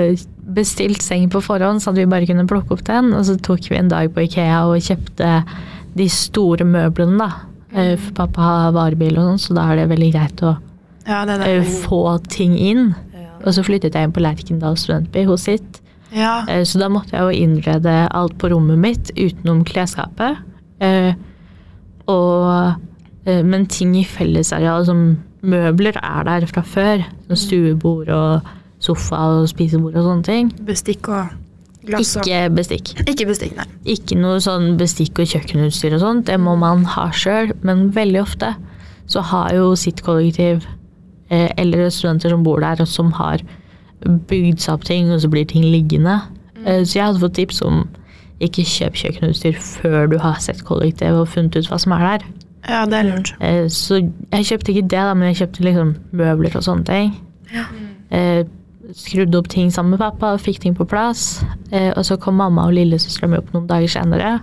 bestilt 0.55 1.03
seng 1.05 1.29
på 1.33 1.43
forhånd, 1.45 1.83
sånn 1.83 1.93
at 1.97 2.01
vi 2.01 2.07
bare 2.11 2.27
kunne 2.29 2.47
plukke 2.49 2.73
opp 2.77 2.85
den. 2.89 3.13
Og 3.17 3.25
så 3.29 3.37
tok 3.45 3.69
vi 3.71 3.77
en 3.77 3.91
dag 3.93 4.09
på 4.15 4.25
Ikea 4.25 4.63
og 4.71 4.81
kjøpte 4.85 5.33
de 5.99 6.07
store 6.13 6.65
møblene, 6.69 7.19
da. 7.19 7.31
Eh, 7.75 7.97
For 8.01 8.15
pappa 8.17 8.41
har 8.41 8.73
varebil 8.73 9.19
og 9.19 9.27
sånn, 9.29 9.43
så 9.45 9.55
da 9.59 9.67
er 9.73 9.83
det 9.83 9.89
veldig 9.91 10.13
greit 10.15 10.41
å 10.49 10.55
Ja, 11.09 11.25
det 11.29 11.41
eh, 11.41 11.61
der. 11.61 11.65
få 11.85 12.19
ting 12.29 12.57
inn. 12.57 12.95
Og 13.45 13.53
så 13.55 13.63
flyttet 13.63 13.95
jeg 13.95 14.05
inn 14.09 14.13
på 14.13 14.21
Lerkendal 14.25 14.75
studentby 14.77 15.23
hos 15.29 15.45
sitt. 15.47 15.81
Ja. 16.13 16.45
Eh, 16.49 16.65
Så 16.65 16.79
da 16.81 16.89
måtte 16.89 17.13
jeg 17.13 17.21
jo 17.23 17.45
innrede 17.47 18.09
alt 18.11 18.39
på 18.39 18.51
rommet 18.51 18.79
mitt 18.79 19.11
utenom 19.17 19.65
klesskapet. 19.65 20.39
Og, 22.09 22.75
men 23.27 23.67
ting 23.69 23.95
i 23.99 24.05
fellesareal 24.09 24.87
som 24.89 25.03
møbler 25.45 25.99
er 26.03 26.25
der 26.25 26.47
fra 26.51 26.63
før. 26.65 27.05
Som 27.29 27.37
stuebord 27.37 28.09
og 28.09 28.49
sofa 28.88 29.20
og 29.37 29.51
spisebord 29.53 29.98
og 29.98 30.09
sånne 30.09 30.27
ting. 30.27 30.51
Bestikk 30.68 31.11
og 31.12 31.37
glass 31.88 32.16
og 32.16 32.27
Ikke 32.27 32.48
bestikk. 32.57 32.94
Ikke 33.07 33.29
bestikk, 33.29 33.55
nei. 33.59 33.68
Ikke 33.94 34.18
noe 34.18 34.40
sånn 34.44 34.72
bestikk 34.81 35.20
og 35.22 35.31
kjøkkenutstyr 35.31 35.96
og 35.98 36.03
sånt. 36.05 36.27
Det 36.29 36.38
må 36.40 36.57
man 36.61 36.85
ha 36.96 37.09
sjøl, 37.14 37.55
men 37.62 37.88
veldig 37.96 38.24
ofte 38.24 38.55
så 39.09 39.22
har 39.24 39.55
jo 39.57 39.70
sitt 39.79 40.03
kollektiv 40.05 40.66
eh, 41.33 41.48
eller 41.57 41.88
studenter 41.92 42.35
som 42.35 42.44
bor 42.44 42.61
der, 42.61 42.83
og 42.85 42.90
som 42.90 43.12
har 43.16 43.44
bygd 44.05 44.61
seg 44.62 44.74
opp 44.77 44.85
ting, 44.88 45.09
og 45.12 45.22
så 45.22 45.31
blir 45.33 45.48
ting 45.48 45.64
liggende. 45.64 46.18
Eh, 46.64 46.83
så 46.85 46.98
jeg 46.98 47.07
hadde 47.07 47.22
fått 47.22 47.38
tips 47.38 47.62
om 47.66 47.87
ikke 48.44 48.66
kjøp 48.68 48.98
kjøkkenutstyr 49.01 49.57
før 49.59 50.12
du 50.12 50.18
har 50.22 50.37
sett 50.42 50.61
kollektivet 50.66 51.18
og 51.18 51.31
funnet 51.33 51.57
ut 51.59 51.70
hva 51.70 51.81
som 51.83 51.94
er 51.96 52.05
der. 52.05 52.29
Ja, 52.68 52.85
det 52.87 53.01
er 53.01 53.09
lurt. 53.09 53.33
Eh, 53.40 53.64
så 53.72 54.03
jeg 54.03 54.46
kjøpte 54.51 54.74
ikke 54.74 54.85
det, 54.92 55.01
da, 55.01 55.14
men 55.16 55.31
jeg 55.31 55.40
kjøpte 55.42 55.64
liksom 55.66 55.94
møbler 56.20 56.59
og 56.59 56.66
sånne 56.66 56.87
ting. 56.88 57.16
Eh, 58.12 58.44
skrudde 58.96 59.38
opp 59.38 59.48
ting 59.53 59.70
sammen 59.74 59.94
med 59.96 60.01
pappa 60.01 60.33
og 60.37 60.40
fikk 60.40 60.61
ting 60.62 60.74
på 60.79 60.87
plass. 60.88 61.42
Eh, 61.70 61.90
og 61.96 62.05
så 62.09 62.16
kom 62.20 62.38
mamma 62.40 62.66
og 62.68 62.77
lillesøstera 62.77 63.29
mi 63.29 63.38
opp 63.40 63.51
noen 63.55 63.66
dager 63.68 63.90
senere. 63.92 64.38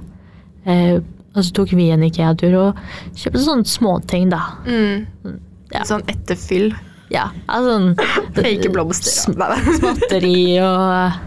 Eh, 0.65 0.99
og 1.35 1.43
så 1.43 1.51
tok 1.57 1.73
vi 1.75 1.89
en 1.91 2.03
Ikea-tur 2.05 2.53
og 2.61 2.77
kjøpte 3.17 3.41
sånne 3.43 3.67
småting, 3.67 4.29
da. 4.31 4.43
Mm. 4.67 5.39
Ja. 5.73 5.81
Sånn 5.87 6.05
etterfyll. 6.07 6.69
Ja, 7.11 7.27
altså 7.51 7.93
Fake 8.37 8.69
blomster. 8.73 9.11
Sm- 9.11 9.35
Ja. 9.41 9.57
Småtteri 9.79 10.37
og 10.63 11.19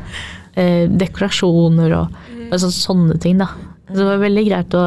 eh, 0.59 0.87
dekorasjoner 0.91 1.93
og, 1.99 2.17
og 2.49 2.57
så, 2.63 2.71
sånne 2.73 3.19
ting, 3.23 3.39
da. 3.43 3.51
Så 3.91 3.99
det 4.01 4.09
var 4.09 4.23
veldig 4.25 4.47
greit 4.49 4.75
å 4.79 4.87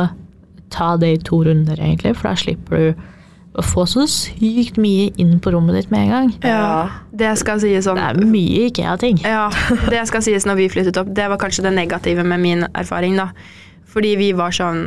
ta 0.72 0.94
det 0.98 1.14
i 1.18 1.22
to 1.28 1.44
runder, 1.46 1.78
egentlig, 1.80 2.16
for 2.18 2.32
da 2.32 2.36
slipper 2.40 2.78
du 2.82 3.08
å 3.52 3.64
få 3.66 3.84
så 3.90 4.06
sykt 4.08 4.78
mye 4.80 5.10
inn 5.20 5.36
på 5.44 5.52
rommet 5.52 5.76
ditt 5.76 5.92
med 5.92 6.06
en 6.06 6.14
gang. 6.14 6.30
Ja, 6.46 7.04
det 7.12 7.34
skal 7.42 7.60
sies 7.64 7.88
om 7.92 8.00
Det 8.00 8.08
er 8.08 8.20
mye 8.32 8.68
Ikea-ting. 8.70 9.20
Ja, 9.28 9.50
det 9.92 10.06
skal 10.08 10.24
sies 10.24 10.48
når 10.48 10.62
vi 10.62 10.70
flyttet 10.72 11.00
opp. 11.02 11.12
Det 11.16 11.28
var 11.32 11.42
kanskje 11.42 11.66
det 11.68 11.74
negative 11.76 12.24
med 12.28 12.40
min 12.44 12.66
erfaring, 12.72 13.18
da. 13.20 13.32
Fordi 13.92 14.16
vi 14.20 14.32
var 14.38 14.56
sånn 14.56 14.86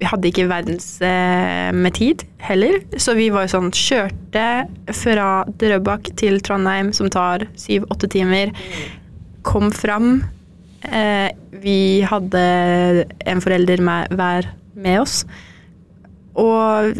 Vi 0.00 0.08
hadde 0.08 0.30
ikke 0.30 0.48
verdens 0.48 0.94
eh, 1.04 1.70
med 1.76 1.92
tid 1.98 2.24
heller, 2.40 2.78
så 2.96 3.12
vi 3.18 3.28
var 3.30 3.50
sånn 3.52 3.68
Kjørte 3.76 4.46
fra 4.96 5.44
Drøbak 5.60 6.08
til 6.16 6.40
Trondheim, 6.40 6.88
som 6.96 7.10
tar 7.12 7.44
syv-åtte 7.60 8.08
timer. 8.10 8.54
Kom 9.44 9.68
fram. 9.76 10.22
Eh, 10.88 11.28
vi 11.60 12.00
hadde 12.08 12.44
en 13.28 13.44
forelder 13.44 13.84
med, 13.84 14.16
hver 14.16 14.48
med 14.72 15.02
oss. 15.02 15.20
Og 16.40 16.96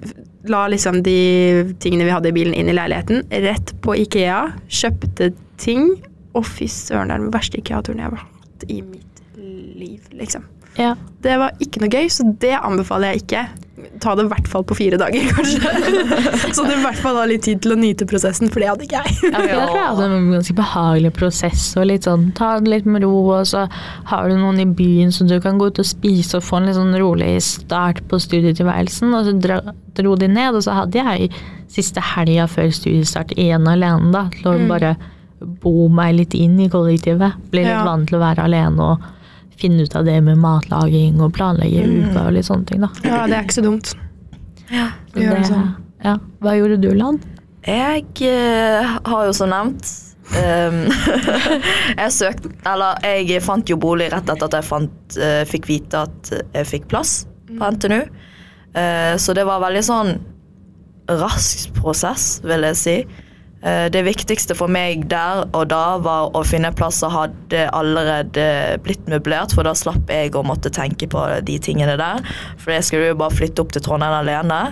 la 0.48 0.66
liksom 0.72 1.02
de 1.04 1.74
tingene 1.82 2.06
vi 2.06 2.14
hadde 2.14 2.30
i 2.30 2.36
bilen, 2.36 2.54
inn 2.56 2.70
i 2.70 2.76
leiligheten. 2.76 3.26
Rett 3.44 3.74
på 3.84 3.96
Ikea. 4.04 4.44
Kjøpte 4.68 5.32
ting. 5.60 5.92
Og 6.38 6.46
fy 6.46 6.68
søren, 6.70 7.10
det 7.10 7.16
er 7.16 7.24
den 7.24 7.34
verste 7.34 7.58
Ikea-turen 7.58 8.00
jeg 8.00 8.12
har 8.12 8.22
hatt 8.22 8.66
i 8.70 8.80
mitt 8.86 9.22
liv, 9.36 10.04
liksom. 10.14 10.44
Ja. 10.78 10.94
Det 11.24 11.34
var 11.40 11.56
ikke 11.62 11.82
noe 11.82 11.90
gøy, 11.90 12.06
så 12.12 12.24
det 12.40 12.54
anbefaler 12.60 13.12
jeg 13.12 13.24
ikke. 13.24 13.42
Ta 14.00 14.14
det 14.16 14.24
i 14.24 14.28
hvert 14.30 14.48
fall 14.48 14.64
på 14.64 14.76
fire 14.78 14.96
dager, 15.00 15.26
kanskje. 15.36 15.60
så 16.56 16.64
du 16.66 16.72
i 16.72 16.80
hvert 16.82 16.98
fall 17.02 17.16
har 17.20 17.28
litt 17.30 17.42
tid 17.46 17.60
til 17.64 17.74
å 17.74 17.78
nyte 17.80 18.06
prosessen, 18.10 18.48
for 18.52 18.60
det 18.62 18.68
hadde 18.70 18.86
ikke 18.86 19.02
jeg. 19.02 19.16
Ja, 19.32 19.42
jeg 19.44 19.58
tror 19.60 19.76
jeg 19.76 19.86
hadde 19.90 20.08
en 20.16 20.30
ganske 20.34 20.56
behagelig 20.60 21.12
prosess. 21.18 21.64
og 21.76 21.86
litt 21.90 22.08
sånn, 22.08 22.28
Ta 22.38 22.52
det 22.60 22.70
litt 22.72 22.86
med 22.86 23.02
ro, 23.04 23.12
og 23.36 23.46
så 23.50 23.66
har 24.10 24.28
du 24.28 24.36
noen 24.40 24.60
i 24.62 24.66
byen 24.66 25.12
som 25.12 25.28
du 25.30 25.36
kan 25.44 25.58
gå 25.60 25.68
ut 25.70 25.78
og 25.82 25.86
spise 25.88 26.38
og 26.40 26.44
få 26.46 26.60
en 26.60 26.66
litt 26.70 26.78
sånn 26.78 26.96
rolig 27.00 27.32
start 27.44 28.02
på 28.10 28.18
studietilværelsen. 28.20 29.14
Og 29.14 29.24
så 29.30 29.36
dra, 29.40 29.60
dro 29.98 30.16
de 30.16 30.28
ned, 30.28 30.54
og 30.58 30.62
så 30.66 30.76
hadde 30.80 30.98
jeg 31.04 31.30
siste 31.70 32.02
helga 32.14 32.48
før 32.50 32.70
studiestart 32.74 33.32
igjen 33.38 33.68
alene. 33.70 34.10
da, 34.14 34.26
Til 34.40 34.52
å 34.54 34.68
bare 34.68 34.96
bo 35.62 35.88
meg 35.88 36.16
litt 36.18 36.34
inn 36.36 36.58
i 36.60 36.68
kollektivet. 36.68 37.38
Bli 37.50 37.62
litt 37.64 37.70
Ja. 37.72 37.84
vant 37.86 38.08
til 38.10 38.18
å 38.18 38.22
være 38.24 38.44
alene 38.44 38.80
og 38.92 39.08
finne 39.60 39.86
ut 39.86 39.96
av 39.96 40.06
det 40.08 40.16
med 40.26 40.40
matlaging 40.40 41.20
og 41.22 41.34
planlegge 41.36 41.84
uka 41.86 42.26
og 42.26 42.34
litt 42.36 42.48
sånne 42.48 42.68
ting. 42.68 42.84
da. 42.84 42.90
Ja, 43.04 43.24
det 43.30 43.38
er 43.38 43.46
ikke 43.46 43.58
så 43.60 43.66
dumt. 43.66 43.92
Så 44.70 44.74
gjør 44.74 45.34
det 45.34 45.40
det, 45.40 45.48
sånn. 45.50 45.66
ja. 46.04 46.14
Hva 46.40 46.54
gjorde 46.58 46.78
du, 46.82 46.92
Lan? 46.96 47.18
Jeg 47.66 48.06
eh, 48.24 48.94
har 49.04 49.26
jo 49.28 49.32
som 49.36 49.50
nevnt 49.52 49.88
um, 50.32 50.78
Jeg 52.00 52.12
søkte 52.16 52.48
Eller 52.64 53.02
jeg 53.04 53.42
fant 53.44 53.68
jo 53.68 53.76
bolig 53.76 54.06
rett 54.14 54.30
etter 54.32 54.46
at 54.46 54.56
jeg 54.56 54.64
fant, 54.64 55.18
eh, 55.20 55.42
fikk 55.48 55.68
vite 55.68 56.00
at 56.06 56.32
jeg 56.54 56.68
fikk 56.70 56.88
plass 56.88 57.24
på 57.50 57.70
NTNU. 57.74 58.00
Eh, 58.78 59.14
så 59.18 59.34
det 59.34 59.44
var 59.48 59.60
veldig 59.64 59.82
sånn 59.82 60.12
rask 61.10 61.72
prosess, 61.74 62.38
vil 62.46 62.62
jeg 62.68 62.78
si. 62.78 62.96
Eh, 63.60 63.86
det 63.92 64.04
viktigste 64.06 64.56
for 64.56 64.72
meg 64.72 65.04
der 65.12 65.42
og 65.52 65.66
da 65.68 65.98
var 66.00 66.30
å 66.36 66.40
finne 66.48 66.72
plass 66.72 67.02
som 67.02 67.12
hadde 67.12 67.66
allerede 67.76 68.78
blitt 68.84 69.04
møblert, 69.10 69.52
for 69.52 69.68
da 69.68 69.74
slapp 69.76 70.08
jeg 70.08 70.32
å 70.32 70.44
måtte 70.46 70.72
tenke 70.72 71.10
på 71.10 71.26
de 71.44 71.58
tingene 71.60 71.98
der. 72.00 72.24
For 72.60 72.72
jeg 72.76 72.88
skulle 72.88 73.12
jo 73.12 73.20
bare 73.20 73.36
flytte 73.36 73.64
opp 73.64 73.74
til 73.76 73.84
Trondheim 73.84 74.16
alene. 74.22 74.62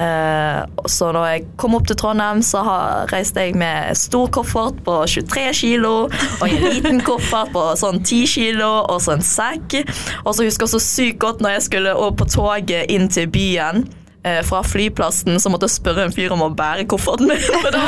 Eh, 0.00 0.60
så 0.88 1.10
når 1.12 1.26
jeg 1.26 1.46
kom 1.60 1.74
opp 1.76 1.90
til 1.90 1.98
Trondheim, 1.98 2.38
så 2.46 2.62
reiste 3.10 3.42
jeg 3.44 3.58
med 3.58 3.98
stor 3.98 4.30
koffert 4.32 4.78
på 4.86 4.94
23 5.10 5.50
kilo 5.58 5.94
og 6.06 6.44
en 6.46 6.68
liten 6.70 7.02
koffert 7.10 7.50
på 7.52 7.66
sånn 7.76 7.98
10 8.00 8.30
kilo 8.30 8.70
og 8.86 9.02
så 9.02 9.18
en 9.18 9.26
sekk. 9.26 9.80
Og 10.22 10.36
så 10.36 10.46
husker 10.46 10.68
jeg 10.68 10.76
så 10.76 10.84
sykt 10.86 11.20
godt 11.26 11.42
når 11.42 11.58
jeg 11.58 11.66
skulle 11.66 11.98
opp 11.98 12.22
på 12.22 12.30
toget 12.30 12.94
inn 12.94 13.10
til 13.10 13.26
byen. 13.26 13.88
Eh, 14.24 14.40
Fra 14.46 14.62
flyplassen 14.64 15.40
så 15.40 15.50
måtte 15.52 15.68
jeg 15.68 15.76
spørre 15.78 16.04
en 16.06 16.14
fyr 16.14 16.32
om 16.34 16.42
å 16.44 16.50
bære 16.54 16.86
kofferten 16.90 17.30
min. 17.30 17.40
det 17.74 17.80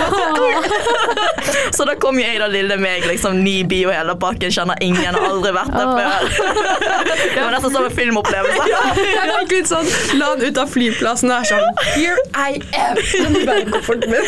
så 1.77 1.87
da 1.89 1.97
kom 2.01 2.19
jeg 2.21 2.39
da 2.41 2.49
lille 2.51 2.77
meg, 2.81 3.07
liksom 3.09 3.41
ny 3.45 3.63
bio 3.69 3.93
hele 3.93 4.15
pakken, 4.21 4.53
kjenner 4.55 4.79
ingen, 4.85 5.15
har 5.15 5.29
aldri 5.29 5.53
vært 5.55 5.73
der 5.77 5.93
før. 5.97 6.29
Det 7.33 7.41
var 7.41 7.55
nesten 7.55 7.73
som 7.75 7.85
en 7.87 7.95
filmopplevelse. 7.95 8.65
Jeg 8.67 9.29
fikk 9.33 9.53
litt 9.55 9.69
sånn 9.71 9.89
La 10.19 10.33
han 10.33 10.43
ut 10.43 10.59
av 10.59 10.71
flyplassen 10.71 11.31
og 11.31 11.37
er 11.37 11.49
sånn 11.49 11.81
Here 11.95 12.25
I 12.37 12.59
am! 12.77 12.99
Kan 12.99 13.37
du 13.37 13.41
bære 13.47 13.65
kofferten 13.71 14.13
min? 14.13 14.27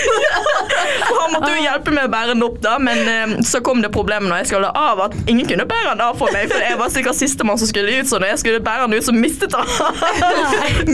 Han 1.05 1.35
måtte 1.35 1.51
jo 1.53 1.63
hjelpe 1.63 1.95
med 1.95 2.09
å 2.09 2.13
bære 2.13 2.35
den 2.35 2.45
opp, 2.47 2.59
da, 2.65 2.77
men 2.83 3.01
eh, 3.11 3.35
så 3.47 3.61
kom 3.65 3.83
det 3.85 3.91
problemet 3.95 4.31
når 4.31 4.43
jeg 4.43 4.53
skulle 4.53 4.71
av, 4.79 5.03
at 5.09 5.17
ingen 5.31 5.49
kunne 5.49 5.67
bære 5.69 5.95
den 5.95 6.05
av 6.05 6.19
for 6.21 6.33
meg, 6.35 6.49
for 6.53 6.65
jeg 6.65 6.79
var 6.81 6.93
sikkert 6.95 7.19
sistemann 7.19 7.61
som 7.61 7.71
skulle 7.71 7.99
ut, 7.99 8.09
så 8.11 8.21
når 8.21 8.35
jeg 8.35 8.43
skulle 8.45 8.63
bære 8.65 8.89
den 8.89 8.99
ut, 8.99 9.07
så 9.07 9.15
mistet 9.17 9.55
han 9.57 9.69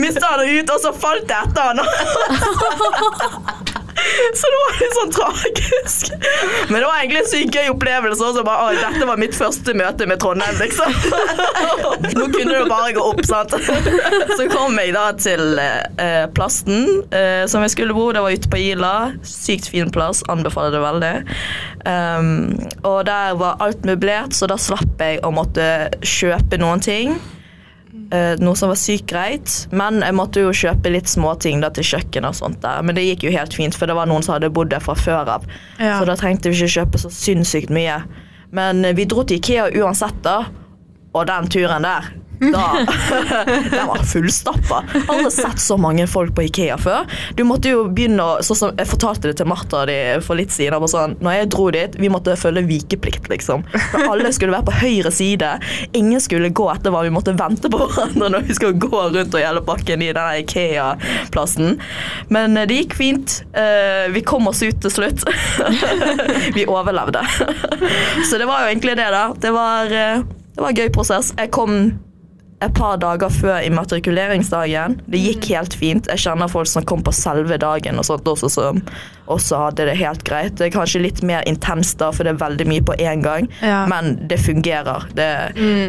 mistet 0.01 0.25
han 0.25 0.43
den 0.43 0.61
ut, 0.61 0.73
og 0.73 0.83
så 0.83 0.93
falt 1.03 1.31
jeg 1.31 1.49
etter 1.49 1.61
han. 1.71 1.79
Så 4.33 4.49
det 4.51 4.59
var 4.59 4.77
litt 4.79 4.95
sånn 4.97 5.11
tragisk. 5.13 6.13
Men 6.69 6.77
det 6.79 6.87
var 6.87 6.99
egentlig 6.99 7.19
en 7.21 7.29
sykt 7.29 7.57
gøy 7.57 7.69
opplevelse. 7.73 8.23
også, 8.25 8.43
bare, 8.47 8.71
«Oi, 8.71 8.77
dette 8.79 9.07
var 9.07 9.19
mitt 9.21 9.35
første 9.37 9.75
møte 9.77 10.07
med 10.09 10.21
Trondheim, 10.23 10.57
liksom. 10.61 10.95
Nå 12.17 12.27
kunne 12.33 12.55
det 12.55 12.67
bare 12.69 12.93
gå 12.97 13.03
opp, 13.11 13.21
sant. 13.27 13.53
Så 14.37 14.47
kom 14.51 14.79
jeg 14.81 14.95
da 14.95 15.05
til 15.19 15.59
eh, 15.61 16.25
plassen 16.35 16.87
eh, 17.13 17.43
som 17.51 17.65
jeg 17.65 17.75
skulle 17.75 17.97
bo. 17.97 18.09
Det 18.15 18.23
var 18.23 18.37
ute 18.37 18.51
på 18.51 18.61
Ila. 18.61 18.93
Sykt 19.27 19.69
fin 19.71 19.91
plass. 19.93 20.23
Anbefaler 20.31 20.77
det 20.77 20.81
veldig. 20.85 21.13
Um, 21.85 22.31
og 22.87 23.03
der 23.09 23.35
var 23.39 23.61
alt 23.63 23.85
møblert, 23.87 24.35
så 24.37 24.49
da 24.49 24.57
slapp 24.61 25.01
jeg 25.01 25.21
å 25.25 25.33
måtte 25.35 25.65
kjøpe 26.05 26.59
noen 26.61 26.83
ting. 26.83 27.15
Eh, 28.11 28.33
noe 28.43 28.55
som 28.59 28.67
var 28.67 28.75
sykt 28.75 29.07
greit, 29.07 29.53
men 29.71 30.01
jeg 30.03 30.15
måtte 30.17 30.41
jo 30.43 30.51
kjøpe 30.51 30.91
litt 30.91 31.07
småting 31.07 31.61
til 31.77 31.85
kjøkken. 31.93 32.25
og 32.27 32.35
sånt 32.35 32.61
der. 32.61 32.81
Men 32.83 32.95
det 32.95 33.05
gikk 33.05 33.23
jo 33.23 33.31
helt 33.31 33.53
fint, 33.53 33.75
for 33.75 33.87
det 33.87 33.95
var 33.95 34.09
noen 34.09 34.23
som 34.23 34.35
hadde 34.35 34.51
bodd 34.51 34.69
der 34.69 34.83
fra 34.83 34.95
før 34.95 35.29
av. 35.37 35.45
Ja. 35.79 35.99
Så 35.99 36.05
da 36.05 36.17
trengte 36.19 36.51
vi 36.51 36.59
ikke 36.59 36.81
kjøpe 36.81 36.99
så 36.99 37.09
sinnssykt 37.09 37.71
mye. 37.71 38.01
Men 38.51 38.83
eh, 38.83 38.95
vi 38.97 39.05
dro 39.05 39.23
til 39.23 39.39
Ikea 39.39 39.69
uansett, 39.79 40.19
da. 40.23 40.43
Og 41.15 41.27
den 41.27 41.47
turen 41.51 41.87
der 41.87 42.11
da 42.41 42.85
Den 43.71 43.87
var 43.87 44.03
fullstappa. 44.07 44.83
Aldri 45.07 45.31
sett 45.31 45.59
så 45.61 45.77
mange 45.77 46.07
folk 46.09 46.33
på 46.35 46.45
Ikea 46.47 46.77
før. 46.81 47.05
Du 47.37 47.43
måtte 47.47 47.71
jo 47.71 47.85
begynne 47.89 48.25
å 48.25 48.39
Jeg 48.41 48.89
fortalte 48.89 49.29
det 49.29 49.37
til 49.39 49.49
Martha 49.49 49.83
de 49.89 49.97
for 50.25 50.39
litt 50.39 50.53
siden. 50.53 50.79
Bare 50.81 50.91
sånn, 50.91 51.15
når 51.21 51.37
jeg 51.37 51.51
dro 51.53 51.67
dit, 51.75 51.97
vi 52.01 52.11
måtte 52.11 52.35
følge 52.39 52.63
vikeplikt, 52.67 53.29
liksom. 53.31 53.65
For 53.91 54.07
alle 54.07 54.31
skulle 54.33 54.55
være 54.55 54.67
på 54.69 54.77
høyre 54.81 55.13
side. 55.13 55.51
Ingen 55.97 56.23
skulle 56.23 56.51
gå 56.55 56.67
etter 56.73 56.93
hva 56.93 57.03
vi 57.05 57.13
måtte 57.13 57.35
vente 57.37 57.71
på 57.71 57.81
hverandre 57.81 58.31
når 58.33 58.47
vi 58.49 58.57
skulle 58.57 58.81
gå 58.81 59.03
rundt 59.11 59.35
og 59.37 59.41
hele 59.41 59.63
pakken 59.65 60.03
i 60.03 60.11
denne 60.11 60.41
Ikea-plassen. 60.41 61.77
Men 62.33 62.57
eh, 62.57 62.67
det 62.69 62.81
gikk 62.81 62.97
fint. 62.97 63.41
Eh, 63.57 64.09
vi 64.13 64.23
kom 64.25 64.49
oss 64.51 64.63
ut 64.65 64.81
til 64.83 64.93
slutt. 64.93 65.25
vi 66.57 66.67
overlevde. 66.67 67.23
Så 68.29 68.39
det 68.41 68.47
var 68.49 68.65
jo 68.65 68.71
egentlig 68.71 68.97
det, 68.99 69.09
da. 69.13 69.25
Det 69.41 69.51
var, 69.55 69.91
eh, 69.91 70.23
det 70.55 70.63
var 70.63 70.71
en 70.71 70.81
gøy 70.81 70.89
prosess. 70.93 71.33
Jeg 71.37 71.51
kom 71.53 71.77
et 72.61 72.73
par 72.77 72.97
dager 73.01 73.29
før 73.33 73.63
immatrikuleringsdagen. 73.65 74.99
Det 75.09 75.19
gikk 75.21 75.47
helt 75.55 75.73
fint. 75.77 76.07
Jeg 76.11 76.21
kjenner 76.25 76.49
folk 76.51 76.67
som 76.69 76.85
kom 76.87 77.01
på 77.05 77.13
selve 77.15 77.57
dagen 77.61 77.97
og 77.97 78.05
sånt 78.05 78.27
også, 78.29 78.49
som 78.53 78.81
også 79.31 79.57
hadde 79.65 79.87
det 79.89 79.97
helt 79.97 80.23
greit. 80.27 80.55
Det 80.59 80.67
er 80.69 80.75
kanskje 80.75 81.01
litt 81.01 81.21
mer 81.25 81.43
intenst 81.49 81.97
da, 82.01 82.11
for 82.13 82.23
det 82.27 82.35
er 82.35 82.41
veldig 82.43 82.67
mye 82.69 82.85
på 82.85 82.97
én 83.01 83.23
gang, 83.25 83.49
Ja. 83.61 83.85
men 83.89 84.27
det 84.27 84.39
fungerer. 84.39 85.07
Det, 85.17 85.29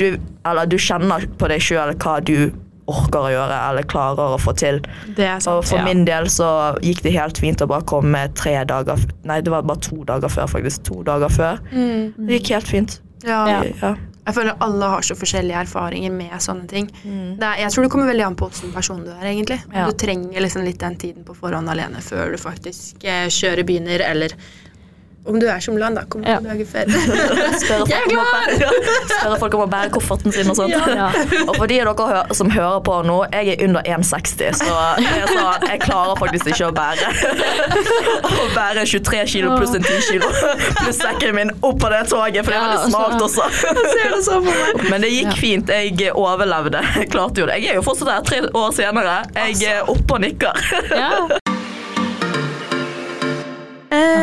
du, 0.01 0.19
eller 0.49 0.67
du 0.67 0.77
kjenner 0.79 1.27
på 1.39 1.49
deg 1.53 1.61
sjøl 1.61 1.95
hva 1.97 2.21
du 2.25 2.53
orker 2.93 3.21
å 3.29 3.31
gjøre 3.31 3.59
eller 3.71 3.87
klarer 3.89 4.35
å 4.35 4.41
få 4.43 4.53
til. 4.59 4.81
Det 5.17 5.25
er 5.25 5.39
Og 5.49 5.65
for 5.65 5.79
Ja. 5.79 5.85
min 5.85 6.05
del 6.05 6.25
så 6.27 6.77
gikk 6.83 7.03
det 7.03 7.13
helt 7.13 7.39
fint 7.39 7.61
å 7.63 7.67
bare 7.69 7.83
komme 7.87 8.29
tre 8.35 8.65
dager 8.65 8.99
Nei, 9.25 9.41
det 9.41 9.51
var 9.53 9.63
bare 9.63 9.79
to 9.81 10.03
dager 10.05 10.29
før, 10.29 10.47
faktisk. 10.51 10.83
To 10.85 11.03
dager 11.03 11.29
før. 11.29 11.59
Mm. 11.73 12.13
Det 12.27 12.41
gikk 12.43 12.51
helt 12.57 12.67
fint. 12.69 13.01
Ja. 13.25 13.63
Ja. 13.81 13.95
Jeg 14.23 14.37
føler 14.37 14.59
alle 14.63 14.89
har 14.93 15.03
så 15.03 15.17
forskjellige 15.19 15.65
erfaringer 15.65 16.13
med 16.15 16.35
sånne 16.45 16.69
ting. 16.71 16.87
Mm. 17.03 17.39
Det 17.41 17.47
er, 17.49 17.61
jeg 17.65 17.75
tror 17.75 17.87
det 17.87 17.93
kommer 17.95 18.11
veldig 18.13 18.27
an 18.29 18.37
på 18.39 18.49
hvilken 18.53 18.75
person 18.75 19.01
du 19.03 19.11
er, 19.11 19.25
egentlig. 19.33 19.59
Ja. 19.75 19.89
Du 19.89 19.99
trenger 19.99 20.45
liksom 20.45 20.63
litt 20.67 20.79
den 20.83 20.99
tiden 21.03 21.27
på 21.27 21.35
forhånd 21.35 21.71
alene 21.73 22.03
før 22.05 22.31
du 22.31 22.39
faktisk 22.39 23.03
eh, 23.03 23.27
kjører 23.27 23.67
begynner, 23.67 24.05
eller 24.07 24.37
om 25.25 25.39
du 25.41 25.47
er 25.47 25.61
som 25.63 25.77
land, 25.79 25.97
da. 25.97 26.03
Kommer 26.11 26.29
Ja. 26.29 26.39
dager 26.43 26.67
før. 26.67 26.85
Spørre 27.63 27.87
folk, 27.87 27.93
Spør 29.13 29.37
folk 29.39 29.55
om 29.55 29.63
å 29.65 29.69
bære 29.71 29.91
kofferten 29.95 30.33
sin 30.35 30.51
og 30.51 30.57
sånt. 30.59 30.73
Ja. 30.75 31.11
Og 31.47 31.57
for 31.57 31.67
de 31.71 31.81
av 31.83 31.93
dere 31.99 32.23
som 32.35 32.51
hører 32.51 32.81
på 32.87 32.97
nå, 33.07 33.19
jeg 33.33 33.55
er 33.55 33.65
under 33.69 33.83
1,60, 33.87 34.59
så 34.63 34.79
jeg, 34.99 35.29
sa, 35.31 35.45
jeg 35.69 35.81
klarer 35.85 36.19
faktisk 36.19 36.51
ikke 36.53 36.71
å 36.71 36.75
bære 36.77 37.11
Å 38.43 38.47
bære 38.57 38.85
23 38.89 39.23
kilo 39.31 39.55
pluss 39.59 39.75
en 39.79 39.85
10 39.87 40.03
kilo 40.09 40.31
pluss 40.81 40.99
sekken 41.03 41.37
min 41.39 41.53
opp 41.61 41.79
på 41.83 41.91
det 41.93 42.03
toget, 42.11 42.43
for 42.45 42.53
det 42.53 42.59
er 42.59 42.67
veldig 42.67 42.91
smart 42.91 43.23
også. 43.23 43.45
Så. 44.27 44.41
Men 44.91 45.03
det 45.05 45.13
gikk 45.13 45.37
fint. 45.39 45.71
Jeg 45.73 46.13
overlevde. 46.15 46.83
Jeg 46.99 47.11
klarte 47.13 47.43
jo 47.45 47.49
det. 47.51 47.61
Jeg 47.63 47.75
er 47.77 47.81
jo 47.81 47.87
fortsatt 47.87 48.13
her 48.17 48.27
tre 48.27 48.43
år 48.51 48.75
senere. 48.77 49.21
Jeg 49.39 49.63
er 49.77 49.93
oppe 49.93 50.19
og 50.19 50.27
nikker. 50.27 51.42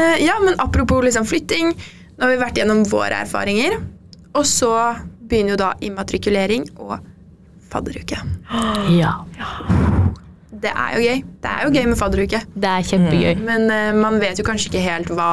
Ja. 0.10 0.18
Eh, 0.18 0.26
ja, 0.26 0.40
men 0.44 0.58
apropos 0.60 1.04
liksom 1.06 1.26
flytting. 1.30 1.74
Nå 2.18 2.26
har 2.26 2.34
vi 2.34 2.42
vært 2.42 2.58
gjennom 2.60 2.84
våre 2.90 3.22
erfaringer. 3.24 3.78
Og 4.36 4.46
så 4.46 4.74
begynner 5.30 5.56
jo 5.56 5.60
da 5.62 5.72
immatrikulering 5.86 6.68
og 6.82 6.98
fadderuke. 7.70 8.18
ja. 9.00 9.14
Det 10.60 10.72
er 10.76 10.96
jo 10.98 11.04
gøy. 11.06 11.20
Det 11.44 11.50
er 11.54 11.66
jo 11.68 11.74
gøy 11.78 11.86
med 11.88 11.98
fadderuke. 12.00 12.40
Det 12.56 12.70
er 12.70 12.88
kjempegøy. 12.90 13.44
Men 13.48 13.70
uh, 13.72 13.92
man 13.96 14.18
vet 14.20 14.40
jo 14.42 14.46
kanskje 14.48 14.72
ikke 14.74 14.82
helt 14.84 15.12
hva 15.16 15.30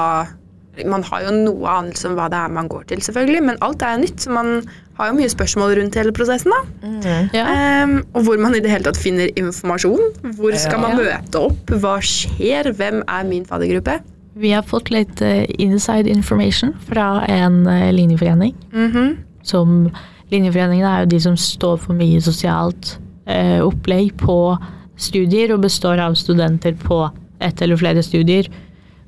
Man 0.85 1.01
har 1.09 1.23
jo 1.25 1.31
noe 1.33 1.71
anelse 1.73 2.05
om 2.05 2.15
hva 2.19 2.27
det 2.29 2.37
er 2.37 2.51
man 2.53 2.67
går 2.69 2.83
til, 2.91 3.01
selvfølgelig, 3.01 3.41
men 3.47 3.57
alt 3.65 3.81
er 3.81 3.95
jo 3.95 4.03
nytt. 4.03 4.19
Så 4.21 4.29
man 4.37 4.51
har 4.99 5.09
jo 5.09 5.15
mye 5.17 5.31
spørsmål 5.33 5.73
rundt 5.79 5.97
hele 5.97 6.13
prosessen. 6.13 6.53
da. 6.53 7.15
Ja. 7.33 7.47
Um, 7.83 7.95
og 8.13 8.27
hvor 8.29 8.37
man 8.45 8.53
i 8.55 8.61
det 8.61 8.69
hele 8.71 8.85
tatt 8.85 9.01
finner 9.01 9.33
informasjon. 9.41 10.13
Hvor 10.37 10.53
skal 10.61 10.83
man 10.85 10.99
Ja. 11.01 11.17
møte 11.17 11.41
opp? 11.49 11.73
Hva 11.81 11.97
skjer? 12.05 12.69
Hvem 12.77 13.01
er 13.09 13.25
min 13.25 13.49
faddergruppe? 13.49 13.97
Vi 14.37 14.53
har 14.53 14.67
fått 14.69 14.91
litt 14.93 15.23
eh, 15.25 15.47
inside 15.59 16.11
information 16.13 16.75
fra 16.85 17.25
en 17.27 17.67
eh, 17.67 17.93
linjeforening. 17.93 18.55
-hmm. 18.73 19.17
Som 19.43 19.91
Linjeforeningene 20.33 20.91
er 20.91 21.05
jo 21.05 21.11
de 21.13 21.21
som 21.23 21.37
står 21.39 21.77
for 21.77 21.95
mye 21.95 22.21
sosialt 22.21 22.97
eh, 23.31 23.61
opplegg 23.63 24.17
på 24.19 24.57
studier, 24.99 25.53
og 25.55 25.63
består 25.63 26.01
av 26.03 26.17
studenter 26.19 26.75
på 26.81 27.05
ett 27.45 27.63
eller 27.63 27.79
flere 27.79 28.03
studier, 28.03 28.49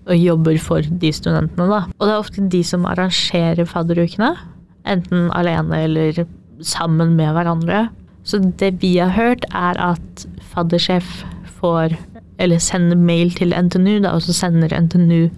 og 0.09 0.17
jobber 0.17 0.59
for 0.63 0.83
de 0.83 1.13
studentene. 1.13 1.67
da. 1.69 1.81
Og 1.99 2.07
det 2.07 2.13
er 2.15 2.19
ofte 2.23 2.49
de 2.49 2.63
som 2.65 2.87
arrangerer 2.87 3.67
fadderukene, 3.69 4.37
enten 4.87 5.31
alene 5.37 5.83
eller 5.85 6.25
sammen 6.63 7.17
med 7.17 7.35
hverandre. 7.35 7.89
Så 8.25 8.39
det 8.61 8.79
vi 8.83 8.97
har 8.99 9.11
hørt, 9.17 9.45
er 9.55 9.79
at 9.81 10.27
faddersjef 10.53 11.25
får, 11.59 11.97
eller 12.39 12.63
sender 12.63 12.97
mail 12.97 13.33
til 13.35 13.55
NTNU, 13.55 13.99
da, 14.05 14.15
og 14.15 14.23
så 14.23 14.35
sender 14.37 14.75
NTNU 14.81 15.29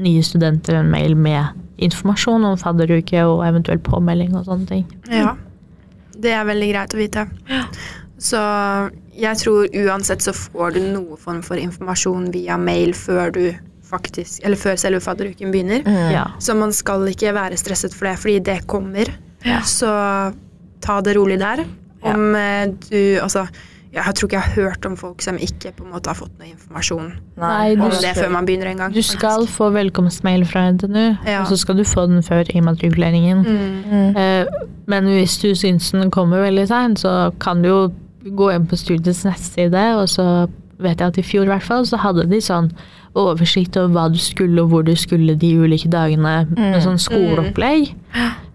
nye 0.00 0.22
studenter 0.24 0.78
en 0.80 0.90
mail 0.92 1.16
med 1.18 1.56
informasjon 1.84 2.44
om 2.44 2.58
fadderuke 2.60 3.22
og 3.26 3.42
eventuell 3.46 3.80
påmelding 3.84 4.36
og 4.38 4.46
sånne 4.48 4.68
ting. 4.68 4.84
Ja. 5.12 5.34
Det 6.20 6.34
er 6.36 6.44
veldig 6.44 6.68
greit 6.72 6.94
å 6.94 7.00
vite. 7.00 7.24
Så 8.20 8.40
jeg 9.16 9.40
tror 9.40 9.68
uansett 9.86 10.24
så 10.24 10.34
får 10.36 10.76
du 10.76 10.80
noe 10.90 11.16
form 11.20 11.40
for 11.44 11.60
informasjon 11.60 12.28
via 12.34 12.58
mail 12.60 12.92
før 12.96 13.34
du 13.36 13.44
faktisk 13.90 14.44
Eller 14.46 14.54
før 14.54 14.76
selve 14.78 15.00
fadderuken 15.02 15.50
begynner. 15.50 15.80
Ja. 16.14 16.28
Så 16.38 16.54
man 16.54 16.70
skal 16.70 17.08
ikke 17.10 17.32
være 17.34 17.56
stresset 17.58 17.90
for 17.90 18.06
det, 18.06 18.20
fordi 18.22 18.36
det 18.46 18.60
kommer. 18.70 19.08
Ja. 19.42 19.64
Så 19.66 19.90
ta 20.84 21.00
det 21.02 21.16
rolig 21.16 21.40
der. 21.40 21.64
Om 22.06 22.36
ja. 22.36 22.68
du 22.70 23.18
Altså, 23.18 23.48
jeg 23.92 24.14
tror 24.14 24.28
ikke 24.28 24.36
jeg 24.38 24.42
har 24.42 24.62
hørt 24.62 24.86
om 24.86 24.96
folk 24.96 25.22
som 25.22 25.36
ikke 25.36 25.72
på 25.76 25.84
en 25.84 25.90
måte 25.92 26.06
har 26.12 26.14
fått 26.14 26.32
noe 26.38 26.48
informasjon 26.52 27.08
Nei, 27.40 27.72
om 27.74 27.90
skal- 27.90 28.02
det 28.02 28.12
før 28.22 28.30
man 28.30 28.46
begynner 28.46 28.66
en 28.70 28.76
gang. 28.84 28.92
Du 28.94 29.02
skal 29.02 29.46
få 29.46 29.70
velkomstmail 29.74 30.44
fra 30.46 30.68
NTNU, 30.72 31.16
Ja. 31.26 31.40
og 31.40 31.46
så 31.48 31.56
skal 31.58 31.76
du 31.76 31.82
få 31.84 32.06
den 32.06 32.22
før 32.22 32.44
immatrikuleringen. 32.54 33.44
Mm. 33.44 34.16
Eh, 34.16 34.46
Men 34.86 35.04
hvis 35.04 35.38
du 35.40 35.54
syns 35.54 35.90
den 35.92 36.10
kommer 36.10 36.42
veldig 36.42 36.66
seint, 36.68 36.98
så 36.98 37.32
kan 37.38 37.62
du 37.62 37.68
jo 37.68 37.92
gå 38.24 38.54
inn 38.54 38.66
på 38.66 38.76
studiets 38.76 39.24
nettside, 39.24 39.94
og 39.96 40.08
så 40.08 40.48
vet 40.80 40.98
jeg 40.98 41.06
at 41.08 41.18
i 41.18 41.22
fjor 41.22 41.44
i 41.44 41.46
hvert 41.46 41.62
fall, 41.62 41.84
så 41.86 41.96
hadde 41.98 42.28
de 42.28 42.36
sånn 42.40 42.72
oversikt 43.14 43.76
over 43.76 43.88
hva 43.94 44.12
du 44.12 44.18
skulle 44.18 44.62
og 44.62 44.68
hvor 44.70 44.82
du 44.84 44.94
skulle 44.96 45.34
de 45.38 45.54
ulike 45.58 45.88
dagene, 45.90 46.48
med 46.56 46.82
sånn 46.82 46.98
skoleopplegg. 46.98 47.94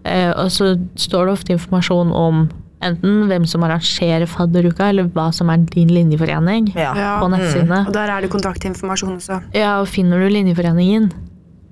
Eh, 0.04 0.30
Og 0.36 0.50
så 0.50 0.76
står 0.96 1.26
det 1.26 1.32
ofte 1.32 1.52
informasjon 1.52 2.12
om 2.12 2.48
enten 2.82 3.26
hvem 3.28 3.46
som 3.48 3.62
arrangerer 3.64 4.26
fadderuka, 4.28 4.88
eller 4.90 5.04
hva 5.14 5.32
som 5.32 5.48
er 5.50 5.56
din 5.72 5.88
linjeforening 5.88 6.72
Ja. 6.74 6.92
Ja. 6.96 7.20
på 7.20 7.28
nettsidene. 7.32 7.86
Og 7.86 7.92
der 7.94 8.10
er 8.10 8.20
det 8.20 8.30
kontaktinformasjon 8.30 9.16
også. 9.16 9.42
Ja, 9.54 9.80
og 9.80 9.88
finner 9.88 10.18
du 10.20 10.28
linjeforeningen, 10.28 11.10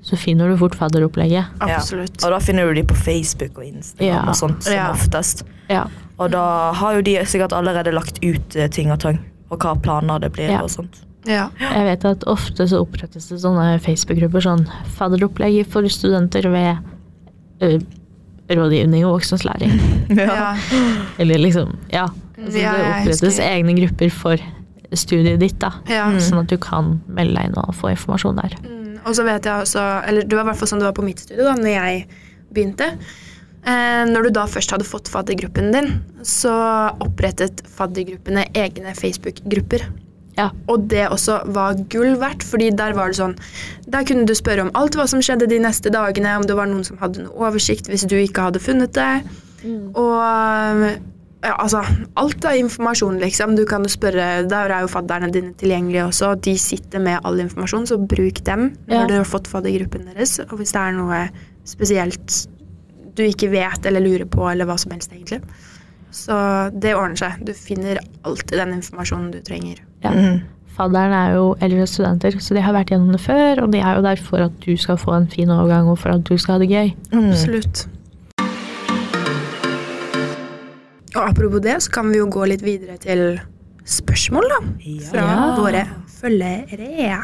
så 0.02 0.16
finner 0.16 0.48
du 0.48 0.56
fort 0.56 0.74
fadderopplegget. 0.74 1.44
Absolutt. 1.60 2.24
Og 2.24 2.30
da 2.30 2.38
finner 2.38 2.66
du 2.68 2.74
de 2.80 2.84
på 2.88 2.94
Facebook 2.96 3.56
og 3.58 3.64
Instagram 3.64 4.06
Ja. 4.08 4.22
og 4.28 4.34
sånt 4.34 4.62
som 4.62 4.72
Ja. 4.72 4.90
oftest. 4.92 5.44
Ja. 5.70 5.86
Og 6.18 6.30
da 6.30 6.72
har 6.72 6.94
jo 6.94 7.02
de 7.02 7.16
sikkert 7.26 7.52
allerede 7.52 7.92
lagt 7.92 8.18
ut 8.24 8.56
eh, 8.56 8.68
ting 8.68 8.90
og 8.92 9.00
tang, 9.00 9.18
og 9.50 9.58
hva 9.60 9.74
planer 9.80 10.20
det 10.20 10.32
blir 10.32 10.48
Ja. 10.50 10.62
og 10.62 10.68
sånt. 10.70 11.00
Ja. 11.26 11.48
Jeg 11.58 11.84
vet 11.86 12.04
at 12.04 12.20
ofte 12.26 12.66
så 12.68 12.84
opprettes 12.86 13.28
det 13.30 13.40
sånne 13.40 13.80
Facebook-grupper, 13.80 14.40
sånn 14.42 14.66
fadderopplegg 14.96 15.66
for 15.66 15.82
studenter 15.88 16.50
ved 16.52 16.78
rådgivning 18.50 19.06
og 19.06 19.16
voksenslæring. 19.18 19.72
ja. 20.20 20.52
Eller 21.18 21.40
liksom, 21.40 21.76
ja. 21.92 22.08
Altså, 22.34 22.58
Ja, 22.60 22.72
det 22.76 22.90
opprettes 22.90 23.38
egne 23.40 23.76
grupper 23.78 24.10
for 24.12 24.42
studiet 24.94 25.40
ditt, 25.40 25.56
da. 25.62 25.72
ja. 25.90 26.06
Sånn 26.22 26.42
at 26.42 26.50
du 26.52 26.58
kan 26.60 26.98
melde 27.08 27.38
deg 27.38 27.50
inn 27.50 27.58
og 27.62 27.72
få 27.78 27.92
informasjon 27.94 28.36
der. 28.42 28.56
Mm, 28.66 28.98
og 29.04 29.14
så 29.16 29.24
vet 29.26 29.46
jeg 29.48 29.66
også 29.66 29.82
Eller 30.08 30.26
det 30.28 30.36
var 30.36 30.44
i 30.44 30.48
hvert 30.52 30.60
fall 30.60 30.70
sånn 30.70 30.82
det 30.82 30.86
var 30.90 30.96
på 30.96 31.06
mitt 31.06 31.22
studie 31.24 31.46
da 31.46 31.54
når 31.58 31.72
jeg 31.72 32.04
begynte. 32.54 32.90
Eh, 33.64 34.02
når 34.10 34.26
du 34.28 34.34
da 34.36 34.44
først 34.50 34.74
hadde 34.74 34.84
fått 34.86 35.08
faddergruppen 35.08 35.72
din, 35.72 35.88
så 36.26 36.52
opprettet 37.02 37.64
faddergruppene 37.74 38.44
egne 38.60 38.92
Facebook-grupper. 38.98 39.86
Ja. 40.36 40.48
Og 40.68 40.88
det 40.90 41.04
også 41.14 41.40
var 41.54 41.74
gull 41.92 42.16
verdt, 42.18 42.42
fordi 42.42 42.70
der 42.74 42.92
var 42.96 43.12
det 43.12 43.18
sånn 43.20 43.36
Der 43.86 44.02
kunne 44.02 44.26
du 44.26 44.34
spørre 44.34 44.64
om 44.66 44.70
alt 44.74 44.96
hva 44.98 45.06
som 45.06 45.20
skjedde 45.22 45.46
de 45.48 45.60
neste 45.62 45.92
dagene, 45.94 46.36
om 46.40 46.46
det 46.48 46.56
var 46.58 46.66
noen 46.66 46.84
som 46.84 46.98
hadde 46.98 47.22
noe 47.26 47.48
oversikt 47.50 47.86
hvis 47.88 48.06
du 48.10 48.16
ikke 48.18 48.48
hadde 48.48 48.58
funnet 48.62 48.92
det. 48.96 49.22
Og 49.94 50.88
ja, 51.44 51.52
altså, 51.60 51.82
alt 52.16 52.44
av 52.48 52.56
informasjon, 52.56 53.18
liksom. 53.20 53.52
Du 53.56 53.66
kan 53.68 53.84
jo 53.84 53.88
spørre, 53.92 54.48
Der 54.48 54.70
er 54.72 54.80
jo 54.80 54.88
fadderne 54.88 55.30
dine 55.32 55.52
tilgjengelige 55.60 56.06
også. 56.08 56.34
De 56.40 56.56
sitter 56.58 56.98
med 57.04 57.20
all 57.24 57.38
informasjon, 57.42 57.86
så 57.86 57.98
bruk 58.00 58.42
dem 58.44 58.70
når 58.88 59.00
Ja. 59.00 59.06
du 59.06 59.14
har 59.14 59.24
fått 59.28 59.46
faddergruppen 59.46 60.06
deres. 60.14 60.38
Og 60.50 60.58
hvis 60.58 60.72
det 60.72 60.80
er 60.80 60.92
noe 60.92 61.28
spesielt 61.64 62.46
du 63.14 63.22
ikke 63.22 63.50
vet 63.50 63.86
eller 63.86 64.00
lurer 64.00 64.24
på, 64.26 64.50
eller 64.50 64.64
hva 64.64 64.78
som 64.78 64.90
helst, 64.92 65.12
egentlig. 65.12 65.42
Så 66.10 66.70
det 66.80 66.94
ordner 66.96 67.16
seg. 67.16 67.44
Du 67.44 67.52
finner 67.52 67.98
alltid 68.24 68.58
den 68.58 68.72
informasjonen 68.80 69.30
du 69.30 69.40
trenger. 69.40 69.76
Ja. 70.04 70.10
Mm. 70.14 70.42
Fadderen 70.74 71.12
er 71.14 71.34
jo 71.36 71.44
eldre 71.62 71.84
studenter, 71.86 72.34
så 72.42 72.54
de 72.56 72.62
har 72.64 72.74
vært 72.74 72.90
gjennom 72.90 73.12
det 73.14 73.20
før, 73.22 73.60
og 73.62 73.70
de 73.72 73.78
er 73.78 73.94
jo 73.94 74.02
der 74.02 74.16
for 74.18 74.42
at 74.42 74.56
du 74.64 74.72
skal 74.76 74.96
få 74.98 75.12
en 75.14 75.28
fin 75.30 75.50
overgang, 75.54 75.86
og 75.88 76.00
for 76.02 76.10
at 76.16 76.24
du 76.26 76.34
skal 76.36 76.56
ha 76.56 76.64
det 76.64 76.70
gøy. 76.72 76.90
Absolutt. 77.14 77.84
Og 81.14 81.22
apropos 81.28 81.62
det, 81.62 81.76
så 81.84 81.92
kan 81.94 82.10
vi 82.10 82.18
jo 82.18 82.26
gå 82.26 82.46
litt 82.50 82.64
videre 82.66 82.96
til 82.98 83.38
spørsmål, 83.86 84.48
da. 84.50 84.60
Fra 85.12 85.24
Ja. 85.28 85.54
våre 85.60 85.84
følgere. 86.10 87.20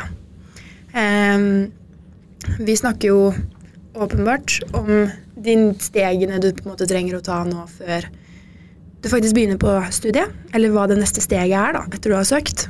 Um, 0.94 1.72
vi 2.58 2.76
snakker 2.76 3.08
jo 3.08 3.34
åpenbart 3.94 4.60
om 4.74 5.10
de 5.36 5.74
stegene 5.78 6.38
du 6.40 6.52
på 6.52 6.64
en 6.66 6.72
måte 6.72 6.86
trenger 6.86 7.18
å 7.18 7.22
ta 7.22 7.42
nå 7.44 7.66
før 7.66 8.06
du 9.00 9.08
faktisk 9.08 9.36
begynner 9.36 9.60
på 9.60 9.76
studiet. 9.94 10.32
Eller 10.54 10.72
hva 10.74 10.86
det 10.90 10.98
neste 11.00 11.22
steget 11.24 11.56
er, 11.56 11.76
da, 11.76 11.84
etter 11.88 12.12
du 12.12 12.16
har 12.18 12.26
søkt. 12.28 12.66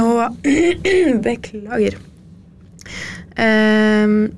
Og 0.00 0.40
beklager. 1.26 1.98
Um, 3.40 4.30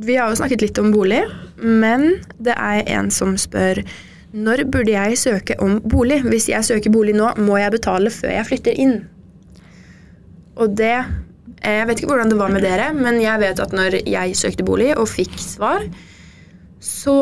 vi 0.00 0.16
har 0.16 0.30
jo 0.30 0.38
snakket 0.38 0.62
litt 0.64 0.78
om 0.80 0.92
bolig, 0.94 1.24
men 1.60 2.14
det 2.40 2.54
er 2.56 2.86
en 2.94 3.10
som 3.12 3.36
spør 3.38 3.82
når 4.30 4.62
burde 4.70 4.92
jeg 4.94 5.18
søke 5.18 5.56
om 5.62 5.80
bolig? 5.82 6.20
Hvis 6.22 6.46
jeg 6.52 6.62
søker 6.66 6.92
bolig 6.94 7.16
nå, 7.18 7.32
må 7.42 7.56
jeg 7.58 7.74
betale 7.74 8.12
før 8.14 8.30
jeg 8.36 8.46
flytter 8.46 8.78
inn? 8.78 8.94
Og 10.60 10.76
det 10.78 10.94
eh, 10.94 11.80
Jeg 11.80 11.88
vet 11.88 11.98
ikke 11.98 12.12
hvordan 12.12 12.30
det 12.30 12.38
var 12.38 12.52
med 12.54 12.62
dere, 12.62 12.92
men 12.94 13.18
jeg 13.22 13.42
vet 13.42 13.62
at 13.62 13.74
når 13.74 13.98
jeg 14.06 14.38
søkte 14.38 14.66
bolig 14.66 14.92
og 14.94 15.08
fikk 15.10 15.34
svar, 15.42 15.82
så 16.80 17.14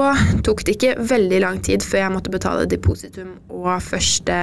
tok 0.47 0.61
det 0.67 0.77
ikke 0.77 0.93
veldig 1.11 1.41
lang 1.43 1.57
tid 1.67 1.83
før 1.83 1.99
jeg 2.05 2.13
måtte 2.15 2.31
betale 2.31 2.67
depositum 2.71 3.33
og 3.51 3.81
første 3.83 4.37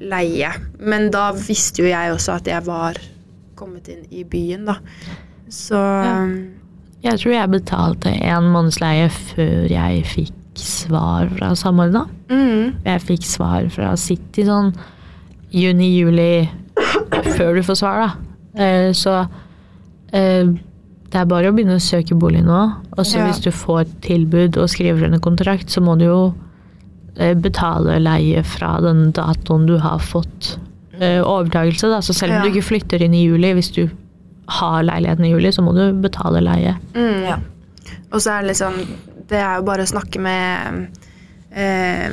leie. 0.00 0.50
Men 0.82 1.10
da 1.14 1.28
visste 1.36 1.84
jo 1.84 1.88
jeg 1.90 2.12
også 2.14 2.38
at 2.40 2.48
jeg 2.50 2.64
var 2.66 2.98
kommet 3.60 3.88
inn 3.92 4.06
i 4.10 4.24
byen, 4.24 4.64
da. 4.66 4.78
Så 5.50 5.78
Jeg 7.02 7.18
tror 7.20 7.32
jeg 7.32 7.50
betalte 7.54 8.10
en 8.12 8.50
månedsleie 8.52 9.08
før 9.12 9.68
jeg 9.70 10.02
fikk 10.06 10.34
svar 10.60 11.28
fra 11.36 11.52
Samordna. 11.56 12.02
mm, 12.28 12.82
Jeg 12.84 13.00
fikk 13.06 13.24
svar 13.24 13.68
fra 13.72 13.94
City 13.96 14.42
sånn 14.44 14.72
juni-juli 15.54 16.48
før 17.36 17.54
du 17.56 17.62
får 17.66 17.78
svar, 17.80 18.02
da. 18.04 18.10
Eh, 18.64 18.90
Så 18.92 19.14
eh, 20.12 20.50
det 21.10 21.18
er 21.18 21.24
bare 21.26 21.50
å 21.50 21.54
begynne 21.56 21.74
å 21.78 21.82
søke 21.82 22.14
bolig 22.18 22.42
nå. 22.46 22.60
Og 22.96 23.04
så 23.04 23.18
Ja. 23.18 23.26
hvis 23.26 23.40
du 23.42 23.50
får 23.50 23.86
tilbud 24.00 24.56
og 24.56 24.68
skriver 24.70 25.06
under 25.06 25.18
kontrakt, 25.18 25.66
så 25.70 25.80
må 25.82 25.98
du 25.98 26.04
jo 26.06 26.34
eh, 27.16 27.34
betale 27.34 27.98
leie 28.00 28.42
fra 28.46 28.80
den 28.80 29.10
datoen 29.12 29.66
du 29.66 29.78
har 29.78 29.98
fått 29.98 30.56
eh, 31.00 31.18
overtakelse. 31.20 31.88
Da. 31.90 31.98
Så 32.00 32.14
selv 32.14 32.32
om 32.32 32.38
Ja. 32.38 32.42
du 32.44 32.50
ikke 32.52 32.68
flytter 32.68 33.02
inn 33.02 33.14
i 33.14 33.24
juli, 33.26 33.52
hvis 33.54 33.72
du 33.74 33.88
har 34.48 34.82
leiligheten 34.82 35.24
i 35.24 35.30
juli, 35.32 35.48
så 35.52 35.62
må 35.62 35.72
du 35.74 35.92
betale 36.00 36.40
leie. 36.40 36.76
mm. 36.94 37.22
Ja. 37.26 37.36
Og 38.12 38.20
så 38.20 38.30
er 38.38 38.42
det 38.42 38.50
liksom 38.56 38.86
Det 39.28 39.38
er 39.38 39.56
jo 39.56 39.62
bare 39.62 39.82
å 39.82 39.86
snakke 39.86 40.18
med 40.20 40.88
eh, 41.52 42.08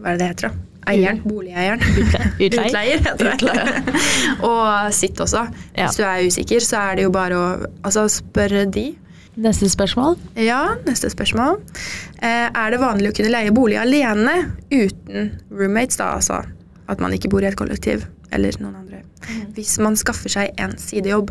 Hva 0.00 0.06
er 0.06 0.16
det 0.16 0.18
det 0.18 0.28
heter, 0.28 0.48
da? 0.48 0.54
Eieren. 0.90 1.20
Boligeieren. 1.24 1.82
Utleier. 2.44 2.68
Utleier, 2.68 3.04
heter 3.06 3.30
det. 3.40 3.94
og 4.50 4.94
sitt 4.96 5.20
også. 5.22 5.46
Ja. 5.74 5.86
Hvis 5.86 6.00
du 6.00 6.04
er 6.06 6.26
usikker, 6.26 6.64
så 6.64 6.82
er 6.90 7.00
det 7.00 7.06
jo 7.08 7.14
bare 7.14 7.38
å 7.38 7.46
altså, 7.86 8.06
spørre 8.12 8.66
de. 8.70 8.90
Neste 9.40 9.70
spørsmål. 9.70 10.16
Ja, 10.42 10.76
neste 10.84 11.10
spørsmål. 11.12 11.60
Eh, 12.20 12.48
er 12.50 12.72
det 12.74 12.80
vanlig 12.82 13.12
å 13.12 13.16
kunne 13.16 13.30
leie 13.32 13.52
bolig 13.54 13.78
alene 13.80 14.34
uten 14.72 15.36
roommates, 15.54 16.00
da 16.00 16.16
altså? 16.18 16.42
At 16.90 17.00
man 17.00 17.14
ikke 17.14 17.30
bor 17.30 17.44
i 17.44 17.48
et 17.48 17.58
kollektiv 17.58 18.04
eller 18.34 18.56
noen 18.62 18.80
andre. 18.82 19.04
Hvis 19.54 19.76
man 19.82 19.96
skaffer 19.98 20.32
seg 20.32 20.58
en 20.60 20.74
sidejobb. 20.80 21.30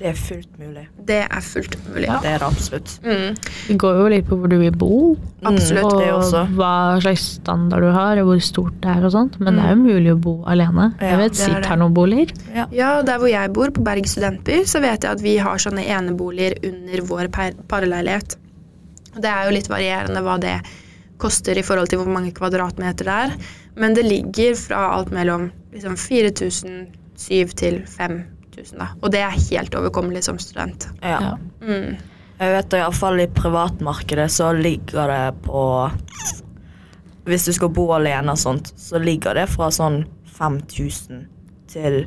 Det 0.00 0.08
er 0.08 0.16
fullt 0.16 0.54
mulig. 0.56 0.82
Det 1.04 1.18
er 1.26 1.42
fullt 1.44 1.74
mulig. 1.90 2.06
Ja. 2.08 2.14
Det 2.24 2.30
er 2.30 2.38
det 2.40 2.46
absolutt. 2.46 2.92
Mm, 3.04 3.34
Det 3.68 3.76
går 3.82 3.98
jo 4.00 4.06
litt 4.14 4.26
på 4.30 4.38
hvor 4.40 4.48
du 4.48 4.56
vil 4.62 4.72
bo. 4.72 5.00
absolutt. 5.44 5.92
Mm, 5.92 6.00
det 6.00 6.10
og 6.14 6.54
hva 6.56 6.72
slags 7.04 7.26
standard 7.36 7.84
du 7.84 7.90
har, 7.92 8.16
og 8.22 8.30
hvor 8.30 8.40
stort 8.40 8.78
det 8.80 8.94
er 8.96 9.04
og 9.04 9.12
sånt. 9.12 9.36
Men 9.44 9.60
det 9.60 9.66
er 9.66 9.74
jo 9.76 9.82
mulig 9.82 10.14
å 10.14 10.18
bo 10.24 10.34
alene. 10.48 10.88
Ja, 11.00 11.12
jeg 11.12 11.18
vet 11.26 11.36
Sitt 11.42 11.68
har 11.68 11.76
noen 11.76 11.92
boliger. 11.96 12.32
Ja, 12.72 13.02
der 13.04 13.20
hvor 13.20 13.28
jeg 13.28 13.52
bor, 13.52 13.70
på 13.76 13.84
Berg 13.84 14.08
studentby, 14.08 14.62
så 14.64 14.80
vet 14.80 15.04
jeg 15.04 15.12
at 15.12 15.20
vi 15.24 15.36
har 15.36 15.60
sånne 15.60 15.84
eneboliger 15.84 16.56
under 16.64 17.04
vår 17.12 17.28
par 17.28 17.52
parleilighet. 17.68 18.36
Og 19.16 19.20
Det 19.20 19.30
er 19.30 19.44
jo 19.48 19.54
litt 19.58 19.68
varierende 19.68 20.22
hva 20.24 20.38
det 20.40 20.56
koster 21.20 21.58
i 21.58 21.62
forhold 21.66 21.90
til 21.92 22.00
hvor 22.00 22.08
mange 22.08 22.32
kvadratmeter 22.32 23.04
det 23.04 23.16
er. 23.28 23.36
Men 23.76 23.92
det 23.94 24.04
ligger 24.08 24.54
fra 24.56 24.86
alt 24.96 25.12
mellom 25.12 25.50
liksom 25.74 25.96
4007 26.00 27.52
til 27.60 27.82
5000, 27.84 28.39
da. 28.78 28.88
Og 29.02 29.10
det 29.12 29.20
er 29.24 29.30
helt 29.50 29.74
overkommelig 29.74 30.24
som 30.24 30.38
student. 30.38 30.88
Ja. 31.02 31.36
Mm. 31.62 31.96
Jeg 32.40 32.52
vet 32.56 32.72
iallfall 32.78 33.20
i 33.20 33.26
privatmarkedet 33.26 34.30
så 34.32 34.52
ligger 34.56 35.06
det 35.12 35.42
på 35.44 35.90
Hvis 37.24 37.44
du 37.44 37.52
skal 37.52 37.68
bo 37.68 37.90
alene 37.92 38.32
og 38.32 38.38
sånt, 38.40 38.72
så 38.80 38.98
ligger 38.98 39.34
det 39.34 39.48
fra 39.52 39.68
sånn 39.70 40.04
5000 40.38 41.26
til 41.70 42.06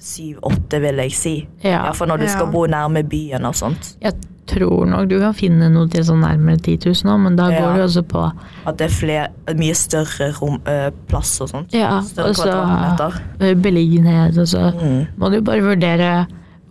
7-8, 0.00 0.80
vil 0.82 0.96
jeg 1.04 1.12
si. 1.16 1.34
Ja. 1.62 1.84
Iallfall 1.86 2.08
når 2.08 2.24
du 2.24 2.28
skal 2.28 2.46
Ja. 2.46 2.50
bo 2.52 2.66
nærme 2.66 3.02
byen 3.08 3.44
og 3.46 3.54
sånt. 3.54 3.96
Jeg 4.02 4.12
tror 4.50 4.86
nok 4.90 5.08
du 5.10 5.16
kan 5.22 5.34
finne 5.34 5.68
noe 5.72 5.88
til 5.92 6.02
sånn 6.06 6.20
nærmere 6.24 6.58
10 6.60 6.76
000 6.90 7.06
nå, 7.08 7.16
men 7.24 7.36
da 7.38 7.48
Ja. 7.50 7.60
går 7.62 7.76
det 7.78 7.84
også 7.88 8.02
på 8.10 8.24
At 8.66 8.76
det 8.78 8.86
er 8.90 8.94
flere, 8.94 9.28
mye 9.56 9.74
større 9.74 10.30
rom, 10.40 10.58
øh, 10.66 10.90
plass 11.08 11.40
og 11.40 11.48
sånt. 11.54 11.72
ja, 11.72 12.00
Større 12.02 12.28
og 12.28 12.36
så 12.36 13.54
beliggenhet, 13.62 14.38
og 14.38 14.46
så 14.46 14.72
Mm. 14.74 15.06
må 15.18 15.30
du 15.32 15.40
bare 15.40 15.60
vurdere 15.62 16.26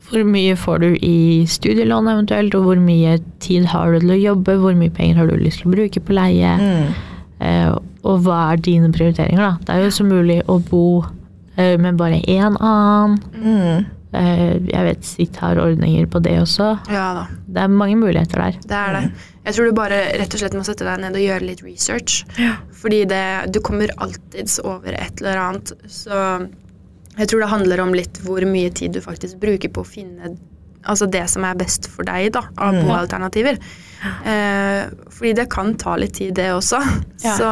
hvor 0.10 0.24
mye 0.26 0.56
får 0.58 0.80
du 0.80 0.96
i 1.06 1.46
studielån 1.46 2.08
eventuelt, 2.08 2.56
og 2.56 2.64
hvor 2.64 2.80
mye 2.82 3.20
tid 3.40 3.66
har 3.66 3.92
du 3.94 4.00
til 4.00 4.10
å 4.10 4.24
jobbe, 4.36 4.58
hvor 4.60 4.74
mye 4.76 4.90
penger 4.90 5.16
har 5.18 5.28
du 5.28 5.36
lyst 5.38 5.62
til 5.62 5.72
å 5.72 5.76
bruke 5.76 6.00
på 6.02 6.14
leie, 6.14 6.58
Mm. 6.58 6.94
eh, 7.42 7.76
og 8.04 8.20
hva 8.24 8.54
er 8.54 8.58
dine 8.58 8.92
prioriteringer, 8.92 9.38
da. 9.38 9.58
Det 9.66 9.70
er 9.76 9.84
jo 9.84 9.90
så 9.92 10.06
mulig 10.06 10.42
å 10.48 10.60
bo 10.70 11.06
eh, 11.58 11.78
med 11.78 11.98
bare 11.98 12.22
én 12.28 12.56
annen. 12.60 13.20
Mm. 13.36 13.86
Eh, 14.12 14.56
jeg 14.72 14.86
vet 14.88 15.04
Sitt 15.06 15.36
har 15.38 15.60
ordninger 15.62 16.08
på 16.10 16.22
det 16.26 16.32
også. 16.42 16.70
Ja 16.90 17.14
da, 17.14 17.24
Det 17.46 17.62
er 17.62 17.68
mange 17.70 17.96
muligheter 18.00 18.42
der. 18.42 18.56
det 18.66 18.72
er 18.80 18.94
det. 18.96 19.12
Jeg 19.46 19.54
tror 19.56 19.66
du 19.70 19.74
bare 19.78 20.00
rett 20.18 20.34
og 20.34 20.40
slett 20.42 20.54
må 20.58 20.64
sette 20.66 20.86
deg 20.88 21.00
ned 21.04 21.14
og 21.14 21.22
gjøre 21.22 21.46
litt 21.46 21.62
research. 21.64 22.24
Fordi 22.82 23.04
det, 23.06 23.52
du 23.54 23.60
kommer 23.62 23.90
alltids 23.98 24.60
over 24.64 24.94
et 24.98 25.22
eller 25.22 25.38
annet. 25.38 25.72
Så 25.88 26.50
jeg 27.20 27.28
tror 27.28 27.40
det 27.44 27.50
handler 27.54 27.82
om 27.86 27.94
litt 27.94 28.18
hvor 28.26 28.42
mye 28.50 28.70
tid 28.74 28.94
du 28.98 29.02
faktisk 29.02 29.38
bruker 29.42 29.70
på 29.70 29.82
å 29.86 29.88
finne 29.88 30.36
altså 30.88 31.06
det 31.12 31.26
som 31.30 31.44
er 31.44 31.58
best 31.60 31.90
for 31.92 32.08
deg 32.08 32.32
da, 32.34 32.42
av 32.58 32.74
Mm. 32.74 32.86
boalternativer. 32.88 33.58
Eh, 34.26 34.86
fordi 35.12 35.34
det 35.36 35.50
kan 35.52 35.74
ta 35.76 35.96
litt 36.00 36.14
tid, 36.14 36.34
det 36.36 36.50
også. 36.56 36.80
Ja. 37.22 37.34
Så 37.36 37.50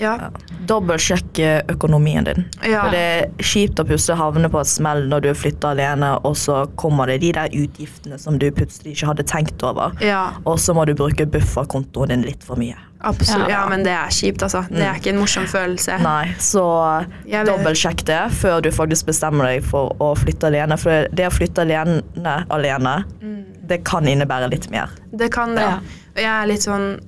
ja. 0.00 0.30
Dobbeltsjekke 0.68 1.64
økonomien 1.70 2.24
din. 2.26 2.44
ja. 2.64 2.82
For 2.84 2.90
det 2.94 3.02
er 3.04 3.44
kjipt 3.44 3.78
å 3.80 3.84
plutselig 3.88 4.16
havne 4.18 4.48
på 4.50 4.60
et 4.60 4.70
smell 4.70 5.04
når 5.10 5.26
du 5.26 5.28
flytter 5.38 5.74
alene, 5.74 6.14
og 6.26 6.34
så 6.40 6.64
kommer 6.80 7.06
det 7.12 7.20
de 7.22 7.32
der 7.36 7.52
utgiftene 7.54 8.18
som 8.18 8.38
du 8.38 8.48
plutselig 8.50 8.96
ikke 8.96 9.12
hadde 9.12 9.26
tenkt 9.30 9.62
over. 9.62 9.92
ja, 10.02 10.32
Og 10.44 10.58
så 10.58 10.74
må 10.74 10.84
du 10.86 10.94
bruke 10.98 11.26
bufferkontoen 11.26 12.08
din 12.14 12.22
litt 12.26 12.42
for 12.44 12.56
mye. 12.60 12.76
absolutt. 13.04 13.48
Ja. 13.48 13.60
Ja, 13.60 13.68
men 13.68 13.84
det 13.84 13.92
er 13.92 14.08
kjipt, 14.10 14.42
altså. 14.42 14.64
Det 14.70 14.80
er 14.82 14.94
ikke 14.96 15.10
en 15.12 15.18
morsom 15.20 15.44
følelse. 15.46 15.98
Nei, 16.02 16.34
så 16.40 16.64
dobbeltsjekk 17.28 18.04
det 18.08 18.20
før 18.40 18.60
du 18.64 18.70
faktisk 18.72 19.06
bestemmer 19.12 19.44
deg 19.50 19.64
for 19.68 19.94
å 20.00 20.14
flytte 20.16 20.48
alene. 20.48 20.78
For 20.80 21.08
det 21.12 21.28
å 21.28 21.34
flytte 21.34 21.62
alene, 21.66 22.00
alene 22.50 23.04
det 23.68 23.82
kan 23.84 24.04
innebære 24.08 24.50
litt 24.52 24.70
mer. 24.72 24.90
Det 25.12 25.30
kan 25.32 25.54
det. 25.56 25.62
Ja. 25.68 25.78
Jeg 26.14 26.30
er 26.30 26.46
litt 26.50 26.64
sånn 26.64 26.98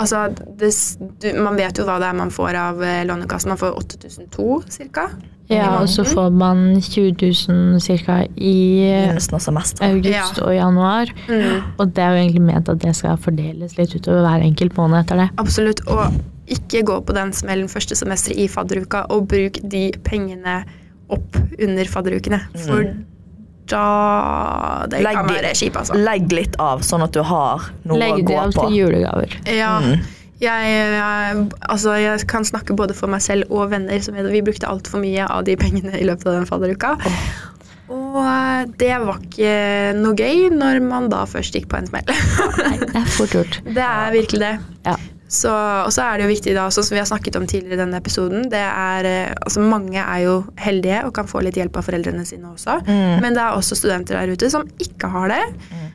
Altså, 0.00 0.28
det, 0.58 0.72
du, 1.20 1.28
man 1.42 1.58
vet 1.58 1.76
jo 1.76 1.84
hva 1.84 1.98
det 2.00 2.08
er 2.08 2.16
man 2.16 2.32
får 2.32 2.56
av 2.56 2.82
eh, 2.84 3.02
Lånekassen. 3.08 3.52
Man 3.52 3.60
får 3.60 3.76
8002 3.82 4.48
cirka. 4.72 5.10
Ja, 5.52 5.68
og 5.82 5.88
så 5.90 6.04
får 6.06 6.30
man 6.32 6.80
20 6.80 7.12
000 7.20 7.80
ca. 8.06 8.22
i 8.36 8.54
av 8.88 9.58
august 9.84 10.38
og 10.40 10.54
januar. 10.54 11.12
Mm. 11.28 11.74
Og 11.76 11.92
det 11.92 12.04
er 12.04 12.14
jo 12.14 12.22
egentlig 12.22 12.44
ment 12.46 12.70
at 12.72 12.80
det 12.80 12.94
skal 12.96 13.20
fordeles 13.20 13.76
litt 13.76 13.92
utover 13.92 14.24
hver 14.24 14.46
enkelt 14.46 14.78
måned 14.78 15.02
etter 15.02 15.24
det. 15.24 15.28
Absolutt. 15.42 15.82
Og 15.92 16.52
ikke 16.52 16.84
gå 16.88 17.00
på 17.04 17.16
den 17.16 17.34
smellen 17.36 17.68
første 17.70 17.98
semester 17.98 18.32
i 18.32 18.48
fadderuka, 18.50 19.04
og 19.12 19.28
bruk 19.32 19.60
de 19.62 19.90
pengene 20.06 20.62
opp 21.12 21.36
under 21.60 21.90
fadderukene. 21.90 22.40
For 22.64 22.94
da 23.70 24.86
Det 24.90 25.02
Legg 25.04 25.18
kan 25.20 25.30
være 25.30 25.52
kjipt, 25.58 25.78
altså. 25.78 25.98
Legg 25.98 26.32
litt 26.34 26.58
av, 26.62 26.82
sånn 26.86 27.04
at 27.04 27.14
du 27.14 27.22
har 27.26 27.68
noe 27.86 28.00
Legg 28.00 28.16
å 28.16 28.18
det 28.18 28.26
gå 28.28 28.40
av 28.40 28.56
på. 28.56 28.66
til 28.66 28.80
julegaver. 28.80 29.38
Ja. 29.46 29.76
Mm. 29.84 30.02
Jeg, 30.42 30.70
jeg, 30.74 31.42
altså 31.70 31.94
jeg 32.02 32.26
kan 32.26 32.42
snakke 32.42 32.74
både 32.74 32.96
for 32.98 33.12
meg 33.12 33.22
selv 33.22 33.52
og 33.54 33.70
venner. 33.70 34.00
Som 34.02 34.18
vi, 34.18 34.24
vi 34.32 34.42
brukte 34.42 34.66
altfor 34.66 35.02
mye 35.04 35.28
av 35.30 35.46
de 35.46 35.54
pengene 35.60 35.94
i 36.00 36.06
løpet 36.08 36.26
av 36.26 36.40
den 36.40 36.48
fadderuka. 36.50 36.96
Og 37.92 38.18
eh, 38.24 38.64
det 38.80 38.92
var 39.04 39.20
ikke 39.22 39.54
noe 39.98 40.16
gøy 40.18 40.48
når 40.54 40.80
man 40.84 41.08
da 41.12 41.22
først 41.28 41.54
gikk 41.54 41.68
på 41.70 41.78
en 41.78 41.88
smell. 41.90 42.08
Det 42.08 42.90
er 42.98 43.08
fort 43.14 43.36
gjort. 43.36 43.60
det 43.78 43.86
er 43.86 44.14
virkelig 44.16 44.42
det. 44.42 44.54
Ja. 44.88 44.96
Så, 45.32 45.50
og 45.50 45.92
så 45.94 46.04
er 46.04 46.18
det 46.18 46.26
jo 46.26 46.32
viktig, 46.32 46.52
da, 46.56 46.66
sånn 46.74 46.84
som 46.84 46.96
vi 46.96 47.00
har 47.00 47.08
snakket 47.08 47.38
om 47.38 47.46
tidligere 47.48 47.78
i 47.78 47.80
denne 47.80 48.00
episoden 48.02 48.50
det 48.52 48.60
er, 48.60 49.08
eh, 49.08 49.30
altså 49.32 49.62
Mange 49.64 50.02
er 50.02 50.24
jo 50.26 50.34
heldige 50.60 50.98
og 51.06 51.14
kan 51.16 51.28
få 51.30 51.40
litt 51.44 51.56
hjelp 51.56 51.78
av 51.78 51.86
foreldrene 51.86 52.24
sine 52.28 52.50
også. 52.50 52.82
Mm. 52.84 53.22
Men 53.24 53.36
det 53.36 53.40
er 53.40 53.56
også 53.56 53.78
studenter 53.78 54.18
der 54.18 54.34
ute 54.34 54.50
som 54.52 54.66
ikke 54.82 55.08
har 55.12 55.32
det. 55.32 55.40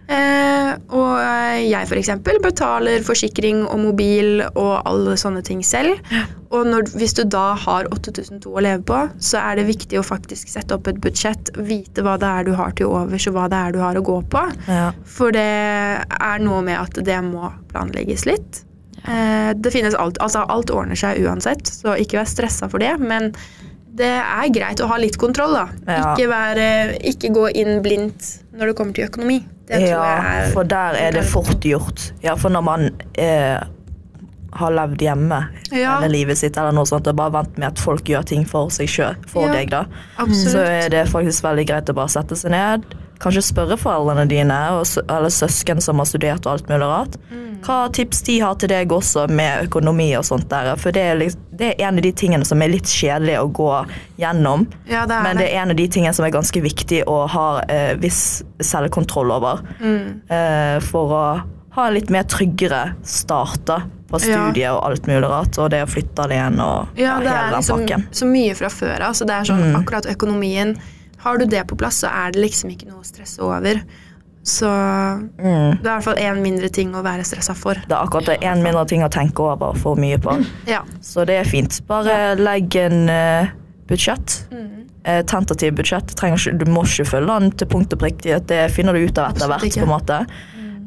Eh, 0.08 0.72
og 0.96 1.14
jeg 1.62 1.86
f.eks. 1.86 2.12
betaler 2.42 3.06
forsikring 3.06 3.62
og 3.68 3.80
mobil 3.84 4.42
og 4.48 4.74
alle 4.88 5.18
sånne 5.20 5.44
ting 5.46 5.62
selv. 5.66 6.00
Og 6.56 6.68
når, 6.68 6.90
hvis 6.98 7.16
du 7.18 7.24
da 7.28 7.52
har 7.60 7.90
8002 7.92 8.50
å 8.50 8.64
leve 8.64 8.84
på, 8.88 9.00
så 9.20 9.42
er 9.44 9.60
det 9.60 9.68
viktig 9.70 10.00
å 10.00 10.06
faktisk 10.06 10.50
sette 10.52 10.78
opp 10.78 10.88
et 10.90 11.02
budsjett, 11.04 11.52
vite 11.68 12.06
hva 12.06 12.16
det 12.22 12.30
er 12.30 12.48
du 12.48 12.54
har 12.58 12.74
til 12.78 12.90
overs 12.90 13.28
og 13.30 13.38
hva 13.38 13.48
det 13.52 13.60
er 13.60 13.76
du 13.76 13.82
har 13.84 14.00
å 14.00 14.06
gå 14.06 14.22
på. 14.32 14.46
Ja. 14.70 14.88
For 15.18 15.36
det 15.36 15.50
er 16.08 16.46
noe 16.46 16.64
med 16.66 16.80
at 16.80 17.04
det 17.06 17.20
må 17.28 17.52
planlegges 17.74 18.26
litt. 18.30 18.64
Eh, 19.08 19.54
det 19.56 19.72
finnes 19.72 19.96
alt, 19.96 20.18
altså 20.24 20.44
alt 20.52 20.72
ordner 20.74 21.00
seg 21.00 21.22
uansett, 21.24 21.68
så 21.72 21.96
ikke 22.00 22.20
vær 22.22 22.28
stressa 22.30 22.68
for 22.72 22.84
det. 22.84 22.94
Men 23.00 23.32
det 23.98 24.10
er 24.22 24.50
greit 24.54 24.82
å 24.84 24.90
ha 24.92 24.98
litt 25.02 25.16
kontroll, 25.18 25.56
da. 25.58 25.68
Ja. 25.88 26.12
Ikke, 26.14 26.28
være, 26.30 26.68
ikke 27.08 27.32
gå 27.34 27.48
inn 27.58 27.80
blindt 27.86 28.28
når 28.54 28.72
det 28.72 28.76
kommer 28.78 28.94
til 28.98 29.08
økonomi. 29.08 29.40
Det 29.68 29.80
tror 29.82 29.90
ja, 29.90 30.04
er 30.44 30.52
for 30.54 30.68
der 30.70 30.96
er 31.02 31.16
det 31.18 31.26
fort 31.28 31.66
gjort. 31.66 32.12
Ja, 32.24 32.36
for 32.40 32.54
når 32.54 32.64
man 32.68 32.86
eh, 33.20 33.58
har 34.58 34.72
levd 34.74 35.02
hjemme 35.04 35.40
Ja. 35.76 35.98
hele 36.00 36.12
livet 36.14 36.38
sitt, 36.40 36.56
eller 36.58 36.72
noe 36.78 36.88
sånt, 36.88 37.08
og 37.10 37.18
bare 37.20 37.34
vent 37.40 37.58
med 37.60 37.68
at 37.74 37.82
folk 37.84 38.08
gjør 38.08 38.24
ting 38.30 38.46
for 38.48 38.70
seg 38.74 38.88
sjøl, 38.92 39.18
for 39.28 39.48
Ja, 39.48 39.54
deg, 39.58 39.70
da, 39.74 39.82
absolutt. 40.18 40.54
så 40.54 40.64
er 40.68 40.90
det 40.94 41.08
faktisk 41.12 41.44
veldig 41.44 41.66
greit 41.68 41.90
å 41.92 41.98
bare 41.98 42.14
sette 42.14 42.38
seg 42.40 42.54
ned. 42.54 42.86
Kanskje 43.20 43.44
spørre 43.50 43.78
foreldrene 43.82 44.28
dine 44.30 44.56
eller 44.78 45.30
søsken 45.34 45.82
som 45.82 45.98
har 45.98 46.06
studert 46.06 46.46
og 46.46 46.54
alt 46.54 46.70
mulig 46.70 46.86
rart. 46.88 47.18
Mm. 47.32 47.47
Hva 47.66 47.90
tips 47.92 48.22
de 48.24 48.40
har 48.40 48.56
til 48.56 48.70
deg 48.70 48.90
også 48.90 49.28
med 49.30 49.68
økonomi 49.68 50.10
og 50.18 50.24
sånt 50.26 50.48
der. 50.50 50.76
For 50.78 50.92
det 50.92 51.02
er, 51.02 51.16
liksom, 51.20 51.42
det 51.58 51.74
er 51.80 51.88
en 51.88 51.98
av 51.98 52.02
de 52.06 52.12
tingene 52.12 52.46
som 52.46 52.62
er 52.62 52.70
litt 52.70 52.84
kjedelig 52.86 53.38
å 53.42 53.52
gå 53.52 53.72
gjennom. 54.20 54.68
Ja, 54.88 55.06
det 55.06 55.16
er 55.18 55.24
Men 55.24 55.38
det 55.38 55.50
er 55.54 55.62
en 55.64 55.72
av 55.72 55.76
de 55.76 55.88
tingene 55.88 56.14
som 56.14 56.26
er 56.26 56.32
ganske 56.32 56.62
viktig 56.62 57.04
å 57.08 57.28
ha 57.28 57.62
eh, 57.68 57.96
viss 58.00 58.44
selvkontroll 58.62 59.32
over. 59.32 59.62
Mm. 59.82 60.22
Eh, 60.30 60.80
for 60.88 61.14
å 61.18 61.24
ha 61.78 61.88
en 61.88 61.94
litt 61.94 62.10
mer 62.14 62.24
tryggere 62.24 62.96
start 63.06 63.66
på 63.66 63.82
på 64.08 64.22
Ja. 64.24 64.38
studiet 64.48 64.72
og 64.72 64.86
alt 64.88 65.06
mulig 65.06 65.28
rart. 65.28 65.58
Og 65.60 65.70
det 65.70 65.82
å 65.84 65.88
flytte 65.92 66.24
alene 66.24 66.64
og 66.64 66.88
Ja, 66.96 67.18
hele 67.18 67.26
den 67.30 67.54
liksom 67.60 67.80
pakken. 67.82 68.06
så 68.16 68.26
mye 68.26 68.56
fra 68.56 68.70
før 68.70 69.02
av. 69.10 69.12
Så 69.14 69.26
det 69.28 69.36
er 69.36 69.44
sånn 69.44 69.74
Mm. 69.74 69.76
akkurat 69.84 70.06
økonomien 70.06 70.78
Har 71.20 71.38
du 71.40 71.46
det 71.46 71.66
på 71.68 71.76
plass, 71.76 72.04
så 72.04 72.08
er 72.08 72.32
det 72.32 72.40
liksom 72.42 72.70
ikke 72.72 72.88
noe 72.88 73.02
å 73.02 73.04
stresse 73.06 73.40
over. 73.42 73.82
Så 74.48 74.68
Mm. 74.68 75.82
det 75.84 75.86
er 75.86 75.92
i 75.92 75.98
hvert 75.98 76.04
fall 76.06 76.20
én 76.24 76.38
mindre 76.42 76.70
ting 76.72 76.94
å 76.96 77.02
være 77.04 77.26
stressa 77.28 77.54
for. 77.58 77.74
Det 77.76 77.92
er 77.92 78.00
akkurat 78.00 78.26
det 78.30 78.38
en 78.48 78.62
mindre 78.64 78.86
ting 78.88 79.02
å 79.04 79.10
tenke 79.12 79.44
over 79.44 79.76
for 79.76 80.00
mye 80.00 80.18
på. 80.24 80.38
Ja. 80.70 80.82
Så 81.04 81.26
det 81.28 81.36
er 81.42 81.44
fint. 81.50 81.82
Bare 81.90 82.36
legg 82.40 82.76
en 82.80 83.10
uh, 83.12 83.50
budsjett. 83.90 84.38
Mm. 84.52 84.70
Uh, 85.08 85.22
tentativ 85.28 85.76
budsjett. 85.76 86.16
Trenger 86.16 86.40
ikke, 86.40 86.58
du 86.64 86.72
må 86.72 86.86
ikke 86.88 87.06
følge 87.12 87.28
den 87.40 87.52
til 87.60 87.68
punkt 87.68 87.94
og 87.98 88.00
prikke. 88.06 88.40
Det 88.48 88.62
finner 88.72 88.94
du 88.96 89.04
ut 89.04 89.18
av 89.20 89.36
etter 89.36 89.52
hvert. 89.52 89.68
på 89.76 89.84
en 89.84 89.92
måte. 89.92 90.22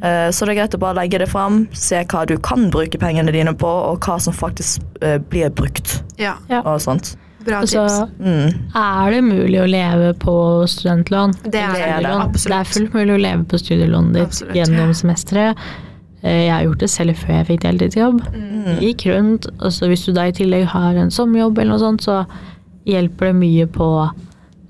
Uh, 0.01 0.31
så 0.33 0.47
det 0.49 0.55
er 0.55 0.61
greit 0.63 0.75
å 0.79 0.81
bare 0.81 0.97
legge 1.03 1.19
det 1.21 1.29
fram, 1.29 1.67
se 1.77 2.01
hva 2.09 2.25
du 2.27 2.39
kan 2.41 2.71
bruke 2.73 2.97
pengene 2.99 3.33
dine 3.37 3.53
på, 3.53 3.69
og 3.69 4.01
hva 4.01 4.17
som 4.19 4.33
faktisk 4.33 4.81
blir 5.29 5.51
brukt. 5.53 5.99
ja. 6.17 6.39
Ja. 6.49 6.63
og 6.65 6.81
sånt. 6.81 7.17
Bra 7.51 7.61
Og 7.65 7.69
så 7.69 7.85
tips. 7.85 8.17
Mm. 8.23 8.57
er 8.81 9.11
det 9.17 9.21
mulig 9.27 9.61
å 9.61 9.69
leve 9.69 10.11
på 10.23 10.35
studentlån. 10.71 11.35
Det 11.51 11.61
er 11.67 12.01
det, 12.05 12.15
absolutt. 12.15 12.49
Det 12.55 12.59
er 12.61 12.73
fullt 12.75 12.95
mulig 12.99 13.15
å 13.17 13.23
leve 13.27 13.45
på 13.51 13.59
studielånet 13.61 14.13
ditt 14.19 14.29
Absolutt. 14.31 14.55
gjennom 14.61 14.95
semesteret. 14.95 15.57
Eh, 16.23 16.47
Jeg 16.47 16.53
har 16.53 16.63
gjort 16.69 16.79
det 16.85 16.91
selv 16.93 17.17
før 17.17 17.35
jeg 17.39 17.47
fikk 17.51 17.63
deltidsjobb. 17.67 18.23
Mm. 18.35 18.79
Gikk 18.85 19.07
rundt, 19.13 19.47
og 19.61 19.71
så 19.73 19.89
hvis 19.89 20.05
du 20.07 20.13
da 20.13 20.27
i 20.29 20.33
tillegg 20.37 20.67
har 20.69 20.95
en 21.01 21.11
sommerjobb 21.11 21.59
eller 21.59 21.73
noe 21.75 21.83
sånt, 21.83 22.03
så 22.05 22.27
hjelper 22.87 23.31
det 23.33 23.37
mye 23.41 23.67
på 23.67 23.89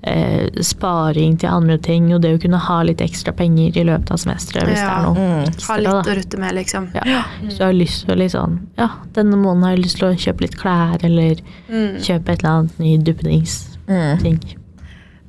eh, 0.03 0.47
sparing 0.65 1.37
til 1.39 1.49
andre 1.49 1.77
ting, 1.77 2.07
og 2.15 2.21
det 2.23 2.31
å 2.35 2.41
kunne 2.41 2.57
ha 2.57 2.77
litt 2.87 3.01
ekstra 3.05 3.33
penger 3.37 3.77
i 3.77 3.83
løpet 3.85 4.11
av 4.11 4.17
semesteret 4.17 4.67
hvis 4.71 4.79
det 4.81 4.87
er 4.87 5.03
noe 5.05 5.15
Mm. 5.21 5.61
Ha 5.67 5.75
litt 5.77 5.91
da. 5.91 6.01
å 6.01 6.15
rutte 6.17 6.39
med, 6.41 6.55
liksom. 6.55 6.89
Ja. 6.95 7.23
Så 7.49 7.57
du 7.57 7.63
har 7.65 7.73
lyst 7.73 8.05
til 8.07 8.15
å 8.17 8.29
sånn 8.33 8.59
Ja, 8.77 8.89
denne 9.13 9.37
måneden 9.37 9.63
har 9.63 9.75
jeg 9.75 9.83
lyst 9.85 9.97
til 10.01 10.07
å 10.09 10.15
kjøpe 10.17 10.41
litt 10.47 10.57
klær, 10.57 10.97
eller 11.03 11.35
Mm. 11.69 11.99
kjøpe 12.01 12.29
et 12.33 12.39
eller 12.43 12.49
annet 12.51 12.79
ny 12.79 12.97
duppedingsting. 12.97 13.87
Mm. 13.87 14.39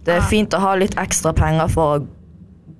Det 0.05 0.15
er 0.17 0.21
fint 0.21 0.51
å 0.55 0.59
ha 0.61 0.75
litt 0.75 0.95
ekstra 0.97 1.33
penger 1.33 1.69
for 1.69 1.99
å 1.99 2.07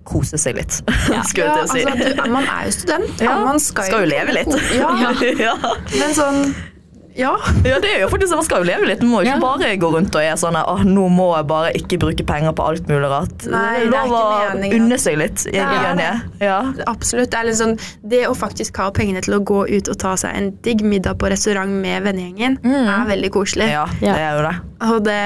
kose 0.05 0.37
seg 0.39 0.57
litt, 0.57 0.73
skulle 1.29 1.47
Ja, 1.47 1.59
jeg 1.63 1.69
til 1.69 1.69
å 1.69 1.69
si. 1.69 1.85
altså, 1.85 2.25
du, 2.25 2.31
man 2.33 2.43
er 2.51 2.65
jo 2.67 2.71
student. 2.75 3.21
Ja, 3.21 3.25
Ja, 3.39 3.45
man 3.45 3.61
skal, 3.61 3.85
skal 3.85 4.01
jo 4.01 4.07
leve 4.11 4.33
litt. 4.33 4.57
Ja, 4.75 5.13
ja. 5.47 5.55
men 6.01 6.15
sånn 6.17 6.55
Ja. 7.17 7.35
ja, 7.69 7.79
det 7.83 7.91
jo 8.01 8.09
faktisk 8.09 8.33
Man 8.35 8.45
skal 8.47 8.63
jo 8.63 8.69
leve 8.71 8.87
litt. 8.89 9.03
Man 9.05 9.11
må 9.13 9.21
jo 9.23 9.29
ikke 9.29 9.37
Ja. 9.37 9.41
bare 9.45 9.73
gå 9.77 9.91
rundt 9.93 10.15
og 10.17 10.23
er 10.25 10.37
sånn 10.41 10.57
Åh, 10.57 10.83
nå 10.89 11.09
må 11.13 11.27
jeg 11.37 11.47
bare 11.51 11.73
ikke 11.77 11.99
bruke 12.01 12.25
penger 12.27 12.55
på 12.57 12.65
alt 12.71 12.87
mulig 12.89 13.11
rart. 13.13 13.47
Nei, 13.53 13.83
det 13.85 13.91
det 13.93 13.99
er 13.99 14.07
ikke 14.09 14.55
meningen. 14.55 14.77
unne 14.87 14.99
seg 15.03 15.19
litt. 15.21 15.45
i 15.53 15.59
er 15.59 15.97
det. 16.01 16.11
Ja. 16.41 16.59
Absolutt. 16.87 17.31
Det 17.31 17.57
sånn 17.59 17.77
Det 18.03 18.23
å 18.29 18.35
faktisk 18.35 18.77
ha 18.81 18.91
pengene 18.91 19.21
til 19.23 19.35
å 19.39 19.43
gå 19.45 19.65
ut 19.69 19.89
og 19.93 19.99
ta 19.99 20.15
seg 20.17 20.35
en 20.37 20.51
digg 20.65 20.81
middag 20.83 21.19
på 21.21 21.29
restaurant 21.29 21.69
med 21.71 22.03
vennegjengen, 22.05 22.59
er 22.65 23.05
veldig 23.09 23.31
koselig. 23.31 23.69
ja, 23.71 23.87
Ja. 24.01 24.15
det 24.15 24.23
er 24.23 24.37
jo 24.37 24.43
det. 24.49 24.57
Og 24.89 25.05
det 25.05 25.21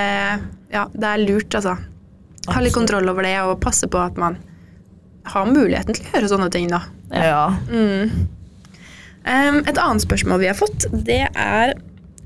Ja, 0.72 0.86
det 0.92 1.04
er 1.04 1.18
lurt, 1.22 1.54
altså. 1.54 1.76
Ha 2.48 2.60
litt 2.60 2.74
kontroll 2.74 3.08
over 3.08 3.22
det, 3.22 3.38
og 3.42 3.60
passe 3.60 3.86
på 3.86 3.98
at 4.04 4.16
man 4.18 4.36
har 5.26 5.46
muligheten 5.46 5.94
til 5.94 6.04
å 6.06 6.10
gjøre 6.20 6.28
sånne 6.30 6.50
ting, 6.50 6.68
da. 6.68 6.80
Ja. 7.12 7.48
Mm. 7.70 8.10
Um, 9.26 9.58
et 9.66 9.78
annet 9.82 10.04
spørsmål 10.04 10.38
vi 10.44 10.46
har 10.46 10.54
fått, 10.58 10.86
det 11.06 11.24
er 11.34 11.74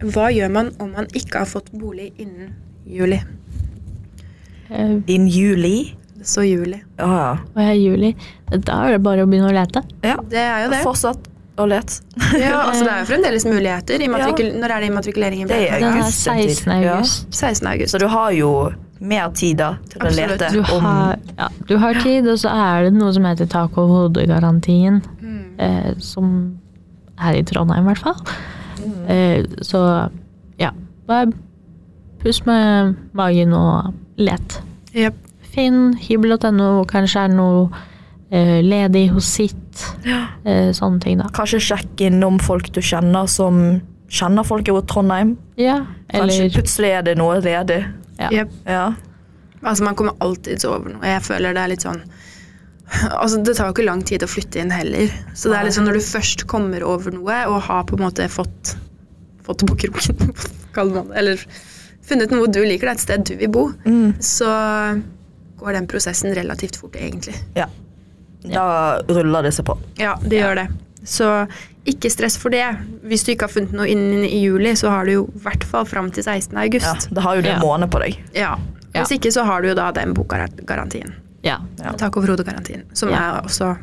hva 0.01 0.27
gjør 0.33 0.51
man 0.53 0.71
om 0.81 0.91
man 0.97 1.07
ikke 1.17 1.43
har 1.43 1.49
fått 1.49 1.71
bolig 1.77 2.11
innen 2.21 2.55
juli? 2.89 3.19
Eh, 4.71 4.97
In 5.07 5.27
juli. 5.29 5.95
Så 6.23 6.43
juli. 6.45 6.83
Ja, 6.99 7.07
ja. 7.09 7.31
Og 7.55 7.61
jeg 7.63 7.71
er 7.71 7.81
juli. 7.81 8.11
Da 8.53 8.83
er 8.87 8.93
det 8.99 9.03
bare 9.05 9.25
å 9.25 9.29
begynne 9.31 9.49
å 9.49 9.55
lete. 9.57 9.83
ja. 10.05 10.17
Det 10.29 10.39
er 10.43 10.65
jo 10.67 10.71
det. 10.75 10.83
Fortsatt 10.85 11.29
å 11.61 11.65
lete. 11.69 12.03
Ja, 12.41 12.61
altså 12.69 12.85
det 12.85 12.93
er 12.93 13.01
jo 13.01 13.09
fremdeles 13.09 13.45
muligheter. 13.49 14.05
Immatrikul 14.05 14.53
Når 14.61 14.75
er 14.77 14.81
det 14.85 14.91
immatrikuleringen? 14.93 15.49
Det 15.49 15.59
er 15.71 15.81
Den 15.81 15.89
er 15.89 15.99
august. 16.03 16.29
en 16.29 16.37
tid. 16.37 16.55
16. 16.57 16.73
august. 16.77 17.27
16. 17.35 17.67
august. 17.73 17.93
Så 17.97 17.99
du 17.99 18.07
har 18.13 18.31
jo 18.37 18.53
mer 19.01 19.31
tid 19.33 19.57
da 19.63 19.71
til 19.89 20.03
å 20.03 20.07
Absolutt. 20.11 20.31
lete 20.37 20.51
Du 20.53 20.61
har, 20.85 21.17
ja, 21.39 21.49
du 21.69 21.77
har 21.81 22.01
tid, 22.05 22.29
og 22.29 22.37
så 22.43 22.53
er 22.53 22.85
det 22.91 22.93
noe 23.01 23.13
som 23.17 23.25
heter 23.25 23.49
tak 23.49 23.79
over 23.81 24.05
hodet-garantien. 24.09 25.01
Mm. 25.25 25.45
Eh, 25.61 25.93
som 26.05 26.35
er 27.21 27.39
i 27.39 27.45
Trondheim, 27.47 27.85
i 27.85 27.93
hvert 27.93 28.03
fall. 28.03 28.21
Mm. 28.81 28.97
Eh, 29.13 29.45
så 29.67 29.83
ja, 30.61 30.71
bare 31.09 31.31
pust 32.21 32.47
med 32.49 32.95
magen 33.17 33.53
og 33.57 33.93
let. 34.21 34.61
Yep. 34.95 35.15
Finn 35.51 35.95
hybel.no, 35.99 36.85
kanskje 36.91 37.25
er 37.27 37.33
noe 37.35 37.69
eh, 38.31 38.61
ledig 38.65 39.09
hos 39.15 39.29
sitt. 39.39 39.85
Eh, 40.45 40.71
sånne 40.77 41.01
ting, 41.03 41.21
da. 41.21 41.29
Kanskje 41.35 41.61
sjekke 41.71 42.11
innom 42.11 42.39
folk 42.43 42.71
du 42.75 42.81
kjenner 42.85 43.29
som 43.31 43.81
kjenner 44.11 44.47
folk 44.47 44.69
i 44.69 44.75
Trondheim. 44.91 45.37
Ja, 45.61 45.81
Kanskje 46.11 46.45
eller 46.45 46.55
plutselig 46.57 46.91
er 46.99 47.07
det 47.07 47.17
noe 47.21 47.39
ledig. 47.41 47.85
ja. 48.19 48.31
Yep. 48.31 48.59
Ja. 48.67 48.89
Altså 49.63 49.85
Man 49.85 49.95
kommer 49.95 50.15
alltids 50.25 50.65
over 50.65 50.89
noe. 50.89 51.05
Jeg 51.05 51.21
føler 51.23 51.53
det 51.53 51.61
er 51.61 51.69
litt 51.75 51.83
sånn 51.85 52.01
Altså 53.11 53.39
Det 53.45 53.55
tar 53.57 53.69
jo 53.71 53.75
ikke 53.77 53.85
lang 53.87 54.01
tid 54.05 54.23
å 54.27 54.29
flytte 54.29 54.59
inn 54.61 54.71
heller. 54.75 55.13
Så 55.39 55.51
det 55.53 55.59
er 55.61 55.71
sånn 55.75 55.87
når 55.89 56.01
du 56.01 56.05
først 56.05 56.47
kommer 56.51 56.83
over 56.85 57.15
noe 57.15 57.37
og 57.49 57.61
har 57.69 57.85
på 57.89 57.97
en 57.99 58.03
måte 58.09 58.27
fått 58.29 58.75
Fått 59.47 59.63
på 59.67 59.77
kroken. 59.87 60.33
Eller 61.19 61.41
funnet 62.07 62.31
noe 62.35 62.47
du 62.53 62.61
liker, 62.65 62.87
det 62.87 62.93
er 62.93 62.99
et 62.99 63.05
sted 63.07 63.25
du 63.31 63.33
vil 63.41 63.49
bo. 63.55 63.63
Mm. 63.87 64.13
Så 64.21 64.47
går 65.61 65.73
den 65.79 65.87
prosessen 65.91 66.35
relativt 66.37 66.77
fort, 66.77 66.97
egentlig. 66.97 67.35
ja. 67.57 67.67
Da 68.41 69.01
ruller 69.05 69.43
det 69.45 69.51
seg 69.53 69.67
på. 69.69 69.75
Ja, 70.01 70.15
det 70.25 70.39
gjør 70.41 70.55
det. 70.63 70.67
Så 71.05 71.27
ikke 71.89 72.09
stress 72.13 72.37
for 72.41 72.53
det. 72.53 72.63
Hvis 73.09 73.25
du 73.27 73.33
ikke 73.35 73.49
har 73.49 73.53
funnet 73.53 73.73
noe 73.77 73.89
innen 73.89 74.23
i 74.25 74.39
juli, 74.45 74.73
så 74.81 74.89
har 74.93 75.05
du 75.09 75.13
jo 75.13 75.25
i 75.35 75.43
hvert 75.45 75.65
fall 75.69 75.85
fram 75.89 76.09
til 76.13 76.25
16. 76.25 76.53
Ja, 76.57 76.65
august. 76.65 77.09
da 77.13 77.25
har 77.25 77.37
jo 77.37 77.43
du 77.45 77.49
en 77.51 77.59
Ja. 77.59 77.65
måned 77.65 77.91
på 77.93 78.01
deg. 78.01 78.17
Ja. 78.37 78.55
Ja. 78.95 79.03
Hvis 79.03 79.13
ikke 79.19 79.33
så 79.33 79.45
har 79.45 79.61
du 79.63 79.69
jo 79.69 79.75
da 79.77 79.91
den 79.93 80.15
bokgarantien. 80.17 81.13
Ja. 81.43 81.59
Ja. 81.79 81.93
Tak 81.99 82.17
over 82.17 82.29
hodet-garantien. 82.35 82.85
Som 82.93 83.09
Ja. 83.11 83.39
er 83.39 83.43
også 83.47 83.77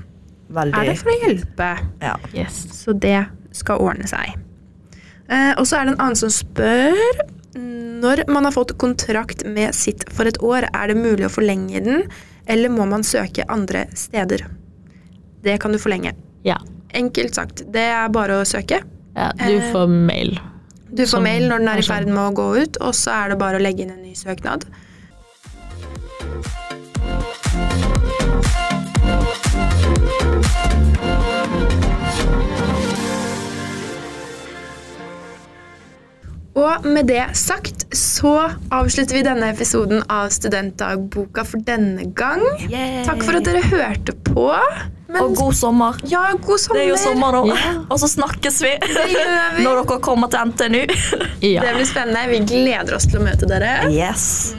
Veldig. 0.50 0.74
er 0.78 0.86
det 0.86 0.98
for 1.00 1.10
å 1.12 1.20
hjelpe. 1.24 1.70
Ja. 2.02 2.16
Yes. 2.34 2.68
Så 2.72 2.94
det 3.00 3.26
skal 3.52 3.80
ordne 3.80 4.08
seg. 4.08 4.36
Eh, 5.30 5.54
og 5.58 5.66
så 5.68 5.78
er 5.82 5.86
det 5.86 5.94
en 5.96 6.00
annen 6.00 6.16
som 6.16 6.30
spør 6.30 6.96
Når 7.58 8.28
man 8.30 8.44
har 8.46 8.52
fått 8.54 8.78
kontrakt 8.78 9.44
med 9.50 9.74
sitt 9.74 10.04
for 10.14 10.26
et 10.30 10.38
år, 10.46 10.68
er 10.74 10.88
det 10.88 10.96
mulig 10.98 11.26
å 11.26 11.32
forlenge 11.34 11.84
den, 11.84 12.04
eller 12.48 12.70
må 12.70 12.86
man 12.88 13.02
søke 13.02 13.44
andre 13.50 13.88
steder? 13.98 14.44
Det 15.42 15.60
kan 15.60 15.72
du 15.72 15.80
forlenge. 15.80 16.14
Ja. 16.46 16.58
Enkelt 16.94 17.34
sagt. 17.34 17.64
Det 17.72 17.82
er 17.82 18.08
bare 18.10 18.38
å 18.42 18.46
søke. 18.46 18.84
ja. 19.16 19.32
Du 19.34 19.58
Eh, 19.58 19.72
får 19.74 19.88
mail. 19.90 20.40
Du 20.94 21.04
får 21.06 21.20
mail 21.22 21.50
når 21.50 21.58
den 21.58 21.68
er 21.68 21.78
i 21.78 21.82
sånn. 21.82 21.96
ferd 21.96 22.08
med 22.08 22.18
å 22.18 22.34
gå 22.36 22.62
ut, 22.62 22.78
og 22.80 22.94
så 22.94 23.12
er 23.26 23.30
det 23.30 23.40
bare 23.40 23.58
å 23.58 23.62
legge 23.62 23.82
inn 23.82 23.90
en 23.92 24.04
ny 24.04 24.14
søknad. 24.14 24.64
Og 36.58 36.86
med 36.90 37.06
det 37.06 37.22
sagt 37.38 37.84
så 37.96 38.32
avslutter 38.74 39.20
vi 39.20 39.22
denne 39.26 39.52
episoden 39.54 40.02
av 40.10 40.32
Studentdagboka 40.34 41.44
for 41.46 41.62
denne 41.68 42.08
gang. 42.18 42.42
Takk 43.06 43.22
for 43.28 43.38
at 43.38 43.46
dere 43.46 43.62
hørte 43.70 44.16
på. 44.26 44.48
Men- 45.08 45.22
Og 45.24 45.36
god 45.38 45.54
sommer. 45.56 45.96
Ja, 46.04 46.34
god 46.36 46.60
sommer! 46.60 46.80
Det 46.82 46.84
er 46.84 46.90
jo 46.90 46.98
sommer 46.98 47.32
nå. 47.32 47.46
Ja. 47.48 47.76
Og 47.90 48.00
så 48.02 48.10
snakkes 48.12 48.58
vi 48.62 48.74
vi. 48.82 49.14
når 49.64 49.84
dere 49.86 50.00
kommer 50.04 50.28
til 50.28 50.50
NTNU. 50.50 50.82
Ja. 51.46 51.62
Det 51.62 51.76
blir 51.78 51.86
spennende. 51.88 52.26
Vi 52.34 52.40
gleder 52.50 52.96
oss 52.98 53.06
til 53.08 53.22
å 53.22 53.24
møte 53.24 53.48
dere. 53.48 53.88
Yes. 53.94 54.54